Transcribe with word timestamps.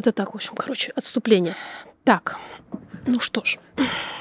это 0.00 0.12
так, 0.12 0.32
в 0.32 0.34
общем, 0.34 0.54
короче, 0.56 0.92
отступление. 0.96 1.54
Так, 2.04 2.38
ну 3.06 3.20
что 3.20 3.44
ж. 3.44 3.58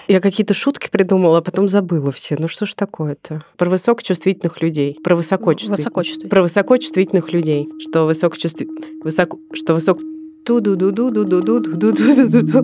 Я 0.08 0.20
какие-то 0.20 0.54
шутки 0.54 0.90
придумала, 0.90 1.38
а 1.38 1.42
потом 1.42 1.70
забыла 1.70 2.12
все. 2.12 2.36
Ну 2.38 2.47
что 2.47 2.65
ж 2.65 2.74
такое-то? 2.74 3.42
Про 3.58 3.70
высокочувствительных 3.70 4.62
людей. 4.62 4.97
Про 5.04 5.15
высокочувствительных. 5.15 5.79
Высокочувствительных. 5.79 6.29
Про 6.29 6.42
высокочувствительных 6.42 7.34
людей. 7.34 7.69
Что 7.79 8.05
высокочувствительных... 8.05 9.04
Высоко... 9.04 9.40
Что 9.54 9.73
высок... 9.73 10.00
ту 10.46 10.60
ду 10.60 10.76
ду 10.76 10.92
ду 10.92 11.12
ду 11.12 11.23
ду 11.23 11.42
ду 11.42 11.62
ду 11.62 11.94
ду 11.94 12.27
ду 12.27 12.41
ду 12.41 12.64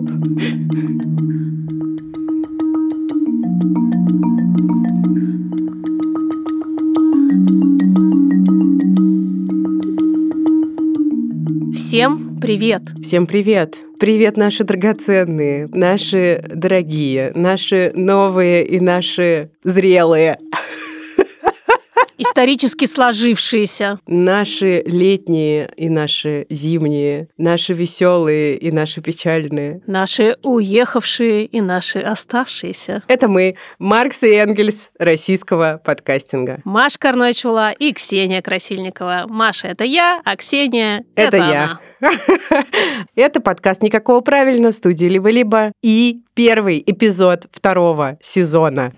Всем 11.74 12.25
привет! 12.40 12.82
Всем 13.02 13.26
привет! 13.26 13.76
Привет, 13.98 14.36
наши 14.36 14.64
драгоценные, 14.64 15.68
наши 15.72 16.44
дорогие, 16.48 17.32
наши 17.34 17.92
новые 17.94 18.66
и 18.66 18.78
наши 18.78 19.50
зрелые. 19.62 20.38
Исторически 22.18 22.86
сложившиеся. 22.86 23.98
Наши 24.06 24.82
летние 24.86 25.70
и 25.76 25.88
наши 25.88 26.46
зимние, 26.48 27.28
наши 27.36 27.74
веселые 27.74 28.56
и 28.56 28.70
наши 28.70 29.00
печальные. 29.00 29.82
Наши 29.86 30.36
уехавшие 30.42 31.44
и 31.46 31.60
наши 31.60 32.00
оставшиеся. 32.00 33.02
Это 33.08 33.28
мы, 33.28 33.56
Маркс 33.78 34.22
и 34.22 34.32
Энгельс 34.32 34.90
российского 34.98 35.80
подкастинга. 35.84 36.60
Маша 36.64 36.98
Карночула 36.98 37.72
и 37.72 37.92
Ксения 37.92 38.42
Красильникова. 38.42 39.24
Маша— 39.28 39.66
это 39.68 39.84
я, 39.84 40.20
а 40.24 40.36
Ксения— 40.36 41.04
Это 41.16 41.36
это, 41.36 41.36
я. 41.36 41.64
она. 41.64 41.80
Это 43.16 43.40
подкаст 43.40 43.82
«Никакого 43.82 44.20
правильно» 44.20 44.72
студии 44.72 45.06
«Либо-либо» 45.06 45.72
и 45.82 46.22
первый 46.34 46.82
эпизод 46.84 47.46
второго 47.52 48.18
сезона. 48.20 48.92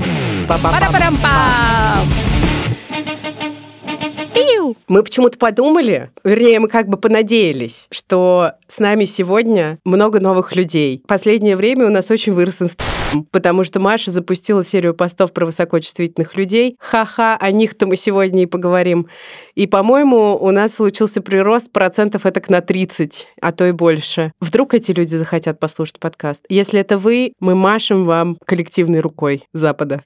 Па-па-пам. 0.49 2.28
Пиу! 4.69 4.77
Мы 4.89 5.03
почему-то 5.03 5.39
подумали, 5.39 6.11
вернее, 6.25 6.61
мы 6.61 6.69
как 6.69 6.89
бы 6.89 6.97
понадеялись, 6.97 7.89
что 7.91 8.53
с 8.67 8.79
нами 8.79 9.05
сегодня 9.05 9.79
много 9.85 10.21
новых 10.21 10.55
людей. 10.55 11.03
Последнее 11.07 11.57
время 11.57 11.87
у 11.87 11.91
нас 11.91 12.11
очень 12.11 12.33
вырос 12.33 12.63
инстаграм, 12.63 13.27
потому 13.31 13.65
что 13.65 13.81
Маша 13.81 14.11
запустила 14.11 14.65
серию 14.65 14.95
постов 14.95 15.33
про 15.33 15.47
высокочувствительных 15.47 16.37
людей. 16.37 16.77
Ха-ха, 16.79 17.37
о 17.37 17.51
них-то 17.51 17.87
мы 17.87 17.97
сегодня 17.97 18.43
и 18.43 18.47
поговорим. 18.47 19.09
И, 19.55 19.67
по-моему, 19.67 20.37
у 20.37 20.51
нас 20.51 20.75
случился 20.75 21.21
прирост 21.21 21.73
процентов 21.73 22.27
этак 22.27 22.49
на 22.49 22.61
30, 22.61 23.29
а 23.41 23.53
то 23.53 23.67
и 23.67 23.73
больше. 23.73 24.33
Вдруг 24.41 24.75
эти 24.75 24.93
люди 24.93 25.17
захотят 25.17 25.59
послушать 25.59 25.99
подкаст. 25.99 26.45
Если 26.49 26.81
это 26.81 26.99
вы, 26.99 27.33
мы 27.41 27.55
машем 27.55 28.05
вам 28.05 28.39
коллективной 28.45 29.01
рукой 29.01 29.45
Запада. 29.53 30.03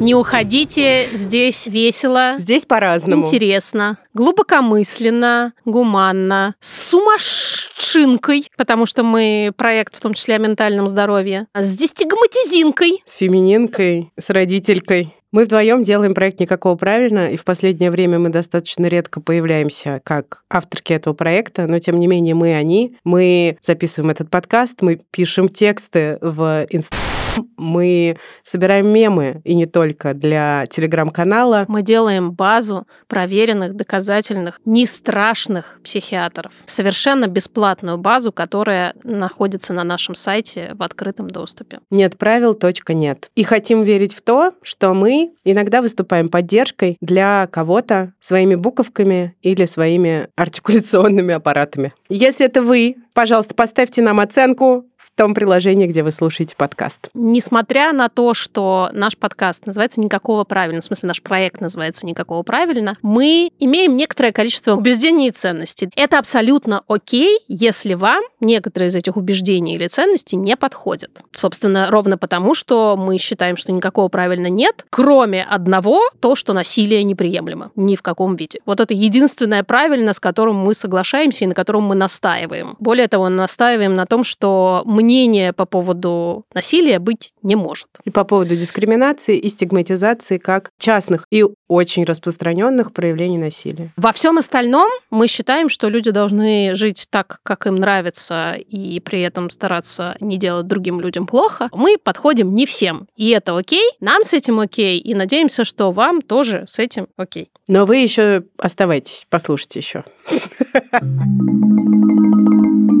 Не 0.00 0.14
уходите, 0.14 1.08
здесь 1.12 1.66
весело, 1.66 2.34
Здесь 2.38 2.66
по-разному. 2.66 3.24
интересно, 3.24 3.98
глубокомысленно, 4.12 5.52
гуманно, 5.64 6.54
с 6.60 6.90
сумасшинкой, 6.90 8.48
потому 8.56 8.86
что 8.86 9.02
мы 9.02 9.52
проект 9.56 9.96
в 9.96 10.00
том 10.00 10.14
числе 10.14 10.34
о 10.34 10.38
ментальном 10.38 10.88
здоровье, 10.88 11.46
с 11.54 11.76
дестигматизинкой. 11.76 13.02
С 13.04 13.16
фемининкой, 13.16 14.10
с 14.18 14.30
родителькой. 14.30 15.14
Мы 15.30 15.46
вдвоем 15.46 15.82
делаем 15.82 16.14
проект 16.14 16.38
«Никакого 16.38 16.76
правильно», 16.76 17.32
и 17.32 17.36
в 17.36 17.44
последнее 17.44 17.90
время 17.90 18.20
мы 18.20 18.28
достаточно 18.28 18.86
редко 18.86 19.20
появляемся 19.20 20.00
как 20.04 20.44
авторки 20.48 20.92
этого 20.92 21.12
проекта, 21.12 21.66
но 21.66 21.80
тем 21.80 21.98
не 21.98 22.06
менее 22.06 22.36
мы 22.36 22.54
они. 22.54 22.96
Мы 23.02 23.58
записываем 23.60 24.10
этот 24.10 24.30
подкаст, 24.30 24.80
мы 24.80 25.00
пишем 25.10 25.48
тексты 25.48 26.18
в 26.20 26.66
Инстаграм, 26.70 27.13
мы 27.56 28.16
собираем 28.42 28.88
мемы, 28.88 29.40
и 29.44 29.54
не 29.54 29.66
только 29.66 30.14
для 30.14 30.66
телеграм-канала. 30.68 31.64
Мы 31.68 31.82
делаем 31.82 32.32
базу 32.32 32.86
проверенных, 33.06 33.74
доказательных, 33.74 34.60
не 34.64 34.86
страшных 34.86 35.80
психиатров. 35.82 36.52
Совершенно 36.66 37.26
бесплатную 37.26 37.98
базу, 37.98 38.32
которая 38.32 38.94
находится 39.02 39.72
на 39.72 39.84
нашем 39.84 40.14
сайте 40.14 40.72
в 40.74 40.82
открытом 40.82 41.28
доступе. 41.28 41.80
Нет 41.90 42.18
правил, 42.18 42.54
точка 42.54 42.94
нет. 42.94 43.30
И 43.34 43.44
хотим 43.44 43.82
верить 43.82 44.14
в 44.14 44.22
то, 44.22 44.52
что 44.62 44.94
мы 44.94 45.32
иногда 45.44 45.82
выступаем 45.82 46.28
поддержкой 46.28 46.96
для 47.00 47.48
кого-то 47.50 48.12
своими 48.20 48.54
буковками 48.54 49.36
или 49.42 49.64
своими 49.64 50.28
артикуляционными 50.36 51.34
аппаратами. 51.34 51.92
Если 52.08 52.46
это 52.46 52.62
вы, 52.62 52.96
пожалуйста, 53.14 53.54
поставьте 53.54 54.02
нам 54.02 54.20
оценку 54.20 54.86
в 55.04 55.10
том 55.16 55.34
приложении, 55.34 55.86
где 55.86 56.02
вы 56.02 56.10
слушаете 56.10 56.56
подкаст. 56.56 57.10
Несмотря 57.12 57.92
на 57.92 58.08
то, 58.08 58.32
что 58.32 58.88
наш 58.92 59.16
подкаст 59.18 59.66
называется 59.66 60.00
«Никакого 60.00 60.44
правильно», 60.44 60.80
в 60.80 60.84
смысле 60.84 61.08
наш 61.08 61.22
проект 61.22 61.60
называется 61.60 62.06
«Никакого 62.06 62.42
правильно», 62.42 62.96
мы 63.02 63.50
имеем 63.60 63.96
некоторое 63.96 64.32
количество 64.32 64.74
убеждений 64.74 65.28
и 65.28 65.30
ценностей. 65.30 65.90
Это 65.94 66.18
абсолютно 66.18 66.82
окей, 66.88 67.38
если 67.48 67.94
вам 67.94 68.22
некоторые 68.40 68.88
из 68.88 68.96
этих 68.96 69.16
убеждений 69.16 69.74
или 69.74 69.88
ценностей 69.88 70.36
не 70.36 70.56
подходят. 70.56 71.20
Собственно, 71.32 71.90
ровно 71.90 72.16
потому, 72.16 72.54
что 72.54 72.96
мы 72.96 73.18
считаем, 73.18 73.58
что 73.58 73.72
никакого 73.72 74.08
правильно 74.08 74.46
нет, 74.46 74.86
кроме 74.88 75.44
одного, 75.44 76.00
то, 76.20 76.34
что 76.34 76.54
насилие 76.54 77.04
неприемлемо 77.04 77.72
ни 77.76 77.94
в 77.94 78.02
каком 78.02 78.36
виде. 78.36 78.60
Вот 78.64 78.80
это 78.80 78.94
единственное 78.94 79.64
правильно, 79.64 80.14
с 80.14 80.20
которым 80.20 80.56
мы 80.56 80.72
соглашаемся 80.72 81.44
и 81.44 81.48
на 81.48 81.54
котором 81.54 81.84
мы 81.84 81.94
настаиваем. 81.94 82.76
Более 82.78 83.03
того, 83.08 83.28
настаиваем 83.28 83.94
на 83.94 84.06
том, 84.06 84.24
что 84.24 84.82
мнение 84.84 85.52
по 85.52 85.66
поводу 85.66 86.44
насилия 86.54 86.98
быть 86.98 87.32
не 87.42 87.56
может. 87.56 87.88
И 88.04 88.10
по 88.10 88.24
поводу 88.24 88.56
дискриминации 88.56 89.38
и 89.38 89.48
стигматизации 89.48 90.38
как 90.38 90.70
частных 90.78 91.26
и 91.30 91.44
очень 91.68 92.04
распространенных 92.04 92.92
проявлений 92.92 93.38
насилия. 93.38 93.92
Во 93.96 94.12
всем 94.12 94.38
остальном 94.38 94.90
мы 95.10 95.28
считаем, 95.28 95.68
что 95.68 95.88
люди 95.88 96.10
должны 96.10 96.74
жить 96.74 97.06
так, 97.10 97.38
как 97.42 97.66
им 97.66 97.76
нравится, 97.76 98.54
и 98.54 99.00
при 99.00 99.22
этом 99.22 99.50
стараться 99.50 100.16
не 100.20 100.36
делать 100.36 100.66
другим 100.66 101.00
людям 101.00 101.26
плохо. 101.26 101.68
Мы 101.72 101.96
подходим 102.02 102.54
не 102.54 102.66
всем. 102.66 103.08
И 103.16 103.30
это 103.30 103.56
окей, 103.56 103.88
нам 104.00 104.24
с 104.24 104.32
этим 104.32 104.60
окей, 104.60 104.98
и 104.98 105.14
надеемся, 105.14 105.64
что 105.64 105.90
вам 105.90 106.22
тоже 106.22 106.64
с 106.66 106.78
этим 106.78 107.08
окей. 107.16 107.50
Но 107.68 107.86
вы 107.86 107.96
еще 107.96 108.44
оставайтесь, 108.58 109.26
послушайте 109.30 109.80
еще. 109.80 110.04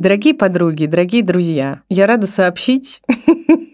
Дорогие 0.00 0.34
подруги, 0.34 0.86
дорогие 0.86 1.22
друзья, 1.22 1.82
я 1.88 2.06
рада 2.06 2.26
сообщить, 2.26 3.02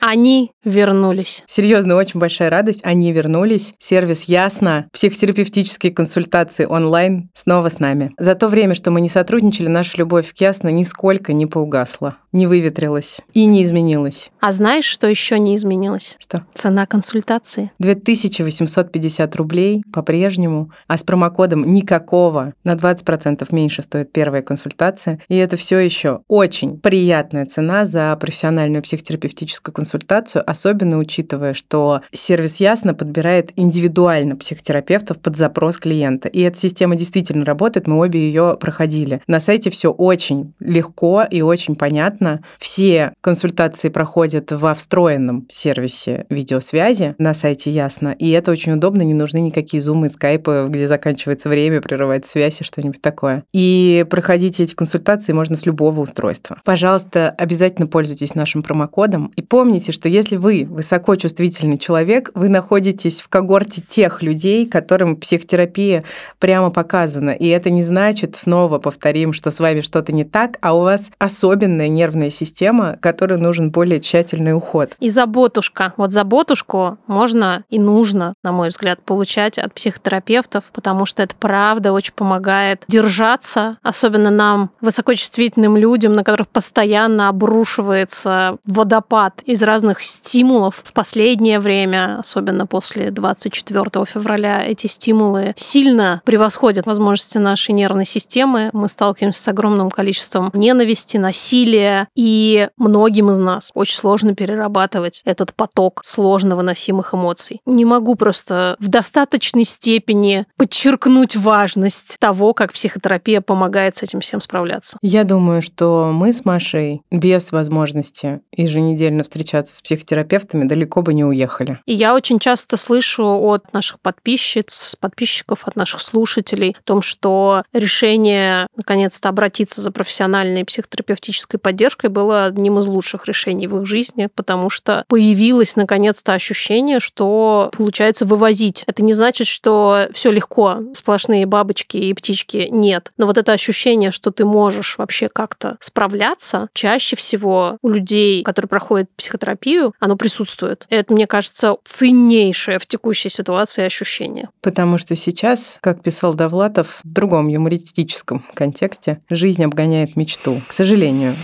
Они 0.00 0.50
вернулись. 0.64 1.42
Серьезно, 1.46 1.96
очень 1.96 2.20
большая 2.20 2.50
радость. 2.50 2.80
Они 2.82 3.12
вернулись. 3.12 3.74
Сервис 3.78 4.24
Ясно. 4.24 4.88
Психотерапевтические 4.92 5.92
консультации 5.92 6.66
онлайн 6.66 7.30
снова 7.34 7.68
с 7.68 7.78
нами. 7.78 8.12
За 8.18 8.34
то 8.34 8.48
время, 8.48 8.74
что 8.74 8.90
мы 8.90 9.00
не 9.00 9.08
сотрудничали, 9.08 9.68
наша 9.68 9.98
любовь 9.98 10.32
к 10.32 10.40
Ясно 10.40 10.68
нисколько 10.68 11.32
не 11.32 11.46
поугасла, 11.46 12.16
не 12.32 12.46
выветрилась 12.46 13.20
и 13.32 13.46
не 13.46 13.64
изменилась. 13.64 14.30
А 14.40 14.52
знаешь, 14.52 14.84
что 14.84 15.06
еще 15.06 15.38
не 15.38 15.54
изменилось? 15.54 16.16
Что? 16.18 16.44
Цена 16.54 16.86
консультации. 16.86 17.72
2850 17.78 19.36
рублей 19.36 19.82
по-прежнему, 19.92 20.70
а 20.86 20.96
с 20.96 21.02
промокодом 21.02 21.64
никакого 21.64 22.54
на 22.64 22.74
20% 22.74 23.46
меньше 23.50 23.82
стоит 23.82 24.12
первая 24.12 24.42
консультация. 24.42 25.20
И 25.28 25.36
это 25.36 25.56
все 25.56 25.78
еще 25.78 26.20
очень 26.28 26.78
приятная 26.78 27.46
цена 27.46 27.84
за 27.86 28.16
профессиональную 28.16 28.82
психотерапевтическую 28.82 29.43
консультацию, 29.52 30.48
особенно 30.48 30.98
учитывая, 30.98 31.54
что 31.54 32.00
сервис 32.12 32.60
Ясно 32.60 32.94
подбирает 32.94 33.52
индивидуально 33.56 34.36
психотерапевтов 34.36 35.18
под 35.18 35.36
запрос 35.36 35.78
клиента. 35.78 36.28
И 36.28 36.40
эта 36.40 36.58
система 36.58 36.96
действительно 36.96 37.44
работает, 37.44 37.86
мы 37.86 37.98
обе 37.98 38.20
ее 38.20 38.56
проходили. 38.58 39.22
На 39.26 39.40
сайте 39.40 39.70
все 39.70 39.90
очень 39.90 40.54
легко 40.60 41.24
и 41.28 41.42
очень 41.42 41.76
понятно. 41.76 42.42
Все 42.58 43.12
консультации 43.20 43.88
проходят 43.88 44.52
во 44.52 44.74
встроенном 44.74 45.46
сервисе 45.50 46.26
видеосвязи 46.30 47.14
на 47.18 47.34
сайте 47.34 47.70
Ясно, 47.70 48.14
и 48.18 48.30
это 48.30 48.52
очень 48.52 48.72
удобно, 48.72 49.02
не 49.02 49.14
нужны 49.14 49.38
никакие 49.38 49.80
зумы, 49.80 50.08
скайпы, 50.08 50.66
где 50.68 50.86
заканчивается 50.86 51.48
время, 51.48 51.80
прерывает 51.80 52.26
связь 52.26 52.60
и 52.60 52.64
что-нибудь 52.64 53.02
такое. 53.02 53.44
И 53.52 54.06
проходить 54.08 54.60
эти 54.60 54.74
консультации 54.74 55.32
можно 55.32 55.56
с 55.56 55.66
любого 55.66 56.00
устройства. 56.00 56.60
Пожалуйста, 56.64 57.30
обязательно 57.30 57.86
пользуйтесь 57.86 58.34
нашим 58.34 58.62
промокодом 58.62 59.32
И 59.36 59.42
помните, 59.42 59.92
что 59.92 60.08
если 60.08 60.36
вы 60.36 60.66
высокочувствительный 60.68 61.78
человек, 61.78 62.30
вы 62.34 62.48
находитесь 62.48 63.20
в 63.20 63.28
когорте 63.28 63.82
тех 63.82 64.22
людей, 64.22 64.66
которым 64.66 65.16
психотерапия 65.16 66.04
прямо 66.38 66.70
показана. 66.70 67.30
И 67.30 67.48
это 67.48 67.70
не 67.70 67.82
значит, 67.82 68.36
снова 68.36 68.78
повторим, 68.78 69.32
что 69.32 69.50
с 69.50 69.60
вами 69.60 69.80
что-то 69.80 70.12
не 70.12 70.24
так, 70.24 70.58
а 70.60 70.74
у 70.74 70.80
вас 70.80 71.10
особенная 71.18 71.88
нервная 71.88 72.30
система, 72.30 72.96
которой 73.00 73.38
нужен 73.38 73.70
более 73.70 74.00
тщательный 74.00 74.54
уход. 74.54 74.96
И 75.00 75.08
заботушка. 75.08 75.94
Вот 75.96 76.12
заботушку 76.12 76.98
можно 77.06 77.64
и 77.70 77.78
нужно, 77.78 78.34
на 78.42 78.52
мой 78.52 78.68
взгляд, 78.68 79.02
получать 79.02 79.58
от 79.58 79.74
психотерапевтов, 79.74 80.64
потому 80.72 81.06
что 81.06 81.22
это 81.22 81.34
правда 81.34 81.92
очень 81.92 82.14
помогает 82.14 82.84
держаться, 82.88 83.78
особенно 83.82 84.30
нам, 84.30 84.70
высокочувствительным 84.80 85.76
людям, 85.76 86.14
на 86.14 86.24
которых 86.24 86.48
постоянно 86.48 87.28
обрушивается 87.28 88.58
водопад 88.66 89.23
из 89.44 89.62
разных 89.62 90.02
стимулов 90.02 90.82
в 90.84 90.92
последнее 90.92 91.60
время, 91.60 92.18
особенно 92.18 92.66
после 92.66 93.10
24 93.10 93.84
февраля, 94.06 94.64
эти 94.64 94.86
стимулы 94.86 95.54
сильно 95.56 96.22
превосходят 96.24 96.86
возможности 96.86 97.38
нашей 97.38 97.72
нервной 97.72 98.06
системы. 98.06 98.70
Мы 98.72 98.88
сталкиваемся 98.88 99.42
с 99.42 99.48
огромным 99.48 99.90
количеством 99.90 100.50
ненависти, 100.54 101.16
насилия, 101.16 102.08
и 102.14 102.68
многим 102.76 103.30
из 103.30 103.38
нас 103.38 103.70
очень 103.74 103.96
сложно 103.96 104.34
перерабатывать 104.34 105.22
этот 105.24 105.54
поток 105.54 106.00
сложно 106.04 106.56
выносимых 106.56 107.14
эмоций. 107.14 107.60
Не 107.66 107.84
могу 107.84 108.14
просто 108.14 108.76
в 108.78 108.88
достаточной 108.88 109.64
степени 109.64 110.46
подчеркнуть 110.56 111.36
важность 111.36 112.16
того, 112.18 112.54
как 112.54 112.72
психотерапия 112.72 113.40
помогает 113.40 113.96
с 113.96 114.02
этим 114.02 114.20
всем 114.20 114.40
справляться. 114.40 114.98
Я 115.02 115.24
думаю, 115.24 115.62
что 115.62 116.10
мы 116.12 116.32
с 116.32 116.44
Машей 116.44 117.02
без 117.10 117.52
возможности 117.52 118.40
еженедельно 118.52 119.13
встречаться 119.22 119.76
с 119.76 119.80
психотерапевтами 119.80 120.66
далеко 120.66 121.02
бы 121.02 121.14
не 121.14 121.24
уехали. 121.24 121.80
И 121.86 121.94
я 121.94 122.14
очень 122.14 122.38
часто 122.38 122.76
слышу 122.76 123.24
от 123.24 123.72
наших 123.72 124.00
подписчиц, 124.00 124.96
подписчиков, 124.98 125.66
от 125.66 125.76
наших 125.76 126.00
слушателей 126.00 126.76
о 126.78 126.82
том, 126.82 127.02
что 127.02 127.62
решение 127.72 128.66
наконец-то 128.76 129.28
обратиться 129.28 129.80
за 129.80 129.90
профессиональной 129.90 130.64
психотерапевтической 130.64 131.58
поддержкой 131.58 132.10
было 132.10 132.46
одним 132.46 132.78
из 132.78 132.86
лучших 132.86 133.26
решений 133.26 133.66
в 133.66 133.80
их 133.80 133.86
жизни, 133.86 134.28
потому 134.34 134.70
что 134.70 135.04
появилось 135.08 135.76
наконец-то 135.76 136.32
ощущение, 136.32 137.00
что 137.00 137.70
получается 137.76 138.24
вывозить. 138.26 138.84
Это 138.86 139.02
не 139.02 139.12
значит, 139.12 139.46
что 139.46 140.08
все 140.12 140.30
легко, 140.30 140.80
сплошные 140.92 141.46
бабочки 141.46 141.96
и 141.96 142.14
птички 142.14 142.68
нет. 142.70 143.12
Но 143.16 143.26
вот 143.26 143.38
это 143.38 143.52
ощущение, 143.52 144.10
что 144.10 144.30
ты 144.30 144.44
можешь 144.44 144.98
вообще 144.98 145.28
как-то 145.28 145.76
справляться, 145.80 146.68
чаще 146.72 147.16
всего 147.16 147.78
у 147.82 147.88
людей, 147.88 148.42
которые 148.42 148.68
проходят 148.68 149.03
психотерапию, 149.16 149.94
оно 150.00 150.16
присутствует. 150.16 150.86
И 150.90 150.94
это, 150.94 151.12
мне 151.12 151.26
кажется, 151.26 151.76
ценнейшее 151.84 152.78
в 152.78 152.86
текущей 152.86 153.28
ситуации 153.28 153.84
ощущение. 153.84 154.48
Потому 154.60 154.98
что 154.98 155.16
сейчас, 155.16 155.78
как 155.80 156.02
писал 156.02 156.34
Довлатов 156.34 157.00
в 157.04 157.12
другом 157.12 157.48
юмористическом 157.48 158.44
контексте, 158.54 159.20
жизнь 159.30 159.64
обгоняет 159.64 160.16
мечту. 160.16 160.60
К 160.68 160.72
сожалению. 160.72 161.34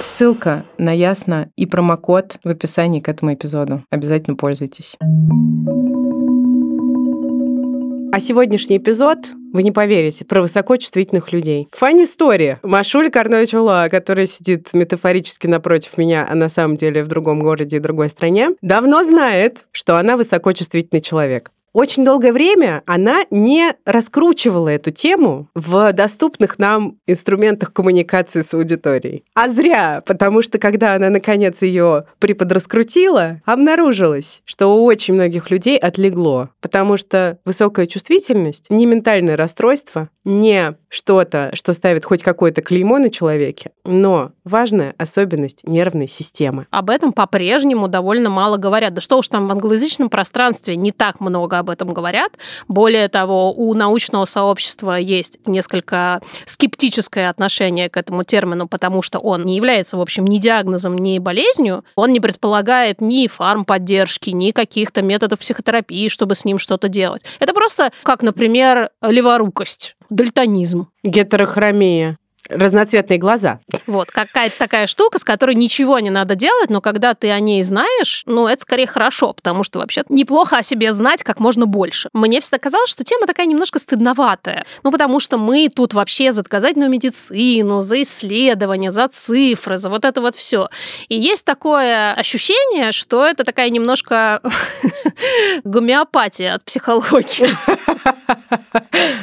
Ссылка 0.00 0.64
на 0.78 0.92
Ясно 0.92 1.50
и 1.56 1.66
промокод 1.66 2.38
в 2.42 2.48
описании 2.48 3.00
к 3.00 3.08
этому 3.08 3.34
эпизоду. 3.34 3.84
Обязательно 3.90 4.36
пользуйтесь. 4.36 4.96
А 8.10 8.20
сегодняшний 8.20 8.78
эпизод 8.78 9.18
вы 9.52 9.62
не 9.62 9.72
поверите, 9.72 10.24
про 10.24 10.40
высокочувствительных 10.40 11.32
людей. 11.32 11.68
Фанни 11.72 12.04
история. 12.04 12.58
Машуля 12.62 13.10
Карнович-Ула, 13.10 13.88
которая 13.90 14.26
сидит 14.26 14.72
метафорически 14.72 15.46
напротив 15.46 15.98
меня, 15.98 16.26
а 16.28 16.34
на 16.34 16.48
самом 16.48 16.76
деле 16.76 17.02
в 17.02 17.08
другом 17.08 17.40
городе 17.40 17.76
и 17.76 17.80
другой 17.80 18.08
стране, 18.08 18.50
давно 18.62 19.04
знает, 19.04 19.66
что 19.72 19.96
она 19.98 20.16
высокочувствительный 20.16 21.00
человек. 21.00 21.50
Очень 21.78 22.04
долгое 22.04 22.32
время 22.32 22.82
она 22.86 23.20
не 23.30 23.72
раскручивала 23.84 24.68
эту 24.68 24.90
тему 24.90 25.48
в 25.54 25.92
доступных 25.92 26.58
нам 26.58 26.96
инструментах 27.06 27.72
коммуникации 27.72 28.40
с 28.40 28.52
аудиторией. 28.52 29.22
А 29.34 29.48
зря, 29.48 30.02
потому 30.04 30.42
что 30.42 30.58
когда 30.58 30.96
она, 30.96 31.08
наконец, 31.08 31.62
ее 31.62 32.06
приподраскрутила, 32.18 33.42
обнаружилось, 33.44 34.42
что 34.44 34.74
у 34.74 34.86
очень 34.86 35.14
многих 35.14 35.52
людей 35.52 35.78
отлегло, 35.78 36.50
потому 36.60 36.96
что 36.96 37.38
высокая 37.44 37.86
чувствительность, 37.86 38.70
не 38.70 38.84
ментальное 38.84 39.36
расстройство, 39.36 40.08
не 40.28 40.74
что-то, 40.90 41.50
что 41.54 41.72
ставит 41.72 42.04
хоть 42.04 42.22
какое-то 42.22 42.60
клеймо 42.60 42.98
на 42.98 43.10
человеке, 43.10 43.70
но 43.84 44.32
важная 44.44 44.94
особенность 44.98 45.64
нервной 45.64 46.06
системы. 46.06 46.66
Об 46.70 46.90
этом 46.90 47.12
по-прежнему 47.12 47.88
довольно 47.88 48.28
мало 48.28 48.58
говорят. 48.58 48.94
Да 48.94 49.00
что 49.00 49.18
уж 49.18 49.28
там 49.28 49.48
в 49.48 49.52
англоязычном 49.52 50.10
пространстве 50.10 50.76
не 50.76 50.92
так 50.92 51.20
много 51.20 51.58
об 51.58 51.70
этом 51.70 51.94
говорят. 51.94 52.32
Более 52.68 53.08
того, 53.08 53.52
у 53.52 53.72
научного 53.74 54.26
сообщества 54.26 54.96
есть 54.96 55.38
несколько 55.46 56.20
скептическое 56.44 57.30
отношение 57.30 57.88
к 57.88 57.96
этому 57.96 58.22
термину, 58.22 58.68
потому 58.68 59.00
что 59.00 59.18
он 59.18 59.44
не 59.44 59.56
является, 59.56 59.96
в 59.96 60.00
общем, 60.00 60.26
ни 60.26 60.38
диагнозом, 60.38 60.96
ни 60.96 61.18
болезнью. 61.18 61.84
Он 61.96 62.12
не 62.12 62.20
предполагает 62.20 63.00
ни 63.00 63.26
фармподдержки, 63.28 64.30
ни 64.30 64.50
каких-то 64.50 65.00
методов 65.00 65.38
психотерапии, 65.38 66.08
чтобы 66.08 66.34
с 66.34 66.44
ним 66.44 66.58
что-то 66.58 66.88
делать. 66.88 67.22
Это 67.40 67.54
просто 67.54 67.92
как, 68.02 68.22
например, 68.22 68.90
леворукость 69.02 69.96
дальтонизм. 70.10 70.88
Гетерохромия 71.02 72.16
разноцветные 72.48 73.18
глаза. 73.18 73.60
Вот, 73.86 74.10
какая-то 74.10 74.58
такая 74.58 74.86
штука, 74.86 75.18
с 75.18 75.24
которой 75.24 75.54
ничего 75.54 75.98
не 75.98 76.10
надо 76.10 76.34
делать, 76.34 76.70
но 76.70 76.80
когда 76.80 77.14
ты 77.14 77.30
о 77.30 77.40
ней 77.40 77.62
знаешь, 77.62 78.22
ну, 78.26 78.46
это 78.46 78.62
скорее 78.62 78.86
хорошо, 78.86 79.32
потому 79.32 79.64
что 79.64 79.78
вообще 79.78 80.02
неплохо 80.08 80.58
о 80.58 80.62
себе 80.62 80.92
знать 80.92 81.22
как 81.22 81.40
можно 81.40 81.66
больше. 81.66 82.08
Мне 82.12 82.40
всегда 82.40 82.58
казалось, 82.58 82.90
что 82.90 83.04
тема 83.04 83.26
такая 83.26 83.46
немножко 83.46 83.78
стыдноватая. 83.78 84.64
Ну, 84.82 84.92
потому 84.92 85.20
что 85.20 85.38
мы 85.38 85.68
тут 85.68 85.94
вообще 85.94 86.32
за 86.32 86.42
доказательную 86.42 86.90
медицину, 86.90 87.80
за 87.80 88.02
исследования, 88.02 88.90
за 88.90 89.08
цифры, 89.08 89.78
за 89.78 89.88
вот 89.90 90.04
это 90.04 90.20
вот 90.20 90.36
все. 90.36 90.68
И 91.08 91.18
есть 91.18 91.44
такое 91.44 92.12
ощущение, 92.14 92.92
что 92.92 93.26
это 93.26 93.44
такая 93.44 93.70
немножко 93.70 94.40
гомеопатия 95.64 96.54
от 96.54 96.64
психологии. 96.64 97.48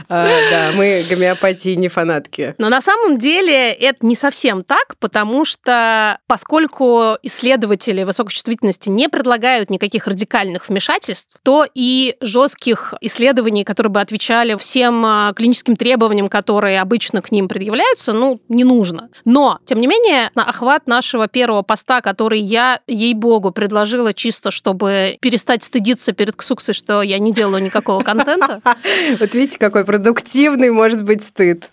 А, 0.07 0.27
да, 0.51 0.71
мы 0.75 1.05
гомеопатии 1.09 1.75
не 1.75 1.87
фанатки. 1.87 2.55
Но 2.57 2.69
на 2.69 2.81
самом 2.81 3.14
деле 3.17 3.71
это 3.71 4.05
не 4.05 4.15
совсем 4.15 4.63
так, 4.63 4.95
потому 4.99 5.45
что 5.45 6.19
поскольку 6.27 7.17
исследователи 7.23 8.03
высокочувствительности 8.03 8.89
не 8.89 9.09
предлагают 9.09 9.69
никаких 9.69 10.07
радикальных 10.07 10.67
вмешательств, 10.69 11.35
то 11.43 11.65
и 11.73 12.15
жестких 12.21 12.93
исследований, 13.01 13.63
которые 13.63 13.91
бы 13.91 14.01
отвечали 14.01 14.55
всем 14.55 15.05
а, 15.05 15.33
клиническим 15.33 15.75
требованиям, 15.75 16.27
которые 16.27 16.81
обычно 16.81 17.21
к 17.21 17.31
ним 17.31 17.47
предъявляются, 17.47 18.13
ну, 18.13 18.41
не 18.49 18.63
нужно. 18.63 19.09
Но, 19.25 19.59
тем 19.65 19.79
не 19.79 19.87
менее, 19.87 20.31
на 20.35 20.45
охват 20.45 20.87
нашего 20.87 21.27
первого 21.27 21.61
поста, 21.61 22.01
который 22.01 22.39
я, 22.39 22.79
ей-богу, 22.87 23.51
предложила 23.51 24.13
чисто, 24.13 24.51
чтобы 24.51 25.17
перестать 25.21 25.63
стыдиться 25.63 26.13
перед 26.13 26.35
Ксуксой, 26.35 26.73
что 26.73 27.01
я 27.01 27.19
не 27.19 27.31
делаю 27.31 27.63
никакого 27.63 28.03
контента. 28.03 28.61
Вот 29.19 29.33
видите, 29.33 29.57
какой 29.59 29.85
продуктивный 29.85 30.69
может 30.71 31.03
быть 31.03 31.23
стыд. 31.23 31.69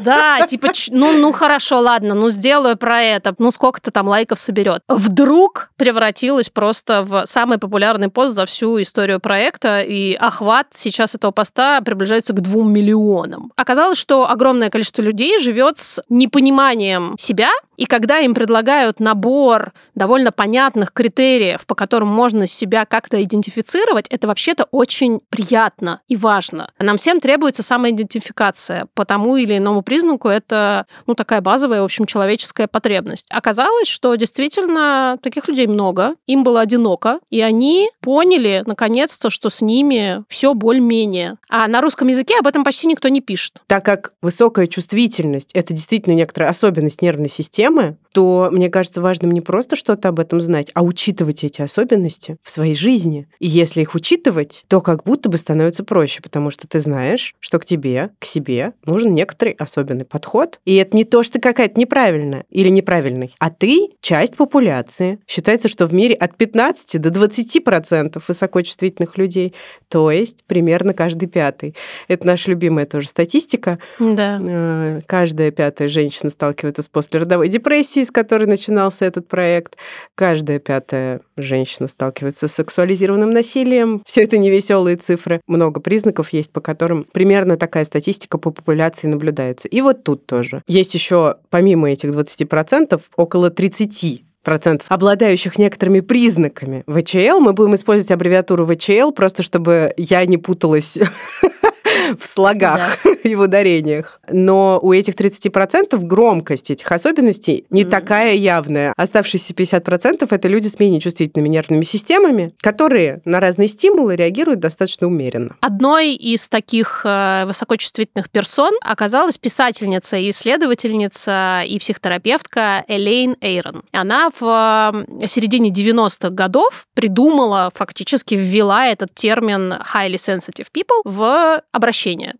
Да, 0.00 0.46
типа, 0.46 0.72
ну, 0.90 1.18
ну 1.18 1.32
хорошо, 1.32 1.80
ладно, 1.80 2.14
ну 2.14 2.30
сделаю 2.30 2.76
про 2.76 3.02
это, 3.02 3.34
ну 3.38 3.50
сколько-то 3.50 3.90
там 3.90 4.08
лайков 4.08 4.38
соберет. 4.38 4.82
Вдруг 4.88 5.70
превратилась 5.76 6.50
просто 6.50 7.02
в 7.02 7.26
самый 7.26 7.58
популярный 7.58 8.08
пост 8.08 8.34
за 8.34 8.46
всю 8.46 8.80
историю 8.80 9.20
проекта, 9.20 9.80
и 9.82 10.14
охват 10.14 10.68
сейчас 10.72 11.14
этого 11.14 11.30
поста 11.30 11.80
приближается 11.80 12.32
к 12.32 12.40
двум 12.40 12.72
миллионам. 12.72 13.52
Оказалось, 13.56 13.98
что 13.98 14.28
огромное 14.28 14.70
количество 14.70 15.02
людей 15.02 15.38
живет 15.38 15.78
с 15.78 16.02
непониманием 16.08 17.16
себя, 17.18 17.50
и 17.76 17.86
когда 17.86 18.18
им 18.18 18.34
предлагают 18.34 19.00
набор 19.00 19.72
довольно 19.94 20.32
понятных 20.32 20.92
критериев, 20.92 21.66
по 21.66 21.74
которым 21.74 22.08
можно 22.08 22.46
себя 22.46 22.84
как-то 22.84 23.22
идентифицировать, 23.22 24.06
это 24.08 24.26
вообще-то 24.26 24.66
очень 24.70 25.20
приятно 25.28 26.00
и 26.08 26.16
важно. 26.16 26.70
Нам 26.78 26.96
всем 26.96 27.20
требуется 27.20 27.62
самоидентификация 27.62 28.86
по 28.94 29.04
тому 29.04 29.36
или 29.36 29.58
иному 29.58 29.82
признаку. 29.82 30.28
Это 30.28 30.73
ну, 31.06 31.14
такая 31.14 31.40
базовая, 31.40 31.80
в 31.80 31.84
общем, 31.84 32.06
человеческая 32.06 32.66
потребность. 32.66 33.26
Оказалось, 33.30 33.88
что 33.88 34.14
действительно 34.14 35.18
таких 35.22 35.48
людей 35.48 35.66
много, 35.66 36.14
им 36.26 36.44
было 36.44 36.60
одиноко, 36.60 37.18
и 37.30 37.40
они 37.40 37.90
поняли, 38.00 38.62
наконец-то, 38.66 39.30
что 39.30 39.50
с 39.50 39.60
ними 39.60 40.24
все 40.28 40.54
более-менее. 40.54 41.36
А 41.48 41.66
на 41.68 41.80
русском 41.80 42.08
языке 42.08 42.38
об 42.38 42.46
этом 42.46 42.64
почти 42.64 42.86
никто 42.86 43.08
не 43.08 43.20
пишет. 43.20 43.60
Так 43.66 43.84
как 43.84 44.12
высокая 44.22 44.66
чувствительность— 44.66 45.52
это 45.54 45.72
действительно 45.72 46.14
некоторая 46.14 46.50
особенность 46.50 47.02
нервной 47.02 47.28
системы, 47.28 47.64
темы, 47.64 47.96
то 48.12 48.48
мне 48.52 48.70
кажется 48.70 49.02
важным 49.02 49.32
не 49.32 49.40
просто 49.40 49.74
что-то 49.74 50.08
об 50.08 50.20
этом 50.20 50.40
знать, 50.40 50.70
а 50.74 50.82
учитывать 50.82 51.42
эти 51.42 51.62
особенности 51.62 52.36
в 52.42 52.50
своей 52.50 52.74
жизни. 52.74 53.26
И 53.40 53.48
если 53.48 53.80
их 53.80 53.94
учитывать, 53.94 54.64
то 54.68 54.80
как 54.80 55.02
будто 55.02 55.28
бы 55.28 55.36
становится 55.36 55.82
проще. 55.82 56.22
потому 56.22 56.50
что 56.50 56.68
ты 56.68 56.78
знаешь, 56.78 57.34
что 57.40 57.58
к 57.58 57.64
тебе, 57.64 58.10
к 58.20 58.24
себе 58.24 58.72
нужен 58.86 59.12
некоторый 59.12 59.52
особенный 59.52 60.04
подход. 60.04 60.60
И 60.64 60.76
это 60.76 60.96
не 60.96 61.04
то, 61.04 61.22
что 61.22 61.40
какая-то 61.40 61.78
неправильная 61.78 62.44
или 62.50 62.68
неправильный, 62.68 63.34
а 63.38 63.50
ты 63.50 63.88
часть 64.00 64.36
популяции. 64.36 65.18
Считается, 65.26 65.68
что 65.68 65.86
в 65.86 65.92
мире 65.92 66.14
от 66.14 66.36
15 66.36 67.00
до 67.00 67.10
20 67.10 67.64
процентов 67.64 68.28
высокочувствительных 68.28 69.18
людей, 69.18 69.54
то 69.88 70.10
есть 70.10 70.44
примерно 70.46 70.94
каждый 70.94 71.28
пятый. 71.28 71.74
Это 72.08 72.26
наша 72.26 72.50
любимая 72.50 72.86
тоже 72.86 73.08
статистика. 73.08 73.78
Да. 73.98 74.40
Э, 74.42 75.00
каждая 75.06 75.50
пятая 75.50 75.88
женщина 75.88 76.30
сталкивается 76.30 76.82
с 76.82 76.88
послеродовой 76.88 77.48
депрессией, 77.48 78.06
с 78.06 78.10
которой 78.10 78.46
начинался 78.46 79.04
этот 79.04 79.28
проект. 79.28 79.76
Каждая 80.14 80.58
пятая 80.58 81.20
женщина 81.36 81.88
сталкивается 81.88 82.48
с 82.48 82.54
сексуализированным 82.54 83.30
насилием. 83.30 84.02
Все 84.06 84.22
это 84.22 84.38
не 84.38 84.50
веселые 84.50 84.96
цифры. 84.96 85.40
Много 85.46 85.80
признаков 85.80 86.30
есть, 86.30 86.50
по 86.52 86.60
которым 86.60 87.04
примерно 87.12 87.56
такая 87.56 87.84
статистика 87.84 88.38
по 88.38 88.50
популяции 88.50 89.08
наблюдается. 89.08 89.68
И 89.68 89.80
вот 89.80 90.04
тут 90.04 90.26
тоже. 90.26 90.53
Есть 90.66 90.94
еще, 90.94 91.36
помимо 91.50 91.90
этих 91.90 92.10
20%, 92.10 93.00
около 93.16 93.50
30 93.50 94.24
процентов, 94.44 94.86
обладающих 94.90 95.58
некоторыми 95.58 96.00
признаками 96.00 96.84
ВЧЛ. 96.86 97.40
Мы 97.40 97.54
будем 97.54 97.74
использовать 97.74 98.10
аббревиатуру 98.12 98.66
ВЧЛ, 98.66 99.10
просто 99.10 99.42
чтобы 99.42 99.94
я 99.96 100.24
не 100.26 100.36
путалась 100.36 100.98
в 102.18 102.26
слогах 102.26 102.98
да. 103.04 103.10
и 103.22 103.34
в 103.34 103.40
ударениях. 103.40 104.20
Но 104.30 104.78
у 104.82 104.92
этих 104.92 105.14
30% 105.14 105.98
громкость 106.00 106.70
этих 106.70 106.90
особенностей 106.90 107.64
не 107.70 107.82
mm-hmm. 107.82 107.90
такая 107.90 108.34
явная. 108.34 108.92
Оставшиеся 108.96 109.54
50% 109.54 110.26
это 110.30 110.48
люди 110.48 110.66
с 110.66 110.78
менее 110.78 111.00
чувствительными 111.00 111.48
нервными 111.48 111.82
системами, 111.82 112.54
которые 112.60 113.20
на 113.24 113.40
разные 113.40 113.68
стимулы 113.68 114.16
реагируют 114.16 114.60
достаточно 114.60 115.06
умеренно. 115.06 115.56
Одной 115.60 116.14
из 116.14 116.48
таких 116.48 117.02
э, 117.04 117.44
высокочувствительных 117.46 118.30
персон 118.30 118.72
оказалась 118.80 119.38
писательница 119.38 120.16
и 120.16 120.30
исследовательница 120.30 121.62
и 121.66 121.78
психотерапевтка 121.78 122.84
Элейн 122.88 123.36
Эйрон. 123.40 123.82
Она 123.92 124.30
в 124.38 125.06
середине 125.26 125.70
90-х 125.70 126.30
годов 126.30 126.86
придумала, 126.94 127.70
фактически 127.74 128.34
ввела 128.34 128.86
этот 128.86 129.14
термин 129.14 129.74
highly 129.94 130.16
sensitive 130.16 130.66
people 130.74 131.00
в 131.04 131.62
обращение, 131.72 131.93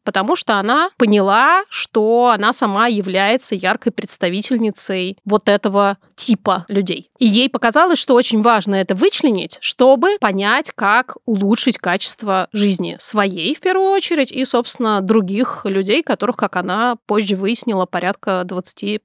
потому 0.04 0.36
что 0.36 0.58
она 0.58 0.90
поняла, 0.96 1.64
что 1.68 2.32
она 2.34 2.52
сама 2.52 2.86
является 2.88 3.54
яркой 3.54 3.92
представительницей 3.92 5.18
вот 5.24 5.48
этого 5.48 5.98
типа 6.24 6.64
людей. 6.68 7.10
И 7.18 7.26
ей 7.26 7.50
показалось, 7.50 7.98
что 7.98 8.14
очень 8.14 8.40
важно 8.40 8.76
это 8.76 8.94
вычленить, 8.94 9.58
чтобы 9.60 10.16
понять, 10.18 10.70
как 10.74 11.18
улучшить 11.26 11.76
качество 11.76 12.48
жизни 12.50 12.96
своей 12.98 13.54
в 13.54 13.60
первую 13.60 13.90
очередь 13.90 14.32
и, 14.32 14.42
собственно, 14.46 15.02
других 15.02 15.66
людей, 15.66 16.02
которых, 16.02 16.36
как 16.36 16.56
она 16.56 16.96
позже 17.06 17.36
выяснила, 17.36 17.84
порядка 17.84 18.42
20%. 18.46 19.00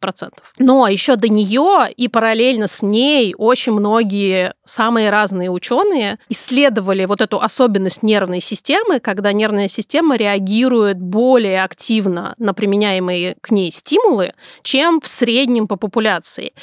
Но 0.60 0.88
еще 0.88 1.18
до 1.18 1.28
нее 1.28 1.92
и 1.94 2.08
параллельно 2.08 2.68
с 2.68 2.82
ней 2.82 3.36
очень 3.38 3.74
многие 3.74 4.54
самые 4.64 5.10
разные 5.10 5.52
ученые 5.52 6.20
исследовали 6.30 7.04
вот 7.04 7.20
эту 7.20 7.42
особенность 7.42 8.02
нервной 8.02 8.40
системы, 8.40 9.02
когда 9.02 9.34
нервная 9.34 9.68
система 9.68 10.16
реагирует 10.16 11.02
более 11.02 11.66
активно 11.66 12.36
на 12.38 12.54
применяемые 12.54 13.36
к 13.42 13.52
ней 13.52 13.72
стимулы, 13.72 14.36
чем 14.64 15.02
в 15.02 15.08
среднем 15.10 15.68
по 15.68 15.76
популяции. 15.76 16.54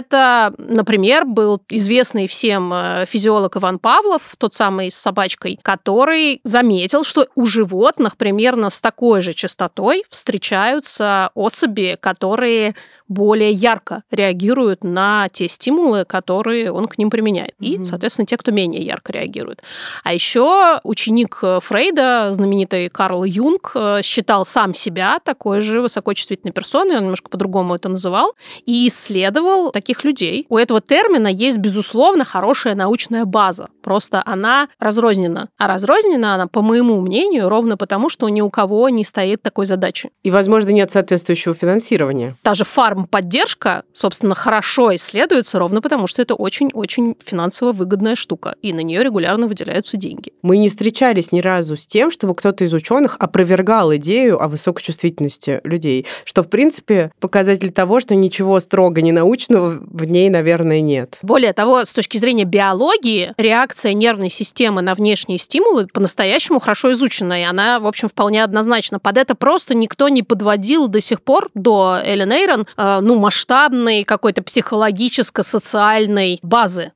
Это, 0.00 0.54
например, 0.56 1.26
был 1.26 1.60
известный 1.68 2.26
всем 2.26 2.72
э, 2.72 3.04
физиолог 3.06 3.58
Иван 3.58 3.78
Павлов, 3.78 4.34
тот 4.38 4.54
самый 4.54 4.90
с 4.90 4.94
собачкой, 4.94 5.58
который 5.62 6.40
заметил, 6.42 7.04
что 7.04 7.26
у 7.34 7.44
животных 7.44 8.16
примерно 8.16 8.70
с 8.70 8.80
такой 8.80 9.20
же 9.20 9.34
частотой 9.34 10.04
встречаются 10.08 11.30
особи, 11.34 11.98
которые 12.00 12.74
более 13.10 13.52
ярко 13.52 14.04
реагируют 14.10 14.84
на 14.84 15.28
те 15.28 15.48
стимулы, 15.48 16.04
которые 16.06 16.72
он 16.72 16.86
к 16.86 16.96
ним 16.96 17.10
применяет. 17.10 17.54
И, 17.58 17.82
соответственно, 17.84 18.24
те, 18.24 18.36
кто 18.36 18.52
менее 18.52 18.82
ярко 18.82 19.12
реагирует. 19.12 19.62
А 20.04 20.14
еще 20.14 20.80
ученик 20.84 21.42
Фрейда, 21.60 22.32
знаменитый 22.32 22.88
Карл 22.88 23.24
Юнг, 23.24 23.72
э, 23.74 24.00
считал 24.02 24.46
сам 24.46 24.72
себя 24.74 25.18
такой 25.24 25.60
же 25.60 25.82
высокочувствительной 25.82 26.52
персоной, 26.52 26.96
он 26.96 27.02
немножко 27.02 27.28
по-другому 27.28 27.74
это 27.74 27.88
называл, 27.88 28.34
и 28.64 28.86
исследовал 28.86 29.72
таких 29.72 30.04
людей. 30.04 30.46
У 30.48 30.56
этого 30.56 30.80
термина 30.80 31.26
есть, 31.26 31.58
безусловно, 31.58 32.24
хорошая 32.24 32.74
научная 32.74 33.24
база. 33.24 33.68
Просто 33.82 34.22
она 34.24 34.68
разрознена. 34.78 35.48
А 35.58 35.66
разрознена 35.66 36.34
она, 36.34 36.46
по 36.46 36.62
моему 36.62 37.00
мнению, 37.00 37.48
ровно 37.48 37.76
потому, 37.76 38.08
что 38.08 38.28
ни 38.28 38.40
у 38.40 38.50
кого 38.50 38.88
не 38.88 39.02
стоит 39.02 39.42
такой 39.42 39.66
задачи. 39.66 40.10
И, 40.22 40.30
возможно, 40.30 40.70
нет 40.70 40.90
соответствующего 40.90 41.54
финансирования. 41.54 42.36
Та 42.42 42.54
же 42.54 42.64
фарм 42.64 42.99
поддержка, 43.06 43.84
собственно, 43.92 44.34
хорошо 44.34 44.94
исследуется 44.94 45.58
ровно 45.58 45.80
потому, 45.80 46.06
что 46.06 46.22
это 46.22 46.34
очень-очень 46.34 47.16
финансово 47.24 47.72
выгодная 47.72 48.14
штука, 48.14 48.56
и 48.62 48.72
на 48.72 48.80
нее 48.80 49.04
регулярно 49.04 49.46
выделяются 49.46 49.96
деньги. 49.96 50.32
Мы 50.42 50.56
не 50.56 50.68
встречались 50.68 51.32
ни 51.32 51.40
разу 51.40 51.76
с 51.76 51.86
тем, 51.86 52.10
чтобы 52.10 52.34
кто-то 52.34 52.64
из 52.64 52.72
ученых 52.74 53.16
опровергал 53.18 53.94
идею 53.96 54.42
о 54.42 54.48
высокочувствительности 54.48 55.60
людей, 55.64 56.06
что, 56.24 56.42
в 56.42 56.48
принципе, 56.50 57.12
показатель 57.20 57.70
того, 57.70 58.00
что 58.00 58.14
ничего 58.14 58.58
строго 58.60 59.02
ненаучного 59.02 59.78
в 59.80 60.04
ней, 60.04 60.30
наверное, 60.30 60.80
нет. 60.80 61.18
Более 61.22 61.52
того, 61.52 61.84
с 61.84 61.92
точки 61.92 62.18
зрения 62.18 62.44
биологии, 62.44 63.32
реакция 63.36 63.92
нервной 63.92 64.30
системы 64.30 64.82
на 64.82 64.94
внешние 64.94 65.38
стимулы 65.38 65.86
по-настоящему 65.86 66.60
хорошо 66.60 66.92
изучена, 66.92 67.40
и 67.40 67.44
она, 67.44 67.78
в 67.78 67.86
общем, 67.86 68.08
вполне 68.08 68.42
однозначна. 68.42 68.98
Под 68.98 69.18
это 69.18 69.34
просто 69.34 69.74
никто 69.74 70.08
не 70.08 70.22
подводил 70.22 70.88
до 70.88 71.00
сих 71.00 71.22
пор, 71.22 71.50
до 71.54 72.00
Эллен 72.02 72.32
Эйрон, 72.32 72.66
Э, 72.76 72.89
ну, 73.00 73.18
масштабной 73.18 74.04
какой-то 74.04 74.42
психологическо-социальной 74.42 76.40
базы. 76.42 76.90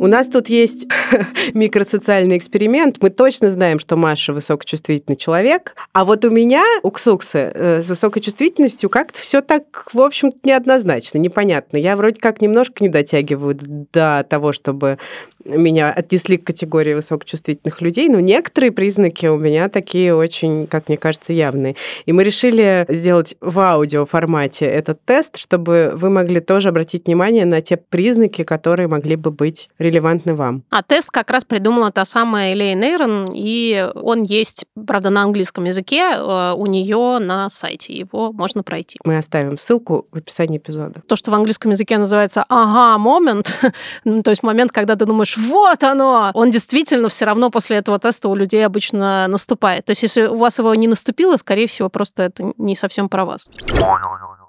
У 0.00 0.06
нас 0.06 0.28
тут 0.28 0.48
есть 0.48 0.86
микросоциальный 1.52 2.38
эксперимент. 2.38 2.96
Мы 3.02 3.10
точно 3.10 3.50
знаем, 3.50 3.78
что 3.78 3.96
Маша 3.96 4.32
высокочувствительный 4.32 5.18
человек. 5.18 5.74
А 5.92 6.06
вот 6.06 6.24
у 6.24 6.30
меня, 6.30 6.64
у 6.82 6.90
Ксуксы, 6.90 7.52
э, 7.54 7.82
с 7.82 7.88
высокой 7.90 8.22
чувствительностью 8.22 8.88
как-то 8.88 9.20
все 9.20 9.42
так, 9.42 9.90
в 9.92 10.00
общем 10.00 10.32
неоднозначно, 10.42 11.18
непонятно. 11.18 11.76
Я 11.76 11.96
вроде 11.96 12.18
как 12.18 12.40
немножко 12.40 12.82
не 12.82 12.88
дотягиваю 12.88 13.58
до 13.92 14.24
того, 14.26 14.52
чтобы 14.52 14.96
меня 15.44 15.90
отнесли 15.90 16.36
к 16.36 16.44
категории 16.44 16.94
высокочувствительных 16.94 17.80
людей, 17.80 18.08
но 18.08 18.20
некоторые 18.20 18.72
признаки 18.72 19.26
у 19.26 19.38
меня 19.38 19.68
такие 19.68 20.14
очень, 20.14 20.66
как 20.66 20.88
мне 20.88 20.96
кажется, 20.96 21.32
явные. 21.32 21.76
И 22.06 22.12
мы 22.12 22.24
решили 22.24 22.84
сделать 22.88 23.36
в 23.40 23.58
аудио 23.58 24.04
формате 24.06 24.66
этот 24.66 25.04
тест, 25.04 25.36
чтобы 25.36 25.92
вы 25.94 26.10
могли 26.10 26.40
тоже 26.40 26.68
обратить 26.68 27.06
внимание 27.06 27.44
на 27.44 27.60
те 27.60 27.76
признаки, 27.76 28.44
которые 28.44 28.88
могли 28.88 29.16
бы 29.16 29.30
быть 29.30 29.68
релевантны 29.90 30.34
вам. 30.34 30.62
А 30.70 30.82
тест 30.82 31.10
как 31.10 31.30
раз 31.30 31.44
придумала 31.44 31.90
та 31.90 32.04
самая 32.04 32.52
Элей 32.52 32.74
Нейрон, 32.74 33.28
и 33.32 33.90
он 33.94 34.22
есть, 34.22 34.64
правда, 34.86 35.10
на 35.10 35.22
английском 35.22 35.64
языке, 35.64 36.12
э, 36.16 36.52
у 36.56 36.66
нее 36.66 37.18
на 37.18 37.48
сайте. 37.48 37.92
Его 37.92 38.32
можно 38.32 38.62
пройти. 38.62 38.98
Мы 39.04 39.18
оставим 39.18 39.58
ссылку 39.58 40.06
в 40.12 40.16
описании 40.16 40.58
эпизода. 40.58 41.02
То, 41.06 41.16
что 41.16 41.30
в 41.30 41.34
английском 41.34 41.70
языке 41.70 41.98
называется 41.98 42.44
«ага, 42.48 42.98
момент», 42.98 43.58
ну, 44.04 44.22
то 44.22 44.30
есть 44.30 44.42
момент, 44.42 44.72
когда 44.72 44.96
ты 44.96 45.04
думаешь, 45.04 45.36
вот 45.36 45.82
оно, 45.82 46.30
он 46.34 46.50
действительно 46.50 47.08
все 47.08 47.24
равно 47.24 47.50
после 47.50 47.78
этого 47.78 47.98
теста 47.98 48.28
у 48.28 48.34
людей 48.34 48.64
обычно 48.64 49.26
наступает. 49.28 49.84
То 49.84 49.90
есть 49.90 50.02
если 50.02 50.22
у 50.22 50.36
вас 50.36 50.58
его 50.58 50.74
не 50.74 50.88
наступило, 50.88 51.36
скорее 51.36 51.66
всего, 51.66 51.88
просто 51.88 52.24
это 52.24 52.52
не 52.58 52.76
совсем 52.76 53.08
про 53.08 53.24
вас. 53.24 53.48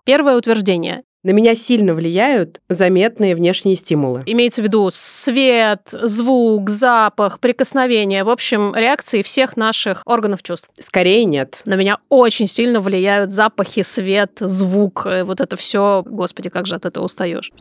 Первое 0.05 0.37
утверждение. 0.37 1.03
На 1.23 1.31
меня 1.31 1.53
сильно 1.53 1.93
влияют 1.93 2.61
заметные 2.67 3.35
внешние 3.35 3.75
стимулы. 3.75 4.23
Имеется 4.25 4.63
в 4.63 4.65
виду 4.65 4.89
свет, 4.91 5.89
звук, 5.91 6.67
запах, 6.67 7.39
прикосновение, 7.39 8.23
в 8.23 8.29
общем, 8.29 8.73
реакции 8.73 9.21
всех 9.21 9.55
наших 9.55 10.01
органов 10.05 10.41
чувств. 10.41 10.71
Скорее 10.79 11.25
нет. 11.25 11.61
На 11.65 11.75
меня 11.75 11.99
очень 12.09 12.47
сильно 12.47 12.81
влияют 12.81 13.31
запахи, 13.31 13.83
свет, 13.83 14.31
звук, 14.39 15.03
э, 15.05 15.23
вот 15.23 15.41
это 15.41 15.55
все. 15.57 16.01
Господи, 16.07 16.49
как 16.49 16.65
же 16.65 16.75
от 16.75 16.87
этого 16.87 17.05
устаешь. 17.05 17.51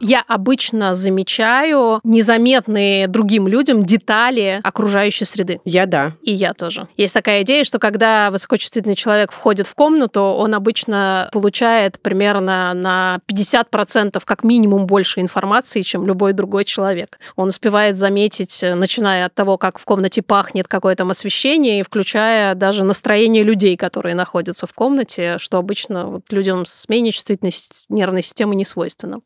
Я 0.00 0.24
обычно 0.26 0.94
замечаю 0.94 2.00
незаметные 2.02 3.08
другим 3.08 3.46
людям 3.46 3.82
детали 3.82 4.60
окружающей 4.64 5.26
среды. 5.26 5.60
Я 5.66 5.84
да. 5.84 6.14
И 6.22 6.32
я 6.32 6.54
тоже. 6.54 6.88
Есть 6.96 7.12
такая 7.12 7.42
идея, 7.42 7.64
что 7.64 7.78
когда 7.78 8.30
высокочувствительный 8.30 8.96
человек 8.96 9.32
входит 9.32 9.66
в 9.66 9.74
комнату, 9.74 10.22
он 10.22 10.54
обычно 10.54 11.28
получает 11.30 12.00
примерно 12.00 12.69
на 12.74 13.20
50% 13.30 14.20
как 14.24 14.44
минимум 14.44 14.86
больше 14.86 15.20
информации, 15.20 15.82
чем 15.82 16.06
любой 16.06 16.32
другой 16.32 16.64
человек. 16.64 17.18
Он 17.36 17.48
успевает 17.48 17.96
заметить, 17.96 18.62
э, 18.62 18.74
начиная 18.74 19.26
от 19.26 19.34
того, 19.34 19.58
как 19.58 19.78
в 19.78 19.84
комнате 19.84 20.22
пахнет 20.22 20.68
какое 20.68 20.94
то 20.94 21.04
освещение, 21.04 21.80
и 21.80 21.82
включая 21.82 22.54
даже 22.54 22.84
настроение 22.84 23.42
людей, 23.42 23.76
которые 23.76 24.14
находятся 24.14 24.66
в 24.66 24.72
комнате, 24.72 25.38
что 25.38 25.58
обычно 25.58 26.06
вот 26.06 26.22
людям 26.30 26.64
с 26.66 26.88
менее 26.88 27.12
чувствительной 27.12 27.52
нервной 27.88 28.22
системой 28.22 28.56
не 28.56 28.64
свойственно. 28.64 29.20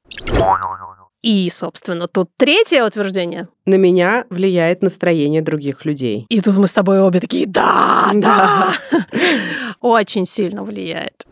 И, 1.24 1.48
собственно, 1.48 2.06
тут 2.06 2.28
третье 2.36 2.84
утверждение. 2.84 3.48
На 3.64 3.76
меня 3.76 4.26
влияет 4.28 4.82
настроение 4.82 5.40
других 5.40 5.86
людей. 5.86 6.26
И 6.28 6.40
тут 6.40 6.58
мы 6.58 6.68
с 6.68 6.74
тобой 6.74 7.00
обе 7.00 7.18
такие, 7.18 7.46
да, 7.46 8.10
да. 8.12 8.74
Да. 8.92 9.06
Очень 9.80 10.26
сильно 10.26 10.62
влияет. 10.62 11.24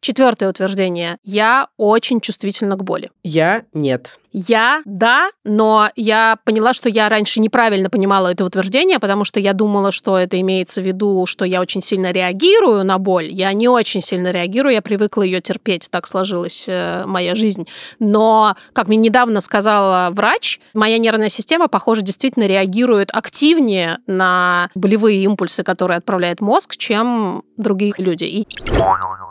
Четвертое 0.00 0.48
утверждение. 0.48 1.18
Я 1.24 1.68
очень 1.76 2.20
чувствительна 2.20 2.76
к 2.76 2.84
боли. 2.84 3.10
Я 3.22 3.64
нет. 3.72 4.20
Я, 4.46 4.82
да, 4.84 5.30
но 5.44 5.90
я 5.96 6.38
поняла, 6.44 6.72
что 6.72 6.88
я 6.88 7.08
раньше 7.08 7.40
неправильно 7.40 7.90
понимала 7.90 8.28
это 8.28 8.44
утверждение, 8.44 9.00
потому 9.00 9.24
что 9.24 9.40
я 9.40 9.52
думала, 9.52 9.90
что 9.90 10.16
это 10.16 10.40
имеется 10.40 10.80
в 10.80 10.86
виду, 10.86 11.26
что 11.26 11.44
я 11.44 11.60
очень 11.60 11.80
сильно 11.80 12.12
реагирую 12.12 12.84
на 12.84 12.98
боль. 12.98 13.32
Я 13.32 13.52
не 13.52 13.66
очень 13.66 14.00
сильно 14.00 14.30
реагирую, 14.30 14.74
я 14.74 14.82
привыкла 14.82 15.22
ее 15.22 15.40
терпеть, 15.40 15.88
так 15.90 16.06
сложилась 16.06 16.66
э, 16.68 17.04
моя 17.04 17.34
жизнь. 17.34 17.66
Но, 17.98 18.54
как 18.74 18.86
мне 18.86 18.96
недавно 18.96 19.40
сказала 19.40 20.10
врач, 20.12 20.60
моя 20.72 20.98
нервная 20.98 21.30
система, 21.30 21.66
похоже, 21.66 22.02
действительно 22.02 22.46
реагирует 22.46 23.08
активнее 23.12 23.98
на 24.06 24.70
болевые 24.76 25.24
импульсы, 25.24 25.64
которые 25.64 25.98
отправляет 25.98 26.40
мозг, 26.40 26.76
чем 26.76 27.42
другие 27.56 27.92
люди. 27.98 28.24
И 28.24 28.46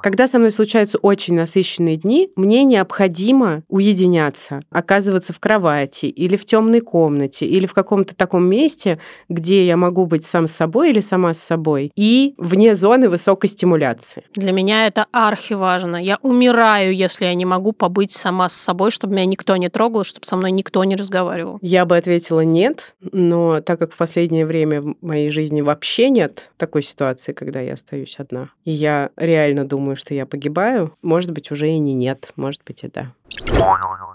Когда 0.03 0.27
со 0.27 0.37
мной 0.37 0.51
случаются 0.51 0.97
очень 0.97 1.35
насыщенные 1.35 1.95
дни, 1.95 2.29
мне 2.35 2.65
необходимо 2.65 3.63
уединяться, 3.69 4.59
оказываться 4.97 5.31
в 5.31 5.39
кровати 5.39 6.05
или 6.05 6.35
в 6.37 6.45
темной 6.45 6.81
комнате, 6.81 7.45
или 7.45 7.67
в 7.67 7.73
каком-то 7.73 8.15
таком 8.15 8.49
месте, 8.49 8.97
где 9.29 9.65
я 9.65 9.77
могу 9.77 10.07
быть 10.07 10.23
сам 10.23 10.47
с 10.47 10.51
собой 10.51 10.89
или 10.89 11.01
сама 11.01 11.33
с 11.33 11.39
собой, 11.39 11.91
и 11.95 12.33
вне 12.37 12.73
зоны 12.73 13.07
высокой 13.07 13.47
стимуляции. 13.49 14.23
для 14.33 14.51
меня 14.51 14.87
это 14.87 15.05
архиважно. 15.11 15.97
Я 16.03 16.17
умираю, 16.23 16.95
если 16.95 17.25
я 17.25 17.35
не 17.35 17.45
могу 17.45 17.73
побыть 17.73 18.11
сама 18.11 18.49
с 18.49 18.53
собой, 18.53 18.89
чтобы 18.89 19.13
меня 19.13 19.25
никто 19.25 19.55
не 19.55 19.69
трогал, 19.69 20.03
чтобы 20.03 20.25
со 20.25 20.35
мной 20.35 20.51
никто 20.51 20.83
не 20.83 20.95
разговаривал. 20.95 21.59
Я 21.61 21.85
бы 21.85 21.95
ответила 21.95 22.41
нет, 22.41 22.95
но 23.11 23.61
так 23.61 23.77
как 23.77 23.93
в 23.93 23.97
последнее 23.97 24.45
время 24.47 24.81
в 24.81 24.95
моей 25.01 25.29
жизни 25.29 25.61
вообще 25.61 26.09
нет 26.09 26.49
такой 26.57 26.81
ситуации, 26.81 27.33
когда 27.33 27.61
я 27.61 27.73
остаюсь 27.73 28.15
одна, 28.17 28.49
и 28.65 28.71
я 28.71 29.11
реально 29.15 29.65
думаю, 29.65 29.95
что 29.95 30.15
я 30.15 30.25
погибаю, 30.25 30.95
может 31.03 31.31
быть, 31.31 31.51
уже 31.51 31.69
и 31.69 31.77
не 31.77 31.93
нет, 31.93 32.31
может 32.35 32.61
быть, 32.65 32.83
и 32.83 32.87
да. 32.87 33.13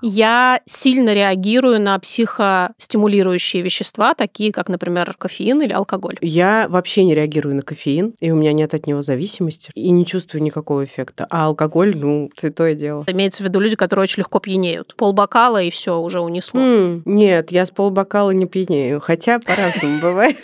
Я 0.03 0.61
сильно 0.67 1.15
реагирую 1.15 1.81
на 1.81 1.99
психостимулирующие 1.99 3.63
вещества, 3.63 4.15
такие 4.15 4.53
как, 4.53 4.69
например, 4.69 5.15
кофеин 5.19 5.63
или 5.63 5.73
алкоголь. 5.73 6.17
Я 6.21 6.67
вообще 6.69 7.05
не 7.05 7.15
реагирую 7.15 7.57
на 7.57 7.63
кофеин, 7.63 8.15
и 8.21 8.31
у 8.31 8.37
меня 8.37 8.53
нет 8.53 8.75
от 8.75 8.87
него 8.87 9.01
зависимости, 9.03 9.71
и 9.75 9.91
не 9.91 10.07
чувствую 10.07 10.43
никакого 10.43 10.85
эффекта. 10.85 11.27
А 11.31 11.47
алкоголь, 11.47 11.97
ну, 11.97 12.31
святое 12.37 12.75
дело. 12.75 13.05
Имеется 13.07 13.43
в 13.43 13.47
виду 13.47 13.61
люди, 13.61 13.77
которые 13.77 14.05
очень 14.05 14.21
легко 14.21 14.39
пьянеют. 14.39 14.95
Полбокала 14.97 15.63
и 15.63 15.71
все 15.71 15.99
уже 15.99 16.21
унесло. 16.21 16.61
М, 16.61 17.03
нет, 17.05 17.51
я 17.53 17.67
с 17.67 17.71
полбокала 17.71 18.31
не 18.31 18.47
пьянею, 18.47 19.01
хотя 19.01 19.39
по-разному 19.39 20.01
бывает. 20.01 20.37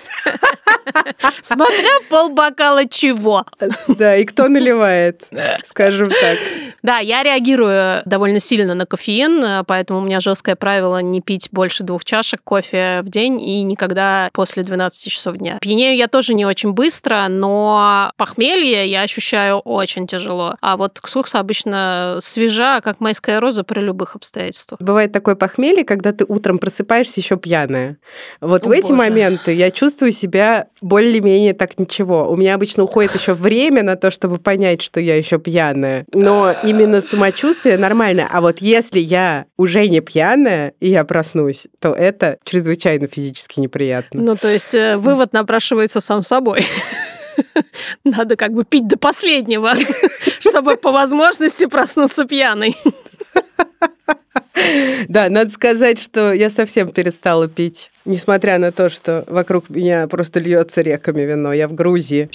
Смотря 1.43 1.89
полбокала 2.09 2.87
чего. 2.89 3.45
Да, 3.89 4.17
и 4.17 4.25
кто 4.25 4.49
наливает, 4.49 5.29
скажем 5.63 6.11
так. 6.11 6.39
Да, 6.83 6.99
я 6.99 7.23
реагирую 7.23 8.03
довольно 8.05 8.41
сильно 8.41 8.75
на 8.75 8.87
кофеин, 8.87 9.65
поэтому 9.67 10.01
меня 10.09 10.21
жесткое 10.21 10.57
правило 10.57 11.01
не 11.03 11.21
пить 11.21 11.49
больше 11.53 11.85
двух 11.85 12.05
чашек 12.05 12.41
кофе 12.43 13.03
в 13.03 13.11
день 13.11 13.41
и 13.41 13.63
никогда 13.63 14.31
после 14.33 14.63
12 14.63 15.13
часов 15.13 15.37
дня. 15.37 15.59
Пьянею 15.61 15.97
я 15.97 16.09
тоже 16.09 16.35
не 16.35 16.47
очень 16.47 16.73
быстро, 16.73 17.27
но 17.29 18.11
похмелье 18.17 18.91
я 18.91 19.03
ощущаю 19.03 19.59
очень 19.59 20.07
тяжело. 20.07 20.57
А 20.61 20.77
вот 20.77 21.01
ксукса 21.01 21.39
обычно 21.39 22.19
свежа, 22.23 22.81
как 22.81 23.01
майская 23.01 23.39
роза 23.41 23.65
при 23.65 23.81
любых 23.81 24.17
обстоятельствах. 24.17 24.81
Бывает 24.81 25.13
такое 25.13 25.35
похмелье, 25.35 25.85
когда 25.85 26.13
ты 26.13 26.25
утром 26.27 26.59
просыпаешься 26.59 27.21
еще 27.21 27.37
пьяная. 27.37 27.99
Вот 28.41 28.67
О, 28.67 28.71
в 28.71 28.73
эти 28.73 28.93
боже. 28.93 28.95
моменты 28.95 29.53
я 29.53 29.71
чувствую 29.71 30.13
себя 30.13 30.67
более-менее 30.81 31.53
так 31.53 31.79
ничего. 31.79 32.31
У 32.31 32.37
меня 32.37 32.55
обычно 32.55 32.85
уходит 32.85 33.15
еще 33.15 33.35
время 33.35 33.83
на 33.83 33.97
то, 33.97 34.11
чтобы 34.11 34.39
понять, 34.39 34.81
что 34.81 35.01
я 35.01 35.17
еще 35.17 35.39
пьяная. 35.39 36.07
Но 36.13 36.55
именно 36.63 37.01
самочувствие 37.01 37.77
нормальное. 37.77 38.29
А 38.31 38.41
вот 38.41 38.59
если 38.59 39.01
я 39.01 39.45
уже 39.57 39.87
не 39.87 39.98
пьяная, 40.01 40.73
и 40.81 40.91
я 40.91 41.05
проснусь, 41.05 41.69
то 41.81 41.93
это 41.93 42.39
чрезвычайно 42.45 43.07
физически 43.07 43.61
неприятно. 43.61 44.23
Ну, 44.23 44.37
то 44.37 44.49
есть 44.49 44.75
э, 44.75 44.97
вывод 44.97 45.33
напрашивается 45.33 46.01
сам 46.01 46.23
собой. 46.23 46.67
Надо 48.05 48.37
как 48.37 48.53
бы 48.53 48.65
пить 48.65 48.87
до 48.89 48.99
последнего, 48.99 49.75
чтобы 50.41 50.77
по 50.77 50.93
возможности 50.93 51.67
проснуться 51.67 52.25
пьяной. 52.25 52.77
Да, 55.09 55.29
надо 55.29 55.51
сказать, 55.51 56.01
что 56.01 56.33
я 56.33 56.51
совсем 56.51 56.91
перестала 56.91 57.49
пить. 57.49 57.91
Несмотря 58.09 58.57
на 58.57 58.73
то, 58.73 58.89
что 58.89 59.25
вокруг 59.29 59.69
меня 59.69 60.09
просто 60.09 60.41
льется 60.41 60.81
реками 60.81 61.21
вино. 61.21 61.53
Я 61.53 61.69
в 61.69 61.75
Грузии. 61.75 62.31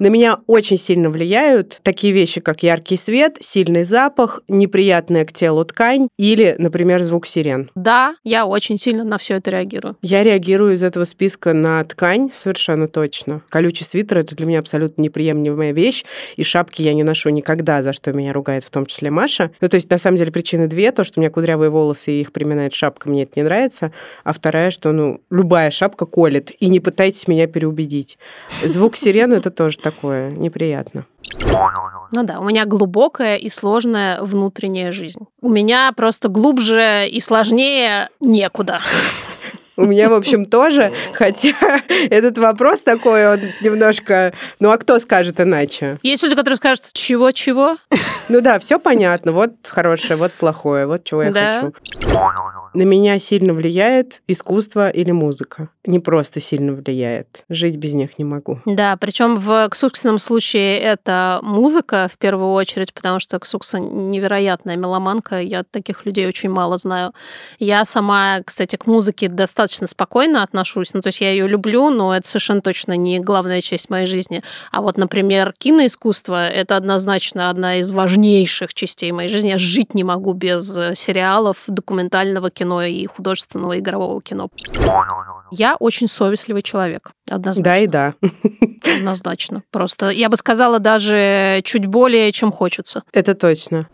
На 0.00 0.08
меня 0.08 0.38
очень 0.48 0.78
сильно 0.78 1.10
влияют 1.10 1.78
такие 1.84 2.12
вещи, 2.12 2.40
как 2.40 2.64
яркий 2.64 2.96
свет, 2.96 3.36
сильный 3.38 3.84
запах, 3.84 4.40
неприятная 4.48 5.24
к 5.24 5.32
телу 5.32 5.64
ткань 5.64 6.08
или, 6.16 6.56
например, 6.58 7.02
звук 7.02 7.26
сирен. 7.26 7.70
Да, 7.76 8.16
я 8.24 8.46
очень 8.46 8.78
сильно 8.78 9.04
на 9.04 9.18
все 9.18 9.36
это 9.36 9.50
реагирую. 9.50 9.96
Я 10.02 10.24
реагирую 10.24 10.72
из 10.72 10.82
этого 10.82 11.04
списка 11.04 11.52
на 11.52 11.84
ткань 11.84 12.28
совершенно 12.32 12.88
точно. 12.88 13.42
Колючий 13.48 13.86
свитер– 13.86 14.18
это 14.20 14.34
для 14.34 14.46
меня 14.46 14.58
абсолютно 14.58 15.02
неприемлемая 15.02 15.72
вещь, 15.72 16.04
и 16.34 16.42
шапки 16.42 16.82
я 16.82 16.94
не 16.94 17.04
ношу 17.04 17.28
никогда, 17.28 17.82
за 17.82 17.92
что 17.92 18.12
меня 18.12 18.32
ругает 18.32 18.64
в 18.64 18.70
том 18.70 18.86
числе 18.86 19.10
Маша. 19.10 19.52
Ну, 19.60 19.68
то 19.68 19.76
есть, 19.76 19.88
на 19.90 19.98
самом 19.98 20.16
деле, 20.16 20.32
причины 20.32 20.66
две. 20.66 20.90
То, 20.90 21.04
что 21.04 21.20
у 21.20 21.22
меня 21.22 21.30
кудрявые 21.30 21.70
волосы, 21.70 22.10
и 22.12 22.22
их 22.22 22.32
приминает 22.32 22.74
шапка, 22.74 23.08
мне 23.08 23.22
это 23.22 23.32
не 23.36 23.42
нравится. 23.42 23.92
А 24.24 24.32
вторая, 24.32 24.70
что, 24.80 24.92
ну, 24.92 25.20
любая 25.30 25.70
шапка 25.70 26.06
колет, 26.06 26.52
и 26.58 26.68
не 26.68 26.80
пытайтесь 26.80 27.28
меня 27.28 27.46
переубедить. 27.46 28.18
Звук 28.64 28.96
сирены– 28.96 29.34
это 29.36 29.50
тоже 29.50 29.78
такое 29.78 30.30
неприятно. 30.30 31.04
Ну 32.12 32.22
да, 32.24 32.40
у 32.40 32.44
меня 32.44 32.64
глубокая 32.64 33.36
и 33.36 33.50
сложная 33.50 34.22
внутренняя 34.22 34.90
жизнь. 34.90 35.20
У 35.42 35.50
меня 35.50 35.92
просто 35.94 36.28
глубже 36.28 37.06
и 37.08 37.20
сложнее 37.20 38.08
некуда. 38.20 38.80
У 39.76 39.84
меня, 39.84 40.08
в 40.08 40.14
общем, 40.14 40.44
тоже, 40.44 40.92
хотя 41.14 41.52
этот 42.10 42.38
вопрос 42.38 42.80
такой, 42.82 43.26
он 43.34 43.40
немножко... 43.62 44.32
Ну, 44.60 44.70
а 44.70 44.78
кто 44.78 44.98
скажет 44.98 45.40
иначе? 45.40 45.98
Есть 46.02 46.22
люди, 46.22 46.34
которые 46.34 46.56
скажут, 46.56 46.92
чего-чего? 46.92 47.76
Ну 48.28 48.40
да, 48.40 48.58
все 48.58 48.78
понятно. 48.78 49.32
Вот 49.32 49.52
хорошее, 49.66 50.16
вот 50.16 50.32
плохое, 50.32 50.86
вот 50.86 51.04
чего 51.04 51.22
я 51.22 51.32
Да. 51.32 51.54
хочу. 51.54 51.74
На 52.72 52.82
меня 52.82 53.18
сильно 53.18 53.52
влияет 53.52 54.22
искусство 54.28 54.90
или 54.90 55.10
музыка. 55.10 55.70
Не 55.84 55.98
просто 55.98 56.40
сильно 56.40 56.72
влияет. 56.72 57.44
Жить 57.48 57.76
без 57.76 57.94
них 57.94 58.18
не 58.18 58.24
могу. 58.24 58.60
Да, 58.64 58.96
причем 58.96 59.36
в 59.36 59.68
Ксуксином 59.70 60.18
случае 60.18 60.78
это 60.78 61.40
музыка 61.42 62.06
в 62.10 62.16
первую 62.16 62.52
очередь, 62.52 62.94
потому 62.94 63.18
что 63.18 63.38
Ксукса 63.40 63.80
невероятная 63.80 64.76
меломанка, 64.76 65.40
я 65.40 65.64
таких 65.64 66.06
людей 66.06 66.28
очень 66.28 66.50
мало 66.50 66.76
знаю. 66.76 67.12
Я 67.58 67.84
сама, 67.84 68.40
кстати, 68.44 68.76
к 68.76 68.86
музыке 68.86 69.28
достаточно 69.28 69.88
спокойно 69.88 70.42
отношусь, 70.42 70.94
ну 70.94 71.00
то 71.00 71.08
есть 71.08 71.20
я 71.20 71.30
ее 71.30 71.48
люблю, 71.48 71.90
но 71.90 72.14
это 72.14 72.28
совершенно 72.28 72.60
точно 72.60 72.96
не 72.96 73.18
главная 73.18 73.62
часть 73.62 73.90
моей 73.90 74.06
жизни. 74.06 74.44
А 74.70 74.80
вот, 74.80 74.96
например, 74.96 75.54
киноискусство— 75.58 76.48
это 76.48 76.76
однозначно 76.76 77.50
одна 77.50 77.80
из 77.80 77.90
важнейших 77.90 78.74
частей 78.74 79.10
моей 79.10 79.28
жизни. 79.28 79.48
Я 79.48 79.58
жить 79.58 79.94
не 79.94 80.04
могу 80.04 80.34
без 80.34 80.76
э, 80.76 80.94
сериалов, 80.94 81.64
документального 81.66 82.50
кино 82.50 82.59
и 82.88 83.06
художественного 83.06 83.78
игрового 83.78 84.20
кино. 84.22 84.48
Я 85.50 85.76
очень 85.76 86.06
совестливый 86.06 86.62
человек, 86.62 87.12
однозначно. 87.28 87.64
Да 87.64 87.78
и 87.78 87.86
да. 87.86 88.14
Однозначно. 88.98 89.62
Просто 89.70 90.10
я 90.10 90.28
бы 90.28 90.36
сказала 90.36 90.78
даже 90.78 91.60
чуть 91.64 91.86
более, 91.86 92.32
чем 92.32 92.52
хочется. 92.52 93.02
Это 93.12 93.34
точно. 93.34 93.88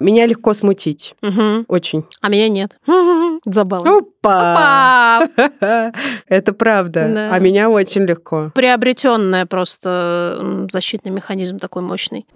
Меня 0.00 0.24
легко 0.26 0.54
смутить. 0.54 1.14
Мгм. 1.20 1.66
Очень. 1.68 2.04
А 2.22 2.28
меня 2.30 2.48
нет. 2.48 2.78
Забавно. 3.44 3.98
Опа! 3.98 5.18
Опа! 5.18 5.92
Это 6.28 6.54
правда. 6.54 7.10
Да. 7.12 7.28
А 7.30 7.38
меня 7.38 7.68
очень 7.68 8.04
легко. 8.04 8.50
Приобретенная 8.54 9.44
просто 9.44 10.66
защитный 10.70 11.12
механизм 11.12 11.58
такой 11.58 11.82
мощный. 11.82 12.26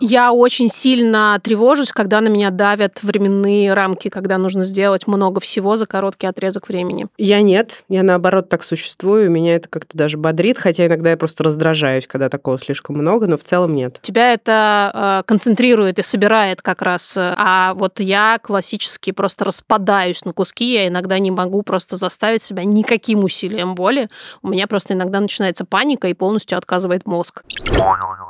Я 0.00 0.32
очень 0.32 0.68
сильно 0.68 1.40
тревожусь, 1.42 1.92
когда 1.92 2.20
на 2.20 2.28
меня 2.28 2.50
давят 2.50 3.02
временные 3.02 3.72
рамки, 3.72 4.08
когда 4.08 4.36
нужно 4.46 4.64
сделать 4.64 5.06
много 5.06 5.40
всего 5.40 5.76
за 5.76 5.86
короткий 5.86 6.26
отрезок 6.26 6.68
времени. 6.68 7.08
Я 7.18 7.42
нет, 7.42 7.84
я 7.88 8.02
наоборот 8.02 8.48
так 8.48 8.62
существую, 8.62 9.30
меня 9.30 9.56
это 9.56 9.68
как-то 9.68 9.96
даже 9.96 10.16
бодрит, 10.18 10.58
хотя 10.58 10.86
иногда 10.86 11.10
я 11.10 11.16
просто 11.16 11.44
раздражаюсь, 11.44 12.06
когда 12.06 12.28
такого 12.28 12.58
слишком 12.58 12.96
много, 12.96 13.26
но 13.26 13.36
в 13.36 13.44
целом 13.44 13.74
нет. 13.74 13.98
Тебя 14.02 14.32
это 14.32 15.20
э, 15.22 15.22
концентрирует 15.26 15.98
и 15.98 16.02
собирает 16.02 16.62
как 16.62 16.82
раз. 16.82 17.16
э, 17.16 17.34
А 17.36 17.74
вот 17.74 18.00
я 18.00 18.38
классически 18.42 19.10
просто 19.10 19.44
распадаюсь 19.44 20.24
на 20.24 20.32
куски, 20.32 20.74
я 20.74 20.88
иногда 20.88 21.18
не 21.18 21.30
могу 21.30 21.62
просто 21.62 21.96
заставить 21.96 22.42
себя 22.42 22.64
никаким 22.64 22.96
никаким 22.96 23.24
усилием 23.24 23.74
воли, 23.74 24.08
у 24.42 24.48
меня 24.48 24.66
просто 24.66 24.94
иногда 24.94 25.20
начинается 25.20 25.64
паника 25.64 26.08
и 26.08 26.14
полностью 26.14 26.56
отказывает 26.56 27.06
мозг. 27.06 27.42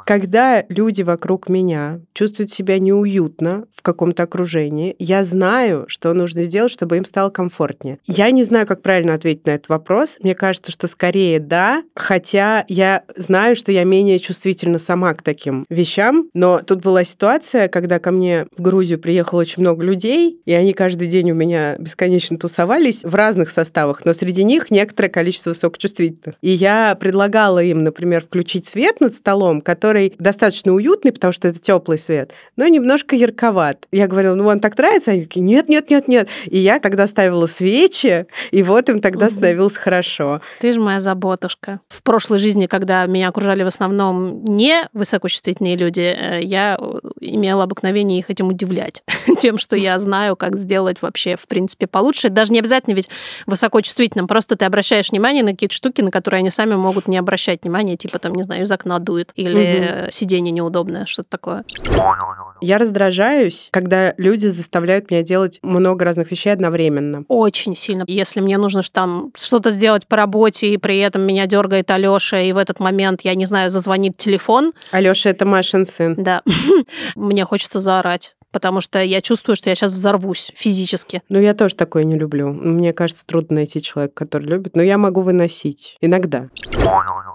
Когда 0.06 0.64
люди 0.68 1.02
вокруг 1.02 1.48
меня 1.48 2.00
чувствуют 2.12 2.50
себя 2.50 2.78
неуютно 2.78 3.64
в 3.74 3.82
каком-то 3.82 4.22
окружении, 4.22 4.94
я 4.98 5.24
знаю, 5.24 5.84
что 5.88 6.05
нужно 6.12 6.42
сделать, 6.42 6.72
чтобы 6.72 6.96
им 6.96 7.04
стало 7.04 7.30
комфортнее. 7.30 7.98
Я 8.06 8.30
не 8.30 8.42
знаю, 8.42 8.66
как 8.66 8.82
правильно 8.82 9.14
ответить 9.14 9.46
на 9.46 9.50
этот 9.50 9.68
вопрос. 9.68 10.18
Мне 10.20 10.34
кажется, 10.34 10.72
что 10.72 10.86
скорее 10.86 11.40
да, 11.40 11.82
хотя 11.94 12.64
я 12.68 13.02
знаю, 13.16 13.56
что 13.56 13.72
я 13.72 13.84
менее 13.84 14.18
чувствительна 14.18 14.78
сама 14.78 15.14
к 15.14 15.22
таким 15.22 15.66
вещам. 15.68 16.28
Но 16.34 16.60
тут 16.60 16.82
была 16.82 17.04
ситуация, 17.04 17.68
когда 17.68 17.98
ко 17.98 18.10
мне 18.10 18.46
в 18.56 18.62
Грузию 18.62 18.98
приехало 18.98 19.40
очень 19.40 19.62
много 19.62 19.82
людей, 19.82 20.40
и 20.44 20.52
они 20.52 20.72
каждый 20.72 21.08
день 21.08 21.30
у 21.30 21.34
меня 21.34 21.76
бесконечно 21.78 22.38
тусовались 22.38 23.04
в 23.04 23.14
разных 23.14 23.50
составах, 23.50 24.04
но 24.04 24.12
среди 24.12 24.44
них 24.44 24.70
некоторое 24.70 25.08
количество 25.08 25.50
высокочувствительных. 25.50 26.36
И 26.42 26.50
я 26.50 26.96
предлагала 26.98 27.62
им, 27.62 27.84
например, 27.84 28.22
включить 28.22 28.66
свет 28.66 29.00
над 29.00 29.14
столом, 29.14 29.60
который 29.60 30.14
достаточно 30.18 30.72
уютный, 30.72 31.12
потому 31.12 31.32
что 31.32 31.48
это 31.48 31.58
теплый 31.58 31.98
свет, 31.98 32.32
но 32.56 32.66
немножко 32.66 33.16
ярковат. 33.16 33.86
Я 33.92 34.06
говорила, 34.06 34.34
ну 34.34 34.44
вам 34.44 34.60
так 34.60 34.76
нравится? 34.76 35.12
Они 35.12 35.22
такие, 35.22 35.40
нет, 35.40 35.68
нет, 35.68 35.90
нет, 35.90 35.95
нет. 36.08 36.28
И 36.46 36.58
я 36.58 36.78
тогда 36.80 37.06
ставила 37.06 37.46
свечи, 37.46 38.26
и 38.50 38.62
вот 38.62 38.88
им 38.88 39.00
тогда 39.00 39.28
становилось 39.30 39.76
хорошо. 39.76 40.40
Ты 40.60 40.72
же 40.72 40.80
моя 40.80 41.00
заботушка. 41.00 41.80
В 41.88 42.02
прошлой 42.02 42.38
жизни, 42.38 42.66
когда 42.66 43.06
меня 43.06 43.28
окружали 43.28 43.62
в 43.62 43.68
основном 43.68 44.44
не 44.44 44.82
высокочувствительные 44.92 45.76
люди, 45.76 46.00
э, 46.00 46.40
я 46.42 46.78
имела 47.20 47.64
обыкновение 47.64 48.18
их 48.18 48.30
этим 48.30 48.48
удивлять. 48.48 49.02
Тем, 49.40 49.58
что 49.58 49.76
я 49.76 49.98
знаю, 49.98 50.36
как 50.36 50.58
сделать 50.58 51.02
вообще, 51.02 51.36
в 51.36 51.46
принципе, 51.46 51.86
получше. 51.86 52.28
Даже 52.28 52.52
не 52.52 52.58
обязательно 52.58 52.94
ведь 52.94 53.08
высокочувствительным. 53.46 54.26
Просто 54.26 54.56
ты 54.56 54.64
обращаешь 54.64 55.10
внимание 55.10 55.42
на 55.42 55.52
какие-то 55.52 55.74
штуки, 55.74 56.00
на 56.00 56.10
которые 56.10 56.40
они 56.40 56.50
сами 56.50 56.74
могут 56.74 57.08
не 57.08 57.16
обращать 57.16 57.62
внимания. 57.62 57.96
Типа, 57.96 58.18
там, 58.18 58.34
не 58.34 58.42
знаю, 58.42 58.62
из 58.62 58.72
окна 58.72 58.98
дует. 58.98 59.32
Или 59.36 59.86
Э, 59.86 60.10
сиденье 60.10 60.52
неудобное, 60.52 61.06
что-то 61.06 61.28
такое. 61.28 61.64
Я 62.60 62.78
раздражаюсь, 62.78 63.68
когда 63.70 64.14
люди 64.16 64.46
заставляют 64.46 65.10
меня 65.10 65.22
делать 65.22 65.58
много 65.62 66.04
разных 66.04 66.30
вещей 66.30 66.50
одновременно. 66.50 67.24
Очень 67.28 67.74
сильно. 67.74 68.04
Если 68.06 68.40
мне 68.40 68.58
нужно 68.58 68.82
там 68.90 69.32
что-то 69.34 69.70
сделать 69.70 70.06
по 70.06 70.16
работе, 70.16 70.68
и 70.68 70.76
при 70.76 70.98
этом 70.98 71.22
меня 71.22 71.46
дергает 71.46 71.90
Алёша, 71.90 72.40
и 72.42 72.52
в 72.52 72.56
этот 72.58 72.80
момент, 72.80 73.22
я 73.22 73.34
не 73.34 73.44
знаю, 73.44 73.70
зазвонит 73.70 74.16
телефон. 74.16 74.72
Алёша 74.90 75.30
это 75.30 75.44
Машин 75.44 75.84
сын. 75.84 76.14
Да. 76.16 76.42
Мне 77.14 77.44
хочется 77.44 77.80
заорать 77.80 78.36
потому 78.56 78.80
что 78.80 79.02
я 79.02 79.20
чувствую, 79.20 79.54
что 79.54 79.68
я 79.68 79.76
сейчас 79.76 79.92
взорвусь 79.92 80.50
физически. 80.54 81.20
Ну, 81.28 81.38
я 81.38 81.52
тоже 81.52 81.76
такое 81.76 82.04
не 82.04 82.16
люблю. 82.16 82.48
Мне 82.48 82.94
кажется, 82.94 83.26
трудно 83.26 83.56
найти 83.56 83.82
человека, 83.82 84.14
который 84.14 84.48
любит, 84.48 84.74
но 84.74 84.80
я 84.80 84.96
могу 84.96 85.20
выносить. 85.20 85.98
Иногда. 86.00 86.48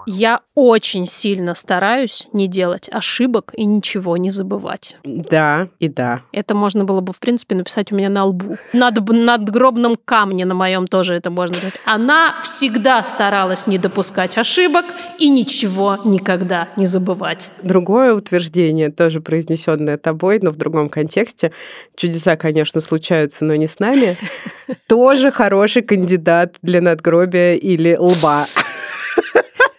Я 0.06 0.40
очень 0.54 1.06
сильно 1.06 1.54
стараюсь 1.54 2.28
не 2.32 2.48
делать 2.48 2.88
ошибок 2.90 3.52
и 3.56 3.64
ничего 3.64 4.16
не 4.16 4.30
забывать. 4.30 4.96
Да, 5.04 5.68
и 5.78 5.88
да. 5.88 6.22
Это 6.32 6.54
можно 6.54 6.84
было 6.84 7.00
бы, 7.00 7.12
в 7.12 7.18
принципе, 7.18 7.54
написать 7.54 7.92
у 7.92 7.96
меня 7.96 8.08
на 8.08 8.24
лбу. 8.24 8.56
Над, 8.72 9.08
над 9.08 9.50
гробном 9.50 9.96
камне 10.04 10.44
на 10.44 10.54
моем 10.54 10.86
тоже 10.86 11.14
это 11.14 11.30
можно 11.30 11.54
сказать. 11.54 11.80
Она 11.84 12.34
всегда 12.42 13.02
старалась 13.02 13.66
не 13.66 13.78
допускать 13.78 14.36
ошибок 14.38 14.84
и 15.18 15.28
ничего 15.28 15.98
никогда 16.04 16.68
не 16.76 16.86
забывать. 16.86 17.50
Другое 17.62 18.14
утверждение, 18.14 18.90
тоже 18.90 19.20
произнесенное 19.20 19.98
тобой, 19.98 20.38
но 20.42 20.50
в 20.50 20.56
другом 20.56 20.88
контексте 20.88 21.12
контексте. 21.12 21.52
Чудеса, 21.96 22.36
конечно, 22.36 22.80
случаются, 22.80 23.44
но 23.44 23.54
не 23.54 23.66
с 23.66 23.78
нами. 23.78 24.16
Тоже 24.88 25.30
хороший 25.30 25.82
кандидат 25.82 26.56
для 26.62 26.80
надгробия 26.80 27.54
или 27.54 27.96
лба. 27.98 28.46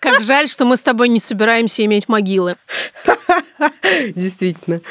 Как 0.03 0.19
жаль, 0.19 0.49
что 0.49 0.65
мы 0.65 0.75
с 0.75 0.83
тобой 0.83 1.07
не 1.07 1.19
собираемся 1.19 1.85
иметь 1.85 2.09
могилы. 2.09 2.57
Действительно. 4.15 4.81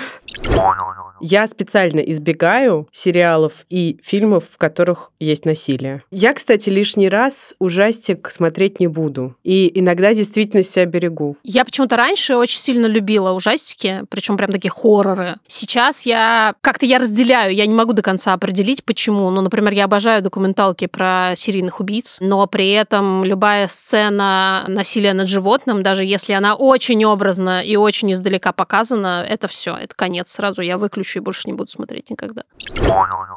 Я 1.24 1.46
специально 1.46 2.00
избегаю 2.00 2.88
сериалов 2.90 3.64
и 3.70 4.00
фильмов, 4.02 4.44
в 4.50 4.58
которых 4.58 5.12
есть 5.20 5.44
насилие. 5.44 6.02
Я, 6.11 6.32
кстати, 6.32 6.68
лишний 6.68 7.08
раз 7.08 7.54
ужастик 7.61 8.28
смотреть 8.28 8.80
не 8.80 8.88
буду. 8.88 9.37
И 9.44 9.70
иногда 9.78 10.14
действительно 10.14 10.64
себя 10.64 10.85
берегу. 10.87 11.37
Я 11.44 11.64
почему-то 11.64 11.96
раньше 11.96 12.35
очень 12.35 12.58
сильно 12.58 12.87
любила 12.87 13.30
ужастики, 13.30 14.02
причем 14.08 14.37
прям 14.37 14.50
такие 14.50 14.70
хорроры. 14.70 15.37
Сейчас 15.46 16.06
я 16.06 16.54
как-то 16.61 16.87
я 16.87 16.98
разделяю, 16.98 17.54
я 17.54 17.66
не 17.66 17.74
могу 17.74 17.92
до 17.92 18.02
конца 18.02 18.32
определить, 18.32 18.82
почему. 18.82 19.30
Ну, 19.30 19.42
например, 19.42 19.72
я 19.74 19.85
обожаю 19.85 20.22
документалки 20.22 20.87
про 20.87 21.35
серийных 21.37 21.78
убийц, 21.78 22.16
но 22.20 22.48
при 22.48 22.72
этом 22.72 23.24
любая 23.24 23.68
сцена 23.68 24.64
насилия 24.66 25.12
над 25.12 25.28
животным, 25.28 25.85
даже 25.85 26.04
если 26.04 26.32
она 26.32 26.56
очень 26.56 27.04
образно 27.04 27.62
и 27.62 27.76
очень 27.76 28.12
издалека 28.12 28.50
показана, 28.62 29.27
это 29.29 29.48
все, 29.48 29.77
это 29.77 29.94
конец. 29.94 30.31
Сразу 30.31 30.62
я 30.62 30.79
выключу 30.79 31.03
выключу 31.03 31.18
и 31.18 31.22
больше 31.22 31.42
не 31.46 31.53
буду 31.53 31.70
смотреть 31.70 32.11
никогда. 32.11 32.42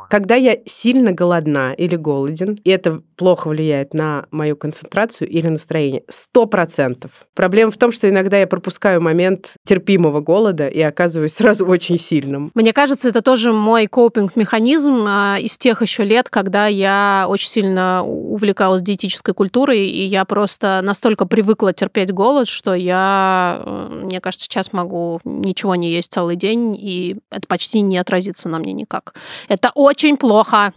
Когда 0.10 0.36
я 0.36 0.58
сильно 0.66 1.12
голодна 1.12 1.74
или 1.74 1.96
голоден, 1.96 2.60
и 2.64 2.70
это 2.70 3.02
плохо 3.16 3.48
влияет 3.48 3.94
на 3.94 4.26
мою 4.32 4.56
концентрацию 4.56 5.30
или 5.30 5.48
настроение, 5.48 6.04
сто 6.08 6.46
процентов. 6.46 7.28
Проблема 7.34 7.72
в 7.72 7.78
том, 7.78 7.92
что 7.92 8.10
иногда 8.10 8.38
я 8.38 8.48
пропускаю 8.48 9.02
момент 9.02 9.56
терпимого 9.64 10.20
голода 10.20 10.68
и 10.68 10.82
оказываюсь 10.82 11.34
сразу 11.34 11.66
очень 11.68 11.98
сильным. 11.98 12.52
Мне 12.54 12.74
кажется, 12.74 13.10
это 13.10 13.22
тоже 13.22 13.54
мой 13.54 13.88
копинг-механизм 13.88 15.06
а, 15.08 15.38
из 15.40 15.58
тех 15.58 15.82
еще 15.82 16.04
лет, 16.04 16.30
когда 16.30 16.68
я 16.68 17.26
очень 17.28 17.50
сильно 17.50 18.04
увлекалась 18.04 18.82
диетической 18.82 19.34
культурой, 19.34 19.88
и 19.88 20.06
я 20.06 20.26
просто 20.26 20.82
настолько 20.84 21.26
привыкла 21.26 21.74
терпеть 21.74 22.12
голод, 22.12 22.48
что 22.48 22.74
я, 22.74 23.62
э, 23.66 24.02
мне 24.04 24.22
кажется, 24.22 24.46
сейчас 24.46 24.74
могу 24.74 25.15
ничего 25.24 25.76
не 25.76 25.92
есть 25.92 26.12
целый 26.12 26.36
день, 26.36 26.76
и 26.78 27.18
это 27.32 27.48
почти 27.48 27.66
почти 27.66 27.82
не 27.82 27.98
отразится 27.98 28.48
на 28.48 28.60
мне 28.60 28.74
никак. 28.74 29.16
Это 29.48 29.72
очень 29.74 30.18
плохо. 30.18 30.74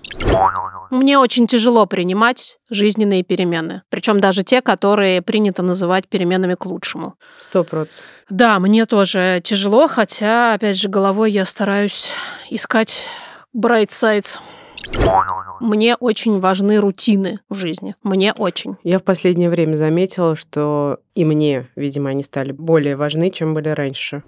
Мне 0.90 1.18
очень 1.18 1.46
тяжело 1.46 1.86
принимать 1.86 2.58
жизненные 2.70 3.22
перемены. 3.22 3.82
Причем 3.90 4.20
даже 4.20 4.42
те, 4.42 4.62
которые 4.62 5.20
принято 5.20 5.62
называть 5.62 6.08
переменами 6.08 6.54
к 6.54 6.64
лучшему. 6.64 7.14
Сто 7.36 7.62
процентов. 7.62 8.04
Да, 8.30 8.58
мне 8.58 8.86
тоже 8.86 9.40
тяжело, 9.44 9.86
хотя, 9.86 10.54
опять 10.54 10.78
же, 10.78 10.88
головой 10.88 11.30
я 11.30 11.44
стараюсь 11.44 12.10
искать 12.50 13.02
bright 13.54 13.88
sides. 13.88 14.38
Мне 15.60 15.96
очень 15.96 16.40
важны 16.40 16.78
рутины 16.78 17.40
в 17.48 17.54
жизни. 17.54 17.94
Мне 18.02 18.32
очень. 18.32 18.76
Я 18.84 18.98
в 18.98 19.04
последнее 19.04 19.50
время 19.50 19.74
заметила, 19.74 20.36
что 20.36 20.98
и 21.18 21.24
мне, 21.24 21.66
видимо, 21.74 22.10
они 22.10 22.22
стали 22.22 22.52
более 22.52 22.94
важны, 22.94 23.32
чем 23.32 23.52
были 23.52 23.70
раньше. 23.70 24.22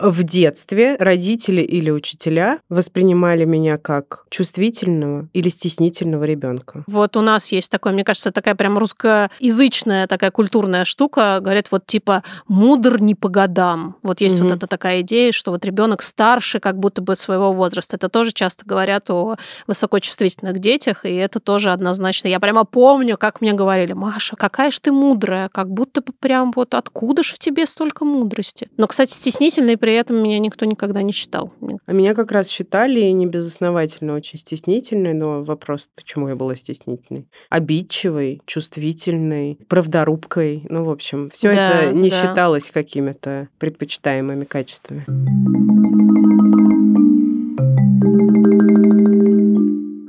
В 0.00 0.24
детстве 0.24 0.96
родители 0.98 1.60
или 1.60 1.90
учителя 1.90 2.58
воспринимали 2.68 3.44
меня 3.44 3.78
как 3.78 4.24
чувствительного 4.28 5.28
или 5.32 5.48
стеснительного 5.48 6.24
ребенка. 6.24 6.82
Вот 6.88 7.16
у 7.16 7.20
нас 7.20 7.52
есть 7.52 7.70
такое, 7.70 7.92
мне 7.92 8.02
кажется, 8.02 8.32
такая 8.32 8.56
прям 8.56 8.78
русскоязычная 8.78 10.08
такая 10.08 10.32
культурная 10.32 10.84
штука. 10.84 11.38
Говорят, 11.40 11.68
вот 11.70 11.86
типа 11.86 12.24
мудр 12.48 13.00
не 13.00 13.14
по 13.14 13.28
годам. 13.28 13.94
Вот 14.02 14.20
есть 14.20 14.40
угу. 14.40 14.48
вот 14.48 14.56
эта 14.56 14.66
такая 14.66 15.02
идея, 15.02 15.30
что 15.30 15.52
вот 15.52 15.64
ребенок 15.64 16.02
старше 16.02 16.58
как 16.58 16.80
будто 16.80 17.00
бы 17.00 17.14
своего 17.14 17.52
возраста. 17.52 17.94
Это 17.94 18.08
тоже 18.08 18.32
часто 18.32 18.66
говорят 18.66 19.08
о 19.10 19.36
высокочувствительных 19.66 20.58
детях, 20.58 21.04
и 21.04 21.14
это 21.14 21.40
тоже 21.40 21.70
однозначно. 21.70 22.28
Я 22.28 22.40
прямо 22.40 22.64
помню, 22.64 23.16
как 23.16 23.40
мне 23.40 23.52
говорили, 23.52 23.92
Маша, 23.92 24.36
какая 24.36 24.70
ж 24.70 24.78
ты 24.78 24.92
мудрая, 24.92 25.48
как 25.48 25.70
будто 25.70 26.02
прям 26.20 26.52
вот 26.54 26.74
откуда 26.74 27.22
ж 27.22 27.32
в 27.32 27.38
тебе 27.38 27.66
столько 27.66 28.04
мудрости. 28.04 28.68
Но, 28.76 28.86
кстати, 28.86 29.12
стеснительной 29.12 29.76
при 29.76 29.94
этом 29.94 30.22
меня 30.22 30.38
никто 30.38 30.64
никогда 30.64 31.02
не 31.02 31.12
считал. 31.12 31.52
А 31.86 31.92
меня 31.92 32.14
как 32.14 32.32
раз 32.32 32.48
считали 32.48 33.00
не 33.00 33.26
безосновательно 33.26 34.14
очень 34.14 34.38
стеснительной, 34.38 35.14
но 35.14 35.42
вопрос, 35.42 35.88
почему 35.94 36.28
я 36.28 36.36
была 36.36 36.56
стеснительной? 36.56 37.26
Обидчивой, 37.50 38.40
чувствительной, 38.46 39.58
правдорубкой. 39.68 40.64
Ну, 40.68 40.84
в 40.84 40.90
общем, 40.90 41.30
все 41.30 41.54
да, 41.54 41.82
это 41.82 41.94
не 41.94 42.10
да. 42.10 42.20
считалось 42.20 42.70
какими-то 42.70 43.48
предпочитаемыми 43.58 44.44
качествами. 44.44 45.04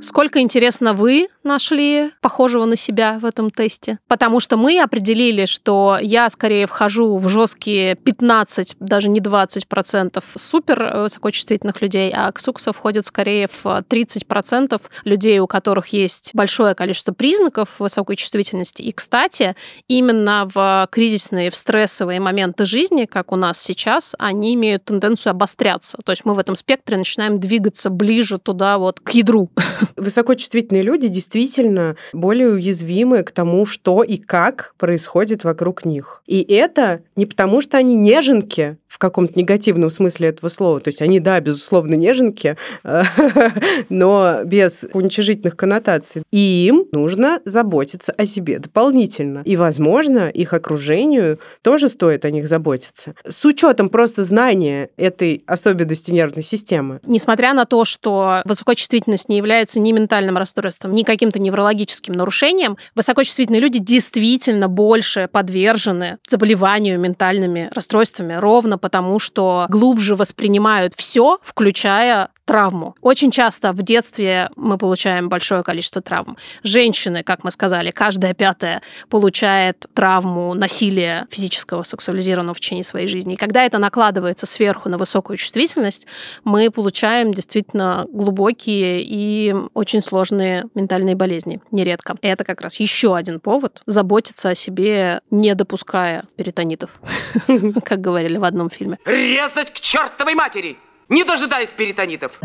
Сколько, 0.04 0.40
интересно, 0.40 0.92
вы 0.92 1.28
нашли 1.44 2.10
похожего 2.20 2.66
на 2.66 2.76
себя 2.76 3.18
в 3.18 3.24
этом 3.24 3.50
тесте? 3.50 3.98
Потому 4.06 4.38
что 4.38 4.58
мы 4.58 4.78
определили, 4.78 5.46
что 5.46 5.96
я 5.98 6.28
скорее 6.28 6.66
вхожу 6.66 7.16
в 7.16 7.30
жесткие 7.30 7.94
15, 7.94 8.76
даже 8.80 9.08
не 9.08 9.20
20 9.20 9.66
процентов 9.66 10.24
супер 10.36 10.98
высокочувствительных 10.98 11.80
людей, 11.80 12.12
а 12.14 12.30
Ксукса 12.32 12.74
входит 12.74 13.06
скорее 13.06 13.48
в 13.50 13.82
30 13.88 14.26
процентов 14.26 14.82
людей, 15.04 15.38
у 15.38 15.46
которых 15.46 15.86
есть 15.88 16.32
большое 16.34 16.74
количество 16.74 17.14
признаков 17.14 17.80
высокой 17.80 18.16
чувствительности. 18.16 18.82
И, 18.82 18.92
кстати, 18.92 19.56
именно 19.88 20.46
в 20.52 20.86
кризисные, 20.92 21.48
в 21.48 21.56
стрессовые 21.56 22.20
моменты 22.20 22.66
жизни, 22.66 23.06
как 23.06 23.32
у 23.32 23.36
нас 23.36 23.58
сейчас, 23.58 24.14
они 24.18 24.54
имеют 24.54 24.84
тенденцию 24.84 25.30
обостряться. 25.30 25.96
То 26.04 26.12
есть 26.12 26.26
мы 26.26 26.34
в 26.34 26.38
этом 26.38 26.56
спектре 26.56 26.98
начинаем 26.98 27.40
двигаться 27.40 27.88
ближе 27.88 28.36
туда 28.36 28.76
вот 28.76 29.00
к 29.00 29.12
ядру 29.12 29.48
Высокочувствительные 29.96 30.82
люди 30.82 31.08
действительно 31.08 31.96
более 32.12 32.50
уязвимы 32.50 33.22
к 33.22 33.30
тому, 33.30 33.66
что 33.66 34.02
и 34.02 34.16
как 34.16 34.74
происходит 34.78 35.44
вокруг 35.44 35.84
них. 35.84 36.22
И 36.26 36.42
это 36.42 37.02
не 37.16 37.26
потому, 37.26 37.60
что 37.60 37.76
они 37.76 37.96
неженки 37.96 38.78
в 38.94 38.98
каком-то 38.98 39.36
негативном 39.36 39.90
смысле 39.90 40.28
этого 40.28 40.48
слова. 40.48 40.78
То 40.78 40.86
есть 40.86 41.02
они, 41.02 41.18
да, 41.18 41.40
безусловно, 41.40 41.94
неженки, 41.94 42.56
но 43.88 44.44
без 44.44 44.86
уничижительных 44.92 45.56
коннотаций. 45.56 46.22
И 46.30 46.68
им 46.68 46.86
нужно 46.92 47.40
заботиться 47.44 48.12
о 48.12 48.24
себе 48.24 48.60
дополнительно. 48.60 49.42
И, 49.44 49.56
возможно, 49.56 50.28
их 50.28 50.52
окружению 50.52 51.40
тоже 51.62 51.88
стоит 51.88 52.24
о 52.24 52.30
них 52.30 52.46
заботиться. 52.46 53.16
С 53.28 53.44
учетом 53.44 53.88
просто 53.88 54.22
знания 54.22 54.90
этой 54.96 55.42
особенности 55.48 56.12
нервной 56.12 56.44
системы. 56.44 57.00
Несмотря 57.04 57.52
на 57.52 57.64
то, 57.64 57.84
что 57.84 58.42
высокочувствительность 58.44 59.28
не 59.28 59.38
является 59.38 59.80
ни 59.84 59.92
ментальным 59.92 60.36
расстройством, 60.36 60.92
ни 60.92 61.04
каким-то 61.04 61.38
неврологическим 61.38 62.12
нарушением, 62.12 62.76
высокочувствительные 62.96 63.60
люди 63.60 63.78
действительно 63.78 64.68
больше 64.68 65.28
подвержены 65.30 66.18
заболеванию 66.28 66.98
ментальными 66.98 67.70
расстройствами, 67.72 68.34
ровно 68.34 68.78
потому, 68.78 69.20
что 69.20 69.66
глубже 69.68 70.16
воспринимают 70.16 70.94
все, 70.96 71.38
включая 71.42 72.30
травму. 72.44 72.94
Очень 73.00 73.30
часто 73.30 73.72
в 73.72 73.82
детстве 73.82 74.50
мы 74.56 74.76
получаем 74.78 75.28
большое 75.28 75.62
количество 75.62 76.02
травм. 76.02 76.36
Женщины, 76.62 77.22
как 77.22 77.44
мы 77.44 77.50
сказали, 77.50 77.90
каждая 77.90 78.34
пятая 78.34 78.82
получает 79.08 79.86
травму 79.94 80.54
насилия 80.54 81.26
физического, 81.30 81.82
сексуализированного 81.82 82.54
в 82.54 82.60
течение 82.60 82.84
своей 82.84 83.06
жизни. 83.06 83.34
И 83.34 83.36
когда 83.36 83.64
это 83.64 83.78
накладывается 83.78 84.46
сверху 84.46 84.88
на 84.88 84.98
высокую 84.98 85.36
чувствительность, 85.36 86.06
мы 86.44 86.70
получаем 86.70 87.32
действительно 87.32 88.06
глубокие 88.10 89.02
и 89.02 89.54
очень 89.74 90.00
сложные 90.00 90.66
ментальные 90.74 91.14
болезни, 91.14 91.60
нередко. 91.70 92.16
И 92.20 92.26
это 92.26 92.44
как 92.44 92.60
раз 92.60 92.80
еще 92.80 93.16
один 93.16 93.40
повод 93.40 93.82
заботиться 93.86 94.50
о 94.50 94.54
себе, 94.54 95.20
не 95.30 95.54
допуская 95.54 96.24
перитонитов, 96.36 97.00
как 97.84 98.00
говорили 98.00 98.36
в 98.36 98.44
одном 98.44 98.70
фильме. 98.70 98.98
Резать 99.06 99.72
к 99.72 99.80
чертовой 99.80 100.34
матери! 100.34 100.76
Не 101.08 101.24
дожидаясь 101.24 101.70
перитонитов! 101.70 102.40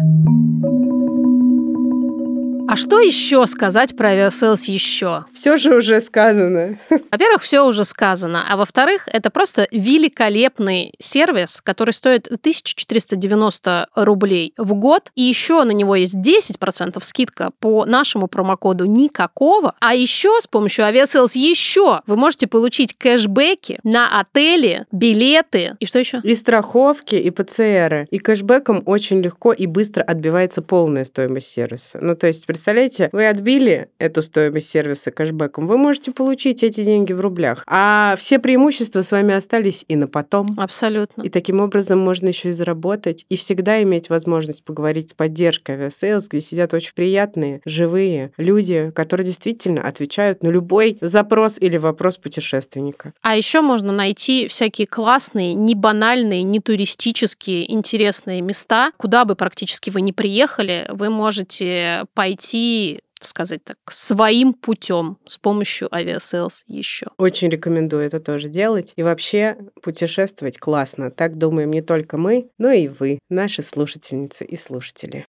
А 2.70 2.76
что 2.76 3.00
еще 3.00 3.48
сказать 3.48 3.98
про 3.98 4.10
Авиасейлс 4.10 4.66
Еще? 4.66 5.26
Все 5.34 5.58
же 5.58 5.76
уже 5.76 6.00
сказано. 6.02 6.78
Во-первых, 7.12 7.42
все 7.42 7.66
уже 7.66 7.84
сказано. 7.84 8.46
А 8.48 8.58
во-вторых, 8.58 9.08
это 9.12 9.32
просто 9.32 9.68
великолепный 9.72 10.94
сервис, 11.00 11.62
который 11.62 11.96
стоит 11.96 12.28
1490 12.28 13.88
рублей 13.96 14.54
в 14.56 14.76
год. 14.76 15.12
И 15.16 15.24
еще 15.24 15.64
на 15.64 15.72
него 15.72 15.96
есть 15.96 16.16
10% 16.18 17.00
скидка 17.02 17.50
по 17.60 17.86
нашему 17.86 18.28
промокоду 18.28 18.86
никакого. 18.86 19.74
А 19.80 19.96
еще 19.96 20.40
с 20.40 20.46
помощью 20.46 20.86
Авиасейлс 20.86 21.36
Еще 21.36 22.02
вы 22.06 22.18
можете 22.18 22.46
получить 22.46 22.96
кэшбэки 22.96 23.80
на 23.84 24.20
отели, 24.20 24.86
билеты 24.92 25.76
и 25.80 25.88
что 25.88 25.98
еще? 25.98 26.22
И 26.24 26.36
страховки, 26.36 27.16
и 27.16 27.32
ПЦРы. 27.32 28.08
И 28.12 28.20
кэшбэком 28.20 28.84
очень 28.86 29.24
легко 29.24 29.54
и 29.54 29.66
быстро 29.66 30.04
отбивается 30.04 30.62
полная 30.62 31.04
стоимость 31.04 31.48
сервиса. 31.48 31.98
Ну, 32.00 32.16
то 32.16 32.28
есть, 32.28 32.46
Представляете, 32.60 33.08
вы 33.14 33.26
отбили 33.26 33.88
эту 34.00 34.22
стоимость 34.22 34.70
сервиса 34.70 35.12
кэшбэком, 35.12 35.66
вы 35.66 35.78
можете 35.78 36.12
получить 36.12 36.62
эти 36.62 36.84
деньги 36.84 37.14
в 37.14 37.22
рублях. 37.22 37.64
А 37.68 38.16
все 38.18 38.38
преимущества 38.38 39.02
с 39.02 39.14
вами 39.14 39.34
остались 39.34 39.86
и 39.88 39.96
на 39.96 40.10
потом. 40.10 40.50
Абсолютно. 40.58 41.22
И 41.22 41.30
таким 41.30 41.62
образом 41.62 42.00
можно 42.00 42.28
еще 42.28 42.50
и 42.50 42.52
заработать, 42.52 43.26
и 43.30 43.38
всегда 43.38 43.82
иметь 43.84 44.10
возможность 44.10 44.66
поговорить 44.66 45.12
с 45.12 45.14
поддержкой 45.14 45.76
Авиасейлс, 45.76 46.28
где 46.28 46.42
сидят 46.42 46.74
очень 46.74 46.92
приятные, 46.94 47.62
живые 47.64 48.34
люди, 48.36 48.92
которые 48.94 49.26
действительно 49.26 49.82
отвечают 49.82 50.44
на 50.44 50.50
любой 50.50 50.98
запрос 51.00 51.62
или 51.62 51.78
вопрос 51.78 52.18
путешественника. 52.18 53.14
А 53.22 53.38
еще 53.38 53.62
можно 53.62 53.94
найти 53.94 54.50
всякие 54.50 54.86
классные, 54.86 55.54
не 55.54 55.76
банальные, 55.76 56.44
не 56.44 56.60
туристические, 56.60 57.72
интересные 57.72 58.42
места, 58.42 58.92
куда 58.98 59.24
бы 59.24 59.36
практически 59.36 59.90
вы 59.90 60.02
не 60.02 60.12
приехали, 60.12 60.88
вы 60.90 61.10
можете 61.10 62.04
пойти 62.14 62.49
идти 62.50 63.00
сказать 63.22 63.64
так, 63.66 63.78
своим 63.90 64.54
путем 64.54 65.18
с 65.26 65.38
помощью 65.38 65.94
Авиасейлс 65.94 66.64
Еще. 66.68 67.08
Очень 67.18 67.50
рекомендую 67.50 68.04
это 68.04 68.22
тоже 68.22 68.48
делать. 68.48 68.94
И 68.96 69.04
вообще 69.04 69.58
путешествовать 69.84 70.58
классно. 70.58 71.12
Так 71.12 71.38
думаем 71.38 71.72
не 71.72 71.82
только 71.82 72.18
мы, 72.18 72.50
но 72.58 72.72
и 72.72 72.88
вы, 72.88 73.20
наши 73.30 73.62
слушательницы 73.62 74.46
и 74.46 74.56
слушатели. 74.56 75.26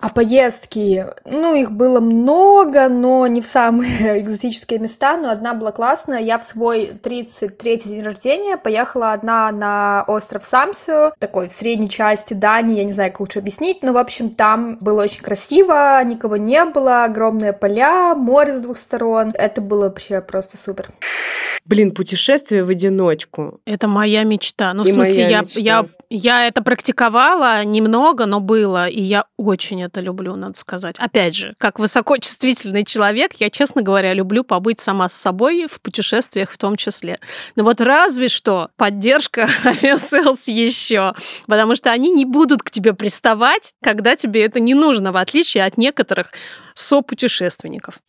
А 0.00 0.08
поездки, 0.08 1.04
ну, 1.26 1.54
их 1.54 1.72
было 1.72 2.00
много, 2.00 2.88
но 2.88 3.26
не 3.26 3.42
в 3.42 3.46
самые 3.46 4.20
экзотические 4.22 4.78
места, 4.78 5.18
но 5.18 5.30
одна 5.30 5.52
была 5.52 5.72
классная. 5.72 6.20
Я 6.20 6.38
в 6.38 6.44
свой 6.44 6.92
33-й 7.02 7.88
день 7.88 8.02
рождения 8.02 8.56
поехала 8.56 9.12
одна 9.12 9.52
на 9.52 10.04
остров 10.06 10.42
Самсю, 10.42 11.12
такой 11.18 11.48
в 11.48 11.52
средней 11.52 11.90
части 11.90 12.32
Дании, 12.32 12.78
я 12.78 12.84
не 12.84 12.92
знаю, 12.92 13.10
как 13.10 13.20
лучше 13.20 13.40
объяснить, 13.40 13.82
но, 13.82 13.92
в 13.92 13.98
общем, 13.98 14.30
там 14.30 14.78
было 14.80 15.02
очень 15.02 15.22
красиво, 15.22 16.02
никого 16.02 16.36
не 16.38 16.64
было, 16.64 17.04
огромные 17.04 17.52
поля, 17.52 18.14
море 18.14 18.52
с 18.52 18.60
двух 18.60 18.78
сторон. 18.78 19.32
Это 19.34 19.60
было 19.60 19.84
вообще 19.84 20.22
просто 20.22 20.56
супер. 20.56 20.88
Блин, 21.66 21.94
путешествие 21.94 22.64
в 22.64 22.70
одиночку. 22.70 23.60
Это 23.66 23.86
моя 23.86 24.24
мечта. 24.24 24.72
Ну, 24.72 24.82
и 24.82 24.90
в 24.90 24.94
смысле, 24.94 25.28
я, 25.28 25.40
мечта. 25.42 25.60
я 25.60 25.86
я 26.10 26.48
это 26.48 26.60
практиковала 26.62 27.64
немного, 27.64 28.26
но 28.26 28.40
было, 28.40 28.88
и 28.88 29.00
я 29.00 29.26
очень 29.36 29.84
это 29.90 30.00
люблю, 30.00 30.36
надо 30.36 30.56
сказать. 30.56 30.96
Опять 30.98 31.34
же, 31.34 31.54
как 31.58 31.78
высокочувствительный 31.78 32.84
человек, 32.84 33.32
я, 33.38 33.50
честно 33.50 33.82
говоря, 33.82 34.14
люблю 34.14 34.44
побыть 34.44 34.80
сама 34.80 35.08
с 35.08 35.14
собой 35.14 35.66
в 35.70 35.80
путешествиях 35.80 36.50
в 36.50 36.58
том 36.58 36.76
числе. 36.76 37.18
Но 37.56 37.64
вот 37.64 37.80
разве 37.80 38.28
что 38.28 38.70
поддержка 38.76 39.48
Авиасейлс 39.64 40.48
Еще, 40.48 41.14
потому 41.46 41.74
что 41.76 41.90
они 41.90 42.10
не 42.10 42.24
будут 42.24 42.62
к 42.62 42.70
тебе 42.70 42.94
приставать, 42.94 43.74
когда 43.82 44.16
тебе 44.16 44.44
это 44.44 44.60
не 44.60 44.74
нужно, 44.74 45.12
в 45.12 45.16
отличие 45.16 45.64
от 45.64 45.76
некоторых 45.76 46.32
сопутешественников. 46.74 48.00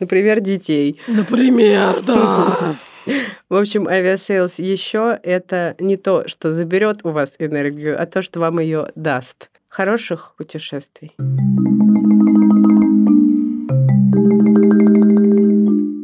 Например, 0.00 0.40
детей. 0.40 1.00
Например, 1.06 2.02
да. 2.02 2.76
В 3.48 3.54
общем, 3.54 3.86
Авиасейлс 3.88 4.58
Еще 4.58 5.18
это 5.22 5.76
не 5.78 5.96
то, 5.96 6.26
что 6.28 6.52
заберет 6.52 7.00
у 7.04 7.10
вас 7.10 7.34
энергию, 7.38 8.00
а 8.00 8.06
то, 8.06 8.22
что 8.22 8.40
вам 8.40 8.58
ее 8.58 8.88
даст. 8.94 9.50
Хороших 9.76 10.32
путешествий. 10.38 11.12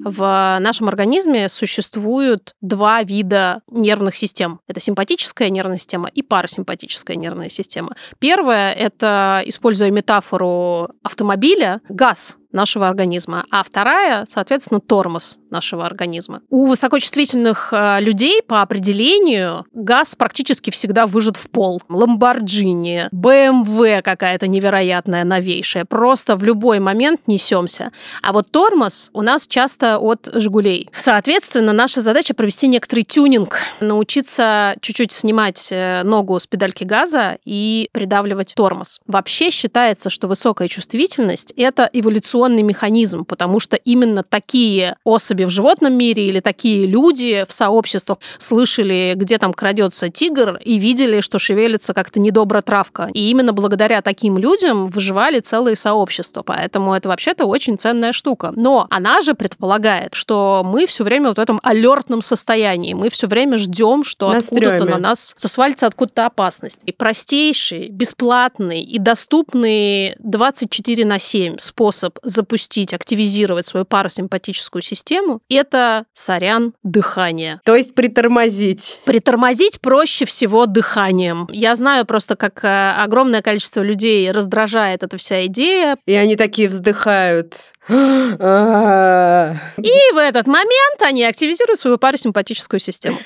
В 0.04 0.58
нашем 0.60 0.88
организме 0.88 1.48
существуют 1.48 2.54
два 2.60 3.02
вида 3.02 3.62
нервных 3.70 4.16
систем. 4.16 4.60
Это 4.68 4.78
симпатическая 4.78 5.48
нервная 5.48 5.78
система 5.78 6.10
и 6.10 6.20
парасимпатическая 6.20 7.16
нервная 7.16 7.48
система. 7.48 7.96
Первая– 8.18 8.72
это, 8.74 9.42
используя 9.46 9.90
метафору 9.90 10.90
автомобиля, 11.02 11.80
газ 11.88 12.36
нашего 12.52 12.88
организма, 12.88 13.46
а 13.50 13.62
вторая, 13.62 14.26
соответственно, 14.28 14.80
тормоз 14.80 15.38
нашего 15.52 15.86
организма. 15.86 16.40
У 16.50 16.66
высокочувствительных 16.66 17.72
э, 17.72 18.00
людей 18.00 18.42
по 18.42 18.62
определению 18.62 19.66
газ 19.72 20.16
практически 20.16 20.70
всегда 20.70 21.06
выжат 21.06 21.36
в 21.36 21.48
пол. 21.50 21.80
Ламборджини, 21.88 23.08
БМВ 23.12 24.02
какая-то 24.02 24.48
невероятная, 24.48 25.24
новейшая. 25.24 25.84
Просто 25.84 26.36
в 26.36 26.44
любой 26.44 26.80
момент 26.80 27.20
несемся. 27.26 27.92
А 28.22 28.32
вот 28.32 28.50
тормоз 28.50 29.10
у 29.12 29.22
нас 29.22 29.46
часто 29.46 29.98
от 29.98 30.28
«Жигулей». 30.32 30.88
Соответственно, 30.94 31.72
наша 31.72 32.00
задача 32.00 32.34
провести 32.34 32.66
некоторый 32.66 33.02
тюнинг, 33.02 33.58
научиться 33.80 34.74
чуть-чуть 34.80 35.12
снимать 35.12 35.68
э, 35.70 36.02
ногу 36.02 36.40
с 36.40 36.46
педальки 36.46 36.84
газа 36.84 37.38
и 37.44 37.88
придавливать 37.92 38.54
тормоз. 38.56 39.00
Вообще 39.06 39.50
считается, 39.50 40.08
что 40.08 40.28
высокая 40.28 40.68
чувствительность– 40.68 41.52
это 41.56 41.88
эволюционная 41.92 42.41
эволюционный 42.42 42.62
механизм, 42.62 43.24
потому 43.24 43.60
что 43.60 43.76
именно 43.76 44.22
такие 44.22 44.96
особи 45.04 45.44
в 45.44 45.50
животном 45.50 45.94
мире 45.94 46.26
или 46.26 46.40
такие 46.40 46.86
люди 46.86 47.44
в 47.48 47.52
сообществах 47.52 48.18
слышали, 48.38 49.14
где 49.16 49.38
там 49.38 49.52
крадется 49.52 50.08
тигр, 50.08 50.58
и 50.64 50.78
видели, 50.78 51.20
что 51.20 51.38
шевелится 51.38 51.94
как-то 51.94 52.20
недобро 52.20 52.62
травка. 52.62 53.08
И 53.14 53.30
именно 53.30 53.52
благодаря 53.52 54.02
таким 54.02 54.38
людям 54.38 54.86
выживали 54.86 55.40
целые 55.40 55.76
сообщества. 55.76 56.42
Поэтому 56.42 56.94
это 56.94 57.08
вообще-то 57.08 57.46
очень 57.46 57.78
ценная 57.78 58.12
штука. 58.12 58.52
Но 58.56 58.86
она 58.90 59.22
же 59.22 59.34
предполагает, 59.34 60.14
что 60.14 60.62
мы 60.64 60.86
все 60.86 61.04
время 61.04 61.28
вот 61.28 61.38
в 61.38 61.40
этом 61.40 61.60
алертном 61.62 62.22
состоянии. 62.22 62.94
Мы 62.94 63.08
все 63.08 63.26
время 63.26 63.58
ждем, 63.58 64.04
что 64.04 64.30
откуда-то 64.30 64.84
на 64.84 64.98
нас 64.98 65.34
свалится 65.38 65.86
откуда-то 65.86 66.26
опасность. 66.26 66.80
И 66.86 66.92
простейший, 66.92 67.88
бесплатный 67.88 68.82
и 68.82 68.98
доступный 68.98 70.16
24 70.18 71.04
на 71.04 71.18
7 71.18 71.58
способ 71.58 72.18
запустить, 72.32 72.92
активизировать 72.92 73.66
свою 73.66 73.84
парасимпатическую 73.84 74.82
систему, 74.82 75.40
это, 75.48 76.04
сорян, 76.12 76.74
дыхание. 76.82 77.60
То 77.64 77.76
есть 77.76 77.94
притормозить. 77.94 79.00
Притормозить 79.04 79.80
проще 79.80 80.24
всего 80.24 80.66
дыханием. 80.66 81.48
Я 81.50 81.76
знаю 81.76 82.06
просто, 82.06 82.36
как 82.36 82.64
э, 82.64 82.92
огромное 82.92 83.42
количество 83.42 83.82
людей 83.82 84.30
раздражает 84.30 85.02
эта 85.02 85.16
вся 85.16 85.46
идея. 85.46 85.96
И 86.06 86.14
они 86.14 86.36
такие 86.36 86.68
вздыхают. 86.68 87.54
И 87.88 87.92
в 87.92 90.16
этот 90.16 90.46
момент 90.46 91.02
они 91.02 91.24
активизируют 91.24 91.80
свою 91.80 91.98
парасимпатическую 91.98 92.80
систему. 92.80 93.18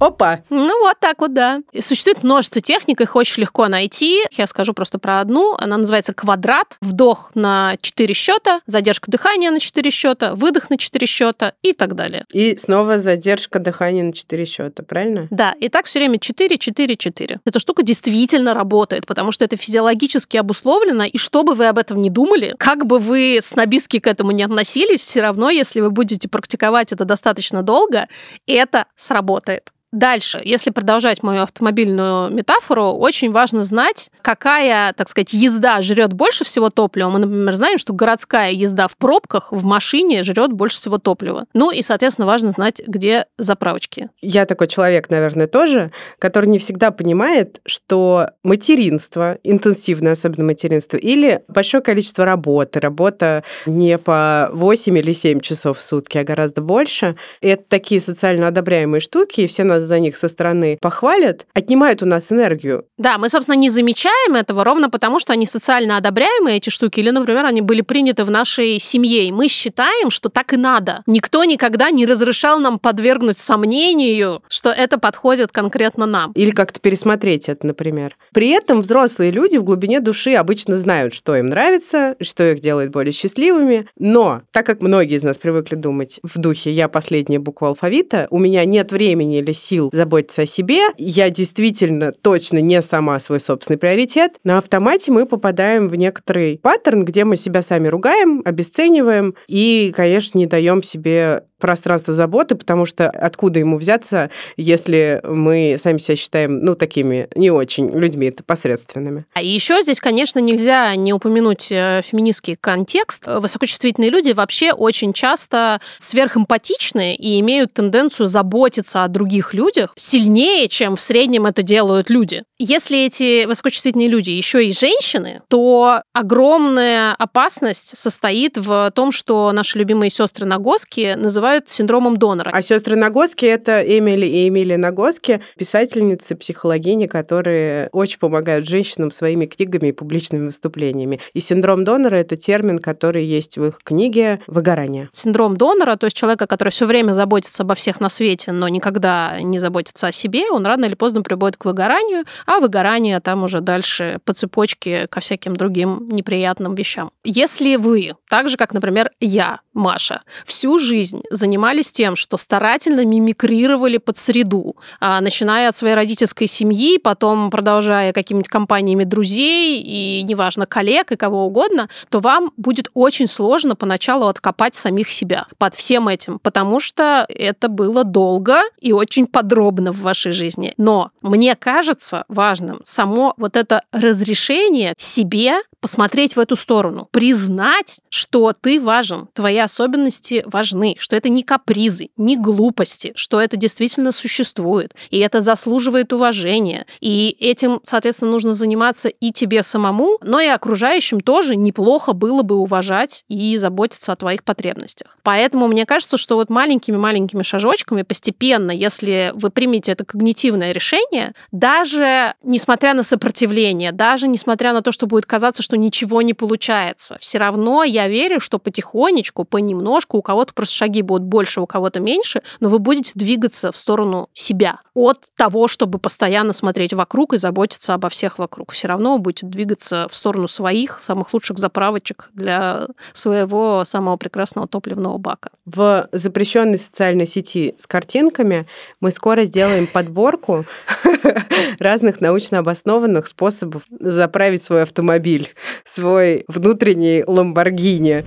Опа! 0.00 0.40
Ну, 0.50 0.82
вот 0.82 0.98
так 1.00 1.20
вот, 1.20 1.32
да. 1.32 1.60
И 1.72 1.80
Существует 1.80 2.22
множество 2.22 2.60
техник, 2.60 3.00
их 3.00 3.16
очень 3.16 3.42
легко 3.42 3.68
найти. 3.68 4.20
Я 4.32 4.46
скажу 4.46 4.74
просто 4.74 4.98
про 4.98 5.20
одну. 5.20 5.56
Она 5.58 5.78
называется 5.78 6.12
квадрат. 6.12 6.76
Вдох 6.80 7.30
на 7.34 7.76
4 7.80 8.14
счета, 8.14 8.43
задержка 8.66 9.10
дыхания 9.10 9.50
на 9.50 9.60
4 9.60 9.90
счета, 9.90 10.34
выдох 10.34 10.70
на 10.70 10.78
4 10.78 11.06
счета 11.06 11.54
и 11.62 11.72
так 11.72 11.94
далее. 11.94 12.24
И 12.32 12.56
снова 12.56 12.98
задержка 12.98 13.58
дыхания 13.58 14.02
на 14.02 14.12
4 14.12 14.44
счета, 14.44 14.82
правильно? 14.82 15.28
Да, 15.30 15.54
и 15.60 15.68
так 15.68 15.86
все 15.86 15.98
время 15.98 16.18
4, 16.18 16.58
4, 16.58 16.96
4. 16.96 17.40
Эта 17.44 17.58
штука 17.58 17.82
действительно 17.82 18.54
работает, 18.54 19.06
потому 19.06 19.32
что 19.32 19.44
это 19.44 19.56
физиологически 19.56 20.36
обусловлено, 20.36 21.04
и 21.04 21.18
что 21.18 21.42
бы 21.42 21.54
вы 21.54 21.66
об 21.66 21.78
этом 21.78 22.00
не 22.00 22.10
думали, 22.10 22.54
как 22.58 22.86
бы 22.86 22.98
вы 22.98 23.38
снобистски 23.40 23.98
к 23.98 24.06
этому 24.06 24.30
не 24.30 24.42
относились, 24.42 25.00
все 25.00 25.20
равно, 25.20 25.50
если 25.50 25.80
вы 25.80 25.90
будете 25.90 26.28
практиковать 26.28 26.92
это 26.92 27.04
достаточно 27.04 27.62
долго, 27.62 28.08
это 28.46 28.86
сработает. 28.96 29.73
Дальше, 29.94 30.42
если 30.44 30.70
продолжать 30.70 31.22
мою 31.22 31.42
автомобильную 31.42 32.28
метафору, 32.28 32.94
очень 32.94 33.30
важно 33.30 33.62
знать, 33.62 34.10
какая, 34.22 34.92
так 34.92 35.08
сказать, 35.08 35.32
езда 35.32 35.82
жрет 35.82 36.12
больше 36.12 36.42
всего 36.42 36.68
топлива. 36.68 37.10
Мы, 37.10 37.20
например, 37.20 37.54
знаем, 37.54 37.78
что 37.78 37.92
городская 37.92 38.50
езда 38.50 38.88
в 38.88 38.96
пробках 38.96 39.52
в 39.52 39.64
машине 39.64 40.24
жрет 40.24 40.52
больше 40.52 40.78
всего 40.78 40.98
топлива. 40.98 41.44
Ну 41.54 41.70
и, 41.70 41.80
соответственно, 41.82 42.26
важно 42.26 42.50
знать, 42.50 42.82
где 42.84 43.26
заправочки. 43.38 44.10
Я 44.20 44.46
такой 44.46 44.66
человек, 44.66 45.10
наверное, 45.10 45.46
тоже, 45.46 45.92
который 46.18 46.46
не 46.46 46.58
всегда 46.58 46.90
понимает, 46.90 47.60
что 47.64 48.30
материнство, 48.42 49.38
интенсивное 49.44 50.14
особенно 50.14 50.42
материнство, 50.42 50.96
или 50.96 51.44
большое 51.46 51.84
количество 51.84 52.24
работы, 52.24 52.80
работа 52.80 53.44
не 53.64 53.96
по 53.98 54.50
8 54.52 54.98
или 54.98 55.12
7 55.12 55.38
часов 55.38 55.78
в 55.78 55.82
сутки, 55.82 56.18
а 56.18 56.24
гораздо 56.24 56.62
больше, 56.62 57.14
это 57.40 57.62
такие 57.68 58.00
социально 58.00 58.48
одобряемые 58.48 59.00
штуки, 59.00 59.42
и 59.42 59.46
все 59.46 59.62
нас 59.62 59.83
за 59.84 59.98
них 59.98 60.16
со 60.16 60.28
стороны 60.28 60.78
похвалят, 60.80 61.46
отнимают 61.54 62.02
у 62.02 62.06
нас 62.06 62.32
энергию. 62.32 62.86
Да, 62.98 63.18
мы, 63.18 63.28
собственно, 63.28 63.56
не 63.56 63.68
замечаем 63.70 64.34
этого 64.34 64.64
ровно 64.64 64.90
потому, 64.90 65.18
что 65.18 65.32
они 65.32 65.46
социально 65.46 65.96
одобряемые, 65.96 66.56
эти 66.56 66.70
штуки, 66.70 67.00
или, 67.00 67.10
например, 67.10 67.44
они 67.44 67.60
были 67.60 67.82
приняты 67.82 68.24
в 68.24 68.30
нашей 68.30 68.78
семье, 68.80 69.28
и 69.28 69.32
мы 69.32 69.48
считаем, 69.48 70.10
что 70.10 70.28
так 70.28 70.52
и 70.52 70.56
надо. 70.56 71.02
Никто 71.06 71.44
никогда 71.44 71.90
не 71.90 72.06
разрешал 72.06 72.60
нам 72.60 72.78
подвергнуть 72.78 73.38
сомнению, 73.38 74.42
что 74.48 74.70
это 74.70 74.98
подходит 74.98 75.52
конкретно 75.52 76.06
нам. 76.06 76.32
Или 76.32 76.50
как-то 76.50 76.80
пересмотреть 76.80 77.48
это, 77.48 77.66
например. 77.66 78.16
При 78.32 78.48
этом 78.50 78.80
взрослые 78.80 79.30
люди 79.30 79.56
в 79.56 79.64
глубине 79.64 80.00
души 80.00 80.34
обычно 80.34 80.76
знают, 80.76 81.14
что 81.14 81.36
им 81.36 81.46
нравится, 81.46 82.16
что 82.20 82.50
их 82.50 82.60
делает 82.60 82.90
более 82.90 83.12
счастливыми. 83.12 83.86
Но, 83.98 84.42
так 84.52 84.66
как 84.66 84.82
многие 84.82 85.16
из 85.16 85.22
нас 85.22 85.38
привыкли 85.38 85.74
думать 85.74 86.20
в 86.22 86.38
духе 86.38 86.70
«я 86.70 86.88
последняя 86.88 87.38
буква 87.38 87.68
алфавита», 87.68 88.26
у 88.30 88.38
меня 88.38 88.64
нет 88.64 88.92
времени 88.92 89.38
или 89.38 89.52
сил 89.52 89.73
заботиться 89.92 90.42
о 90.42 90.46
себе, 90.46 90.80
я 90.96 91.30
действительно 91.30 92.12
точно 92.12 92.58
не 92.58 92.80
сама 92.82 93.18
свой 93.18 93.40
собственный 93.40 93.78
приоритет, 93.78 94.32
на 94.44 94.58
автомате 94.58 95.12
мы 95.12 95.26
попадаем 95.26 95.88
в 95.88 95.96
некоторый 95.96 96.58
паттерн, 96.58 97.04
где 97.04 97.24
мы 97.24 97.36
себя 97.36 97.62
сами 97.62 97.88
ругаем, 97.88 98.42
обесцениваем 98.44 99.34
и, 99.48 99.92
конечно, 99.94 100.38
не 100.38 100.46
даем 100.46 100.82
себе 100.82 101.44
пространство 101.58 102.14
заботы, 102.14 102.54
потому 102.54 102.86
что 102.86 103.08
откуда 103.08 103.60
ему 103.60 103.78
взяться, 103.78 104.30
если 104.56 105.20
мы 105.24 105.76
сами 105.78 105.98
себя 105.98 106.16
считаем, 106.16 106.60
ну, 106.60 106.74
такими 106.74 107.28
не 107.34 107.50
очень 107.50 107.90
людьми, 107.90 108.28
это 108.28 108.42
посредственными. 108.42 109.24
А 109.34 109.42
еще 109.42 109.80
здесь, 109.82 110.00
конечно, 110.00 110.38
нельзя 110.38 110.94
не 110.96 111.12
упомянуть 111.12 111.70
э, 111.70 112.02
феминистский 112.04 112.56
контекст. 112.60 113.26
Высокочувствительные 113.26 114.10
люди 114.10 114.32
вообще 114.32 114.72
очень 114.72 115.12
часто 115.12 115.80
сверхэмпатичны 115.98 117.14
и 117.14 117.40
имеют 117.40 117.72
тенденцию 117.72 118.26
заботиться 118.26 119.04
о 119.04 119.08
других 119.08 119.54
людях 119.54 119.92
сильнее, 119.96 120.68
чем 120.68 120.96
в 120.96 121.00
среднем 121.00 121.46
это 121.46 121.62
делают 121.62 122.10
люди. 122.10 122.42
Если 122.58 123.04
эти 123.06 123.46
высокочувствительные 123.46 124.06
люди 124.06 124.30
еще 124.30 124.64
и 124.64 124.72
женщины, 124.72 125.40
то 125.48 126.02
огромная 126.12 127.12
опасность 127.14 127.98
состоит 127.98 128.56
в 128.56 128.92
том, 128.94 129.10
что 129.10 129.50
наши 129.50 129.76
любимые 129.76 130.08
сестры 130.08 130.46
Нагоски 130.46 131.14
называют 131.16 131.68
синдромом 131.68 132.16
донора. 132.16 132.50
А 132.54 132.62
сестры 132.62 132.94
Нагоски 132.94 133.44
это 133.44 133.80
Эмили 133.80 134.26
и 134.26 134.46
Эмили 134.46 134.76
Нагоски, 134.76 135.42
писательницы, 135.58 136.36
психологини, 136.36 137.08
которые 137.08 137.88
очень 137.90 138.20
помогают 138.20 138.68
женщинам 138.68 139.10
своими 139.10 139.46
книгами 139.46 139.88
и 139.88 139.92
публичными 139.92 140.46
выступлениями. 140.46 141.18
И 141.32 141.40
синдром 141.40 141.82
донора 141.82 142.16
это 142.16 142.36
термин, 142.36 142.78
который 142.78 143.24
есть 143.24 143.58
в 143.58 143.64
их 143.64 143.80
книге 143.82 144.40
«Выгорание». 144.46 145.08
Синдром 145.10 145.56
донора, 145.56 145.96
то 145.96 146.06
есть 146.06 146.16
человека, 146.16 146.46
который 146.46 146.68
все 146.68 146.86
время 146.86 147.14
заботится 147.14 147.64
обо 147.64 147.74
всех 147.74 147.98
на 147.98 148.08
свете, 148.08 148.52
но 148.52 148.68
никогда 148.68 149.40
не 149.40 149.58
заботится 149.58 150.06
о 150.06 150.12
себе, 150.12 150.48
он 150.52 150.64
рано 150.64 150.84
или 150.84 150.94
поздно 150.94 151.22
приводит 151.22 151.56
к 151.56 151.64
выгоранию, 151.64 152.24
а 152.46 152.60
выгорание 152.60 153.20
там 153.20 153.42
уже 153.44 153.60
дальше 153.60 154.18
по 154.24 154.32
цепочке 154.32 155.06
ко 155.08 155.20
всяким 155.20 155.54
другим 155.54 156.08
неприятным 156.08 156.74
вещам. 156.74 157.10
Если 157.24 157.76
вы, 157.76 158.14
так 158.28 158.48
же, 158.48 158.56
как, 158.56 158.72
например, 158.72 159.10
я, 159.20 159.60
Маша, 159.72 160.22
всю 160.46 160.78
жизнь 160.78 161.22
занимались 161.30 161.90
тем, 161.90 162.16
что 162.16 162.36
старательно 162.36 163.04
мимикрировали 163.04 163.98
под 163.98 164.16
среду, 164.16 164.76
а, 165.00 165.20
начиная 165.20 165.68
от 165.68 165.76
своей 165.76 165.94
родительской 165.94 166.46
семьи, 166.46 166.98
потом 166.98 167.50
продолжая 167.50 168.12
какими-нибудь 168.12 168.48
компаниями 168.48 169.04
друзей 169.04 169.80
и, 169.80 170.22
неважно, 170.22 170.66
коллег 170.66 171.12
и 171.12 171.16
кого 171.16 171.46
угодно, 171.46 171.88
то 172.08 172.20
вам 172.20 172.52
будет 172.56 172.88
очень 172.94 173.26
сложно 173.26 173.76
поначалу 173.76 174.26
откопать 174.26 174.74
самих 174.74 175.10
себя 175.10 175.46
под 175.58 175.74
всем 175.74 176.08
этим, 176.08 176.38
потому 176.38 176.80
что 176.80 177.26
это 177.28 177.68
было 177.68 178.04
долго 178.04 178.58
и 178.80 178.92
очень 178.92 179.26
подробно 179.26 179.92
в 179.92 180.00
вашей 180.02 180.32
жизни. 180.32 180.74
Но 180.76 181.10
мне 181.22 181.56
кажется 181.56 182.24
важным. 182.34 182.80
Само 182.84 183.34
вот 183.38 183.56
это 183.56 183.82
разрешение 183.92 184.94
себе 184.98 185.54
посмотреть 185.84 186.34
в 186.34 186.40
эту 186.40 186.56
сторону, 186.56 187.08
признать, 187.10 188.00
что 188.08 188.54
ты 188.58 188.80
важен, 188.80 189.28
твои 189.34 189.58
особенности 189.58 190.42
важны, 190.46 190.96
что 190.98 191.14
это 191.14 191.28
не 191.28 191.42
капризы, 191.42 192.08
не 192.16 192.38
глупости, 192.38 193.12
что 193.16 193.38
это 193.38 193.58
действительно 193.58 194.10
существует, 194.10 194.94
и 195.10 195.18
это 195.18 195.42
заслуживает 195.42 196.14
уважения. 196.14 196.86
И 197.02 197.36
этим, 197.38 197.80
соответственно, 197.82 198.30
нужно 198.30 198.54
заниматься 198.54 199.10
и 199.10 199.30
тебе 199.30 199.62
самому, 199.62 200.16
но 200.22 200.40
и 200.40 200.46
окружающим 200.46 201.20
тоже 201.20 201.54
неплохо 201.54 202.14
было 202.14 202.40
бы 202.40 202.56
уважать 202.56 203.22
и 203.28 203.58
заботиться 203.58 204.12
о 204.12 204.16
твоих 204.16 204.42
потребностях. 204.42 205.18
Поэтому 205.22 205.68
мне 205.68 205.84
кажется, 205.84 206.16
что 206.16 206.36
вот 206.36 206.48
маленькими-маленькими 206.48 207.42
шажочками 207.42 208.04
постепенно, 208.04 208.70
если 208.70 209.32
вы 209.34 209.50
примете 209.50 209.92
это 209.92 210.06
когнитивное 210.06 210.72
решение, 210.72 211.34
даже 211.52 212.32
несмотря 212.42 212.94
на 212.94 213.02
сопротивление, 213.02 213.92
даже 213.92 214.28
несмотря 214.28 214.72
на 214.72 214.80
то, 214.80 214.90
что 214.90 215.06
будет 215.06 215.26
казаться, 215.26 215.62
что 215.62 215.73
ничего 215.76 216.22
не 216.22 216.34
получается, 216.34 217.16
все 217.20 217.38
равно 217.38 217.84
я 217.84 218.08
верю, 218.08 218.40
что 218.40 218.58
потихонечку, 218.58 219.44
понемножку, 219.44 220.18
у 220.18 220.22
кого-то 220.22 220.52
просто 220.54 220.74
шаги 220.74 221.02
будут 221.02 221.24
больше, 221.24 221.60
у 221.60 221.66
кого-то 221.66 222.00
меньше, 222.00 222.42
но 222.60 222.68
вы 222.68 222.78
будете 222.78 223.12
двигаться 223.14 223.72
в 223.72 223.78
сторону 223.78 224.28
себя 224.34 224.80
от 224.94 225.18
того, 225.36 225.68
чтобы 225.68 225.98
постоянно 225.98 226.52
смотреть 226.52 226.92
вокруг 226.92 227.34
и 227.34 227.38
заботиться 227.38 227.94
обо 227.94 228.08
всех 228.08 228.38
вокруг. 228.38 228.72
Все 228.72 228.88
равно 228.88 229.14
вы 229.14 229.18
будете 229.18 229.46
двигаться 229.46 230.06
в 230.10 230.16
сторону 230.16 230.48
своих 230.48 231.00
самых 231.02 231.34
лучших 231.34 231.58
заправочек 231.58 232.30
для 232.32 232.86
своего 233.12 233.84
самого 233.84 234.16
прекрасного 234.16 234.68
топливного 234.68 235.18
бака. 235.18 235.50
В 235.64 236.08
запрещенной 236.12 236.78
социальной 236.78 237.26
сети 237.26 237.74
с 237.76 237.86
картинками 237.86 238.66
мы 239.00 239.10
скоро 239.10 239.44
сделаем 239.44 239.86
подборку 239.86 240.64
разных 241.78 242.20
научно 242.20 242.58
обоснованных 242.58 243.26
способов 243.26 243.84
заправить 244.00 244.62
свой 244.62 244.82
автомобиль, 244.82 245.50
свой 245.84 246.44
внутренний 246.48 247.24
Ламборгини. 247.26 248.24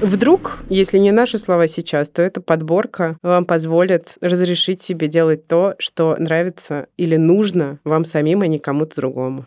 Вдруг, 0.00 0.60
если 0.70 0.98
не 0.98 1.12
наши 1.12 1.36
слова 1.36 1.66
сейчас, 1.68 2.08
то 2.08 2.22
эта 2.22 2.40
подборка 2.40 3.18
вам 3.22 3.44
позволит 3.44 4.14
разрешить 4.22 4.80
себе 4.80 5.08
делать 5.08 5.46
то, 5.46 5.74
что 5.78 6.16
нравится 6.18 6.86
или 6.96 7.16
нужно 7.16 7.78
вам 7.84 8.04
самим, 8.04 8.40
а 8.40 8.46
не 8.46 8.58
кому-то 8.58 8.96
другому. 8.96 9.44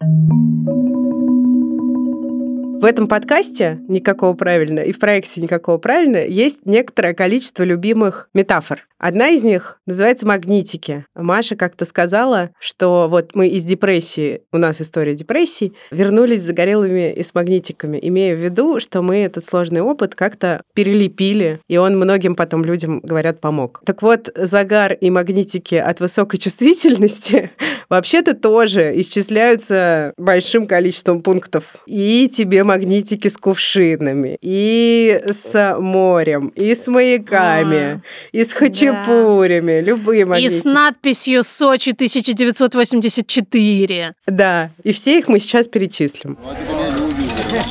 В 2.83 2.85
этом 2.85 3.07
подкасте 3.07 3.79
«Никакого 3.87 4.33
правильно» 4.33 4.81
и 4.81 4.91
в 4.91 4.99
проекте 4.99 5.39
«Никакого 5.39 5.77
правильно» 5.77 6.17
есть 6.17 6.65
некоторое 6.65 7.13
количество 7.13 7.63
любимых 7.63 8.27
метафор. 8.33 8.85
Одна 9.03 9.31
из 9.31 9.43
них 9.43 9.79
называется 9.85 10.25
магнитики. 10.25 11.05
Маша 11.13 11.57
как-то 11.57 11.83
сказала, 11.83 12.51
что 12.57 13.07
вот 13.09 13.35
мы 13.35 13.49
из 13.49 13.65
депрессии, 13.65 14.43
у 14.53 14.57
нас 14.57 14.79
история 14.79 15.13
депрессии, 15.13 15.73
вернулись 15.91 16.41
загорелыми 16.41 17.11
и 17.11 17.21
с 17.21 17.33
магнитиками, 17.33 17.99
имея 18.01 18.33
в 18.33 18.39
виду, 18.39 18.79
что 18.79 19.01
мы 19.01 19.17
этот 19.17 19.43
сложный 19.43 19.81
опыт 19.81 20.15
как-то 20.15 20.61
перелепили, 20.73 21.59
и 21.67 21.75
он 21.75 21.97
многим 21.97 22.37
потом 22.37 22.63
людям, 22.63 23.01
говорят, 23.01 23.41
помог. 23.41 23.81
Так 23.85 24.01
вот, 24.01 24.29
загар 24.35 24.93
и 24.93 25.09
магнитики 25.09 25.75
от 25.75 25.99
высокой 25.99 26.37
чувствительности 26.37 27.51
вообще-то 27.89 28.35
тоже 28.35 28.93
исчисляются 29.01 30.13
большим 30.17 30.65
количеством 30.65 31.21
пунктов. 31.21 31.75
И 31.87 32.29
тебе 32.29 32.63
магнитики 32.73 33.27
с 33.27 33.37
кувшинами, 33.37 34.37
и 34.41 35.21
с 35.27 35.75
морем, 35.79 36.47
и 36.47 36.73
с 36.73 36.87
маяками, 36.87 37.75
а, 37.75 38.01
и 38.31 38.43
с 38.43 38.53
хачапурями, 38.53 39.73
да. 39.73 39.81
любые 39.81 40.25
магнитики. 40.25 40.55
И 40.55 40.59
с 40.59 40.63
надписью 40.63 41.43
«Сочи 41.43 41.91
1984». 41.91 44.13
Да, 44.27 44.71
и 44.83 44.91
все 44.91 45.19
их 45.19 45.27
мы 45.27 45.37
сейчас 45.39 45.67
перечислим. 45.67 46.37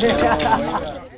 Я 0.00 0.98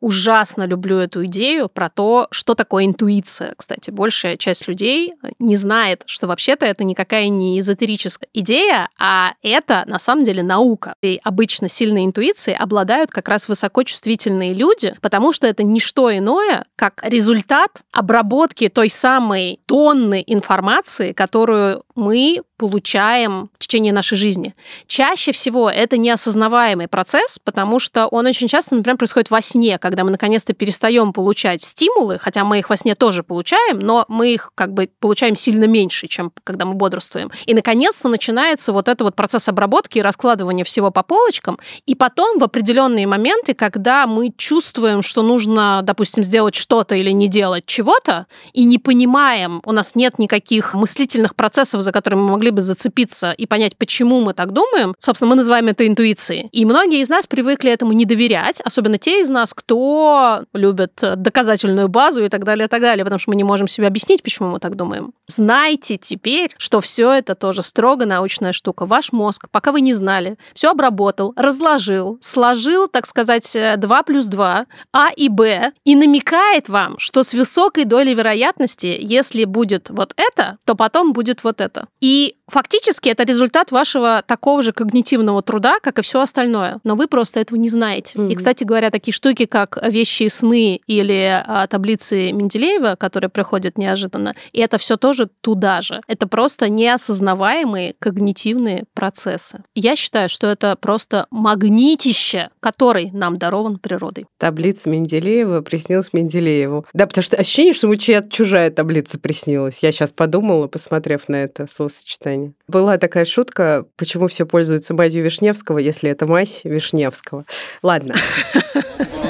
ужасно 0.00 0.66
люблю 0.66 0.98
эту 0.98 1.24
идею 1.26 1.68
про 1.68 1.88
то, 1.88 2.28
что 2.30 2.54
такое 2.54 2.84
интуиция. 2.84 3.54
Кстати, 3.56 3.90
большая 3.90 4.36
часть 4.36 4.68
людей 4.68 5.14
не 5.38 5.56
знает, 5.56 6.02
что 6.06 6.26
вообще-то 6.26 6.66
это 6.66 6.84
никакая 6.84 7.28
не 7.28 7.58
эзотерическая 7.58 8.28
идея, 8.32 8.88
а 8.98 9.32
это 9.42 9.84
на 9.86 9.98
самом 9.98 10.24
деле 10.24 10.42
наука. 10.42 10.94
И 11.02 11.20
обычно 11.22 11.68
сильной 11.68 12.04
интуицией 12.04 12.56
обладают 12.56 13.10
как 13.10 13.28
раз 13.28 13.48
высокочувствительные 13.48 14.54
люди, 14.54 14.94
потому 15.00 15.32
что 15.32 15.46
это 15.46 15.62
не 15.62 15.80
что 15.80 16.16
иное, 16.16 16.64
как 16.76 17.02
результат 17.04 17.82
обработки 17.92 18.68
той 18.68 18.90
самой 18.90 19.60
тонны 19.66 20.22
информации, 20.26 21.12
которую 21.12 21.84
мы 21.94 22.42
получаем 22.58 23.50
в 23.54 23.58
течение 23.58 23.92
нашей 23.92 24.16
жизни. 24.16 24.54
Чаще 24.86 25.32
всего 25.32 25.70
это 25.70 25.96
неосознаваемый 25.96 26.88
процесс, 26.88 27.38
потому 27.42 27.78
что 27.78 28.06
он 28.08 28.26
очень 28.26 28.48
часто, 28.48 28.74
например, 28.74 28.98
происходит 28.98 29.30
во 29.30 29.40
сне, 29.40 29.78
когда 29.78 30.04
мы 30.04 30.10
наконец-то 30.10 30.52
перестаем 30.52 31.12
получать 31.12 31.62
стимулы, 31.62 32.18
хотя 32.18 32.44
мы 32.44 32.58
их 32.58 32.68
во 32.68 32.76
сне 32.76 32.94
тоже 32.94 33.22
получаем, 33.22 33.78
но 33.78 34.04
мы 34.08 34.34
их 34.34 34.50
как 34.54 34.74
бы 34.74 34.90
получаем 34.98 35.36
сильно 35.36 35.64
меньше, 35.64 36.08
чем 36.08 36.32
когда 36.44 36.64
мы 36.64 36.74
бодрствуем. 36.74 37.30
И 37.46 37.54
наконец-то 37.54 38.08
начинается 38.08 38.72
вот 38.72 38.88
этот 38.88 39.02
вот 39.02 39.14
процесс 39.14 39.48
обработки 39.48 39.98
и 39.98 40.02
раскладывания 40.02 40.64
всего 40.64 40.90
по 40.90 41.02
полочкам, 41.02 41.58
и 41.86 41.94
потом 41.94 42.40
в 42.40 42.44
определенные 42.44 43.06
моменты, 43.06 43.54
когда 43.54 44.06
мы 44.06 44.32
чувствуем, 44.36 45.02
что 45.02 45.22
нужно, 45.22 45.80
допустим, 45.84 46.24
сделать 46.24 46.56
что-то 46.56 46.96
или 46.96 47.10
не 47.10 47.28
делать 47.28 47.66
чего-то, 47.66 48.26
и 48.52 48.64
не 48.64 48.78
понимаем, 48.78 49.62
у 49.64 49.72
нас 49.72 49.94
нет 49.94 50.18
никаких 50.18 50.74
мыслительных 50.74 51.36
процессов, 51.36 51.82
за 51.82 51.92
которыми 51.92 52.22
мы 52.22 52.30
могли 52.32 52.47
бы 52.50 52.60
зацепиться 52.60 53.32
и 53.32 53.46
понять, 53.46 53.76
почему 53.76 54.20
мы 54.20 54.34
так 54.34 54.52
думаем, 54.52 54.94
собственно, 54.98 55.30
мы 55.30 55.36
называем 55.36 55.68
это 55.68 55.86
интуицией. 55.86 56.48
И 56.52 56.64
многие 56.64 57.00
из 57.00 57.08
нас 57.08 57.26
привыкли 57.26 57.70
этому 57.70 57.92
не 57.92 58.04
доверять, 58.04 58.60
особенно 58.60 58.98
те 58.98 59.20
из 59.20 59.28
нас, 59.28 59.54
кто 59.54 60.44
любит 60.52 61.00
доказательную 61.00 61.88
базу 61.88 62.24
и 62.24 62.28
так 62.28 62.44
далее, 62.44 62.66
и 62.66 62.68
так 62.68 62.80
далее, 62.80 63.04
потому 63.04 63.18
что 63.18 63.30
мы 63.30 63.36
не 63.36 63.44
можем 63.44 63.68
себе 63.68 63.86
объяснить, 63.86 64.22
почему 64.22 64.50
мы 64.50 64.58
так 64.58 64.76
думаем. 64.76 65.12
Знайте 65.26 65.98
теперь, 65.98 66.50
что 66.58 66.80
все 66.80 67.12
это 67.12 67.34
тоже 67.34 67.62
строго 67.62 68.06
научная 68.06 68.52
штука. 68.52 68.86
Ваш 68.86 69.12
мозг, 69.12 69.48
пока 69.50 69.72
вы 69.72 69.80
не 69.80 69.94
знали, 69.94 70.38
все 70.54 70.70
обработал, 70.70 71.32
разложил, 71.36 72.18
сложил, 72.20 72.88
так 72.88 73.06
сказать, 73.06 73.56
2 73.76 74.02
плюс 74.02 74.26
2, 74.26 74.66
А 74.92 75.08
и 75.16 75.28
Б, 75.28 75.72
и 75.84 75.94
намекает 75.94 76.68
вам, 76.68 76.98
что 76.98 77.22
с 77.22 77.34
высокой 77.34 77.84
долей 77.84 78.14
вероятности, 78.14 78.96
если 78.98 79.44
будет 79.44 79.90
вот 79.90 80.14
это, 80.16 80.58
то 80.64 80.74
потом 80.74 81.12
будет 81.12 81.44
вот 81.44 81.60
это. 81.60 81.86
И 82.00 82.36
фактически 82.48 83.08
это 83.08 83.24
результат 83.24 83.70
вашего 83.70 84.22
такого 84.26 84.62
же 84.62 84.72
когнитивного 84.72 85.42
труда, 85.42 85.78
как 85.80 85.98
и 85.98 86.02
все 86.02 86.20
остальное. 86.20 86.80
Но 86.84 86.96
вы 86.96 87.06
просто 87.06 87.40
этого 87.40 87.58
не 87.58 87.68
знаете. 87.68 88.18
Mm-hmm. 88.18 88.32
И, 88.32 88.34
кстати 88.34 88.64
говоря, 88.64 88.90
такие 88.90 89.12
штуки, 89.12 89.46
как 89.46 89.78
вещи 89.82 90.24
и 90.24 90.28
сны 90.28 90.80
или 90.86 91.42
а, 91.46 91.66
таблицы 91.66 92.32
Менделеева, 92.32 92.96
которые 92.96 93.30
приходят 93.30 93.78
неожиданно, 93.78 94.34
и 94.52 94.60
это 94.60 94.78
все 94.78 94.96
тоже 94.96 95.28
туда 95.40 95.80
же. 95.80 96.00
Это 96.06 96.26
просто 96.26 96.68
неосознаваемые 96.68 97.94
когнитивные 97.98 98.84
процессы. 98.94 99.62
Я 99.74 99.96
считаю, 99.96 100.28
что 100.28 100.46
это 100.46 100.76
просто 100.76 101.26
магнитище, 101.30 102.50
который 102.60 103.10
нам 103.12 103.38
дарован 103.38 103.78
природой. 103.78 104.26
Таблица 104.38 104.88
Менделеева 104.88 105.60
приснилась 105.60 106.12
Менделееву. 106.12 106.86
Да, 106.92 107.06
потому 107.06 107.22
что 107.22 107.36
ощущение, 107.36 107.72
что 107.72 107.86
ему 107.86 107.96
чья-то 107.96 108.30
чужая 108.30 108.70
таблица 108.70 109.18
приснилась. 109.18 109.80
Я 109.82 109.92
сейчас 109.92 110.12
подумала, 110.12 110.66
посмотрев 110.66 111.28
на 111.28 111.36
это 111.36 111.66
словосочетание. 111.66 112.37
Была 112.66 112.98
такая 112.98 113.24
шутка, 113.24 113.84
почему 113.96 114.26
все 114.28 114.46
пользуются 114.46 114.94
мазью 114.94 115.22
Вишневского, 115.22 115.78
если 115.78 116.10
это 116.10 116.26
мазь 116.26 116.62
Вишневского. 116.64 117.44
Ладно. 117.82 118.14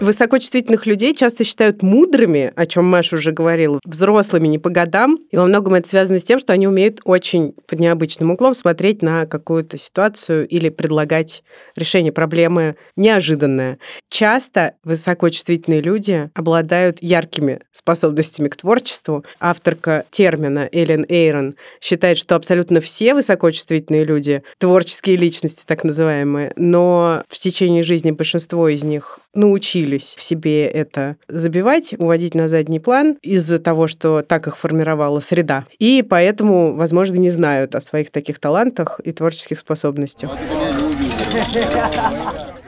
Высокочувствительных 0.00 0.86
людей 0.86 1.14
часто 1.14 1.44
считают 1.44 1.82
мудрыми, 1.82 2.52
о 2.56 2.64
чем 2.64 2.86
Маша 2.86 3.16
уже 3.16 3.32
говорила, 3.32 3.78
взрослыми 3.84 4.48
не 4.48 4.58
по 4.58 4.70
годам. 4.70 5.18
И 5.30 5.36
во 5.36 5.44
многом 5.44 5.74
это 5.74 5.88
связано 5.88 6.18
с 6.18 6.24
тем, 6.24 6.38
что 6.38 6.52
они 6.54 6.66
умеют 6.66 7.00
очень 7.04 7.52
под 7.66 7.78
необычным 7.78 8.30
углом 8.30 8.54
смотреть 8.54 9.02
на 9.02 9.26
какую-то 9.26 9.76
ситуацию 9.76 10.48
или 10.48 10.70
предлагать 10.70 11.42
решение 11.76 12.12
проблемы 12.12 12.76
неожиданное. 12.96 13.78
Часто 14.08 14.74
высокочувствительные 14.84 15.82
люди 15.82 16.30
обладают 16.34 17.02
яркими 17.02 17.60
способностями 17.72 18.48
к 18.48 18.56
творчеству. 18.56 19.24
Авторка 19.38 20.04
термина 20.10 20.68
Эллен 20.72 21.04
Эйрон 21.08 21.54
считает, 21.80 22.16
что 22.16 22.36
абсолютно 22.36 22.80
все 22.80 23.14
высокочувствительные 23.14 24.04
люди 24.04 24.42
творческие 24.58 25.16
личности, 25.16 25.64
так 25.66 25.84
называемые, 25.84 26.52
но 26.56 27.22
в 27.28 27.36
течение 27.36 27.82
жизни 27.82 28.09
большинство 28.12 28.68
из 28.68 28.84
них 28.84 29.20
научились 29.34 30.14
в 30.16 30.22
себе 30.22 30.66
это 30.66 31.16
забивать, 31.28 31.94
уводить 31.98 32.34
на 32.34 32.48
задний 32.48 32.80
план 32.80 33.16
из-за 33.22 33.58
того, 33.58 33.86
что 33.86 34.22
так 34.22 34.46
их 34.46 34.56
формировала 34.56 35.20
среда. 35.20 35.66
И 35.78 36.04
поэтому, 36.08 36.74
возможно, 36.74 37.16
не 37.16 37.30
знают 37.30 37.74
о 37.74 37.80
своих 37.80 38.10
таких 38.10 38.38
талантах 38.38 39.00
и 39.04 39.12
творческих 39.12 39.58
способностях. 39.58 40.30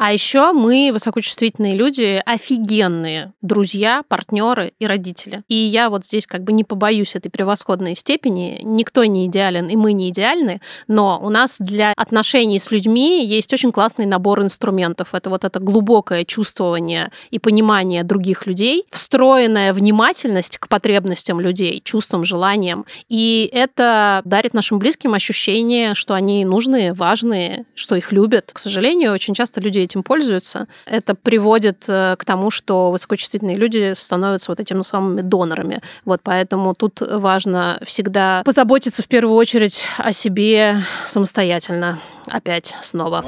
А 0.05 0.13
еще 0.13 0.51
мы, 0.51 0.91
высокочувствительные 0.93 1.77
люди, 1.77 2.21
офигенные 2.27 3.33
друзья, 3.41 4.03
партнеры 4.09 4.73
и 4.81 4.87
родители. 4.89 5.45
И 5.47 5.55
я 5.55 5.91
вот 5.91 6.05
здесь 6.05 6.27
как 6.27 6.43
бы 6.43 6.51
не 6.51 6.65
побоюсь 6.65 7.15
этой 7.15 7.29
превосходной 7.29 7.95
степени. 7.95 8.59
Никто 8.65 9.05
не 9.05 9.27
идеален, 9.27 9.69
и 9.69 9.77
мы 9.77 9.93
не 9.93 10.09
идеальны, 10.09 10.61
но 10.89 11.21
у 11.23 11.29
нас 11.29 11.59
для 11.61 11.93
отношений 11.93 12.59
с 12.59 12.73
людьми 12.73 13.25
есть 13.25 13.53
очень 13.53 13.71
классный 13.71 14.07
набор 14.07 14.43
инструментов. 14.43 15.15
Это 15.15 15.31
вот 15.31 15.45
это 15.45 15.61
глубокое 15.61 16.25
чувствование 16.25 17.13
и 17.31 17.39
понимание 17.39 18.03
других 18.03 18.49
людей, 18.49 18.87
встроенная 18.91 19.73
внимательность 19.73 20.59
к 20.59 20.67
потребностям 20.67 21.39
людей, 21.39 21.81
чувствам, 21.85 22.25
желаниям. 22.25 22.87
И 23.09 23.49
это 23.53 24.23
дарит 24.25 24.53
нашим 24.53 24.81
близким 24.81 25.15
ощущение, 25.15 25.95
что 25.95 26.15
они 26.15 26.45
нужные, 26.45 26.93
важные, 26.93 27.67
что 27.77 27.95
их 27.95 28.11
любят. 28.11 28.51
К 28.53 28.59
сожалению, 28.59 29.13
очень 29.13 29.35
часто 29.35 29.61
люди 29.61 29.92
этим 29.93 30.03
пользуются, 30.03 30.67
это 30.87 31.15
приводит 31.15 31.85
э, 31.89 32.17
к 32.19 32.25
тому, 32.25 32.51
что 32.51 32.91
высокочувствительные 32.91 33.57
люди 33.57 33.93
становятся 33.95 34.51
вот 34.51 34.61
этими 34.61 34.83
самыми 34.83 35.21
донорами. 35.21 35.83
Вот 36.05 36.21
поэтому 36.23 36.75
тут 36.75 37.01
важно 37.01 37.79
всегда 37.83 38.43
позаботиться 38.45 39.03
в 39.03 39.09
первую 39.09 39.37
очередь 39.37 39.85
о 39.99 40.13
себе 40.13 40.83
самостоятельно. 41.07 42.01
Опять 42.27 42.77
снова. 42.81 43.25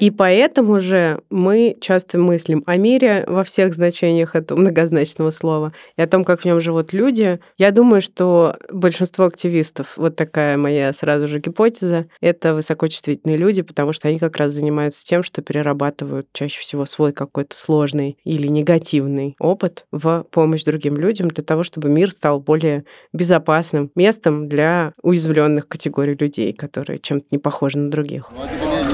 И 0.00 0.12
поэтому 0.12 0.80
же 0.80 1.20
мы 1.28 1.76
часто 1.80 2.18
мыслим 2.18 2.62
о 2.66 2.76
мире 2.76 3.24
во 3.26 3.42
всех 3.42 3.74
значениях 3.74 4.36
этого 4.36 4.58
многозначного 4.58 5.30
слова 5.30 5.72
и 5.96 6.02
о 6.02 6.06
том, 6.06 6.24
как 6.24 6.40
в 6.40 6.44
нем 6.44 6.60
живут 6.60 6.92
люди. 6.92 7.40
Я 7.56 7.72
думаю, 7.72 8.00
что 8.00 8.54
большинство 8.70 9.24
активистов, 9.24 9.94
вот 9.96 10.14
такая 10.14 10.56
моя 10.56 10.92
сразу 10.92 11.26
же 11.26 11.40
гипотеза, 11.40 12.06
это 12.20 12.54
высокочувствительные 12.54 13.36
люди, 13.36 13.62
потому 13.62 13.92
что 13.92 14.06
они 14.06 14.20
как 14.20 14.36
раз 14.36 14.52
занимаются 14.52 15.04
тем, 15.04 15.24
что 15.24 15.42
перерабатывают 15.42 16.28
чаще 16.32 16.60
всего 16.60 16.86
свой 16.86 17.12
какой-то 17.12 17.56
сложный 17.56 18.18
или 18.22 18.46
негативный 18.46 19.34
опыт 19.40 19.84
в 19.90 20.24
помощь 20.30 20.62
другим 20.62 20.96
людям 20.96 21.28
для 21.28 21.42
того, 21.42 21.64
чтобы 21.64 21.88
мир 21.88 22.12
стал 22.12 22.38
более 22.38 22.84
безопасным 23.12 23.90
местом 23.96 24.48
для 24.48 24.92
уязвленных 25.02 25.66
категорий 25.66 26.14
людей, 26.14 26.52
которые 26.52 27.00
чем-то 27.00 27.26
не 27.32 27.38
похожи 27.38 27.78
на 27.78 27.90
других. 27.90 28.30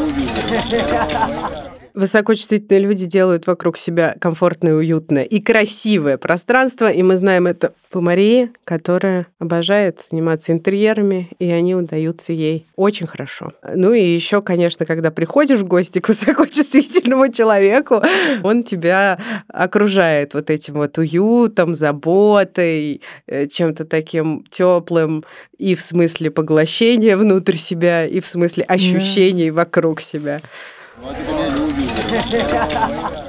dúvida. 0.04 1.73
Высокочувствительные 1.94 2.80
люди 2.80 3.06
делают 3.06 3.46
вокруг 3.46 3.78
себя 3.78 4.16
комфортное, 4.20 4.74
уютное 4.74 5.22
и 5.22 5.40
красивое 5.40 6.18
пространство, 6.18 6.90
и 6.90 7.04
мы 7.04 7.16
знаем 7.16 7.46
это 7.46 7.72
по 7.90 8.00
Марии, 8.00 8.50
которая 8.64 9.28
обожает 9.38 10.04
заниматься 10.10 10.50
интерьерами, 10.50 11.28
и 11.38 11.48
они 11.52 11.76
удаются 11.76 12.32
ей 12.32 12.66
очень 12.74 13.06
хорошо. 13.06 13.52
Ну 13.62 13.92
и 13.92 14.02
еще, 14.02 14.42
конечно, 14.42 14.86
когда 14.86 15.12
приходишь 15.12 15.60
в 15.60 15.68
гости 15.68 16.00
к 16.00 16.08
высокочувствительному 16.14 17.30
человеку, 17.30 18.02
он 18.42 18.64
тебя 18.64 19.20
окружает 19.46 20.34
вот 20.34 20.50
этим 20.50 20.74
вот 20.74 20.98
уютом, 20.98 21.74
заботой, 21.74 23.02
э, 23.28 23.46
чем-то 23.46 23.84
таким 23.84 24.44
теплым 24.50 25.24
и 25.58 25.76
в 25.76 25.80
смысле 25.80 26.32
поглощения 26.32 27.16
внутрь 27.16 27.54
себя, 27.54 28.04
и 28.04 28.18
в 28.18 28.26
смысле 28.26 28.64
ощущений 28.64 29.52
вокруг 29.52 30.00
себя. 30.00 30.40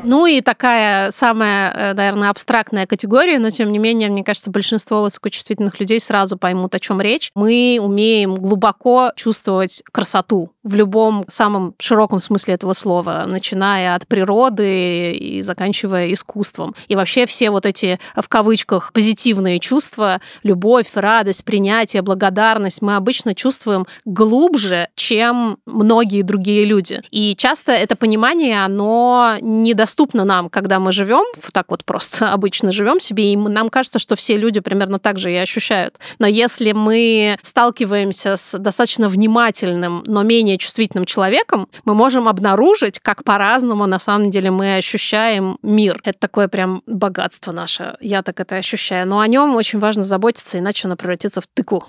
Ну 0.03 0.25
и 0.25 0.41
такая 0.41 1.11
самая, 1.11 1.71
э, 1.71 1.93
наверное, 1.93 2.29
абстрактная 2.29 2.85
категория, 2.85 3.39
но 3.39 3.49
тем 3.49 3.71
не 3.71 3.79
менее, 3.79 4.09
мне 4.09 4.23
кажется, 4.23 4.51
большинство 4.51 5.01
высокочувствительных 5.01 5.79
людей 5.79 5.99
сразу 5.99 6.37
поймут, 6.37 6.75
о 6.75 6.79
чем 6.79 7.01
речь. 7.01 7.31
Мы 7.35 7.79
умеем 7.81 8.35
глубоко 8.35 9.11
чувствовать 9.15 9.83
красоту 9.91 10.51
в 10.65 10.73
любом 10.73 11.25
самом 11.29 11.75
широком 11.79 12.19
смысле 12.19 12.55
этого 12.55 12.73
слова, 12.73 13.25
начиная 13.27 13.95
от 13.95 14.07
природы 14.07 15.13
и 15.13 15.41
заканчивая 15.43 16.11
искусством. 16.11 16.75
И 16.87 16.95
вообще 16.95 17.27
все 17.27 17.51
вот 17.51 17.67
эти, 17.67 17.99
в 18.15 18.27
кавычках, 18.27 18.91
позитивные 18.91 19.59
чувства, 19.59 20.19
любовь, 20.41 20.87
радость, 20.95 21.45
принятие, 21.45 22.01
благодарность, 22.01 22.81
мы 22.81 22.95
обычно 22.95 23.35
чувствуем 23.35 23.85
глубже, 24.05 24.89
чем 24.95 25.59
многие 25.67 26.23
другие 26.23 26.65
люди. 26.65 27.01
И 27.11 27.35
часто 27.35 27.71
это 27.71 27.95
понимание, 27.95 28.65
оно 28.65 29.35
недоступно 29.41 30.25
нам, 30.25 30.49
когда 30.49 30.79
мы 30.79 30.91
живем, 30.91 31.25
так 31.53 31.69
вот 31.69 31.85
просто 31.85 32.29
обычно 32.33 32.71
живем 32.71 32.99
себе, 32.99 33.33
и 33.33 33.37
нам 33.37 33.69
кажется, 33.69 33.99
что 33.99 34.15
все 34.15 34.35
люди 34.35 34.61
примерно 34.61 34.97
так 34.97 35.19
же 35.19 35.31
и 35.31 35.35
ощущают. 35.35 35.99
Но 36.17 36.25
если 36.25 36.71
мы 36.71 37.37
сталкиваемся 37.43 38.35
с 38.35 38.57
достаточно 38.57 39.07
внимательным, 39.09 40.03
но 40.07 40.23
менее 40.23 40.54
чувствительным 40.57 41.05
человеком, 41.05 41.67
мы 41.85 41.93
можем 41.93 42.27
обнаружить, 42.27 42.99
как 42.99 43.23
по-разному 43.23 43.85
на 43.85 43.99
самом 43.99 44.31
деле 44.31 44.51
мы 44.51 44.75
ощущаем 44.77 45.57
мир. 45.61 46.01
Это 46.03 46.19
такое 46.19 46.47
прям 46.47 46.81
богатство 46.85 47.51
наше. 47.51 47.95
Я 47.99 48.23
так 48.23 48.39
это 48.39 48.55
ощущаю. 48.55 49.07
Но 49.07 49.19
о 49.19 49.27
нем 49.27 49.55
очень 49.55 49.79
важно 49.79 50.03
заботиться, 50.03 50.59
иначе 50.59 50.87
оно 50.87 50.95
превратится 50.95 51.41
в 51.41 51.47
тыку. 51.47 51.85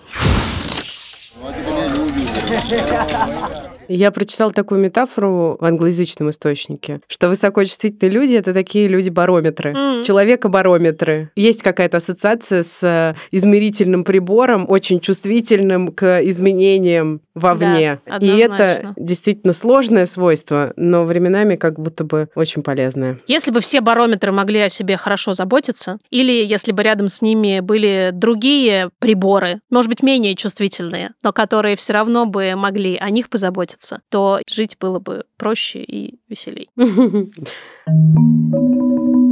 Я 3.88 4.10
прочитала 4.10 4.52
такую 4.52 4.80
метафору 4.80 5.56
в 5.60 5.64
англоязычном 5.64 6.30
источнике, 6.30 7.00
что 7.08 7.28
высокочувствительные 7.28 8.12
люди— 8.12 8.34
это 8.36 8.52
такие 8.52 8.88
люди-барометры, 8.88 9.72
mm. 9.72 10.04
человека-барометры. 10.04 11.30
Есть 11.36 11.62
какая-то 11.62 11.98
ассоциация 11.98 12.62
с 12.62 12.82
э, 12.82 13.14
измерительным 13.30 14.04
прибором, 14.04 14.66
очень 14.68 15.00
чувствительным 15.00 15.88
к 15.88 16.20
изменениям 16.22 17.20
вовне. 17.34 18.00
Да, 18.06 18.16
И 18.16 18.28
это 18.38 18.94
действительно 18.96 19.52
сложное 19.52 20.06
свойство, 20.06 20.72
но 20.76 21.04
временами 21.04 21.56
как 21.56 21.78
будто 21.78 22.04
бы 22.04 22.28
очень 22.34 22.62
полезное. 22.62 23.20
Если 23.26 23.50
бы 23.50 23.60
все 23.60 23.80
барометры 23.80 24.32
могли 24.32 24.60
о 24.60 24.68
себе 24.68 24.96
хорошо 24.96 25.34
заботиться, 25.34 25.98
или 26.10 26.32
если 26.44 26.72
бы 26.72 26.82
рядом 26.82 27.08
с 27.08 27.22
ними 27.22 27.60
были 27.60 28.10
другие 28.12 28.90
приборы, 28.98 29.60
может 29.70 29.90
быть, 29.90 30.02
менее 30.02 30.34
чувствительные, 30.34 31.10
но 31.22 31.32
которые 31.32 31.76
все 31.76 31.92
равно 31.92 32.24
бы 32.36 32.54
могли 32.54 32.96
о 32.96 33.10
них 33.10 33.30
позаботиться, 33.30 33.56
заботиться, 33.56 34.02
то 34.08 34.40
жить 34.48 34.76
было 34.78 34.98
бы 34.98 35.24
проще 35.36 35.82
и 35.82 36.18
веселей. 36.28 36.68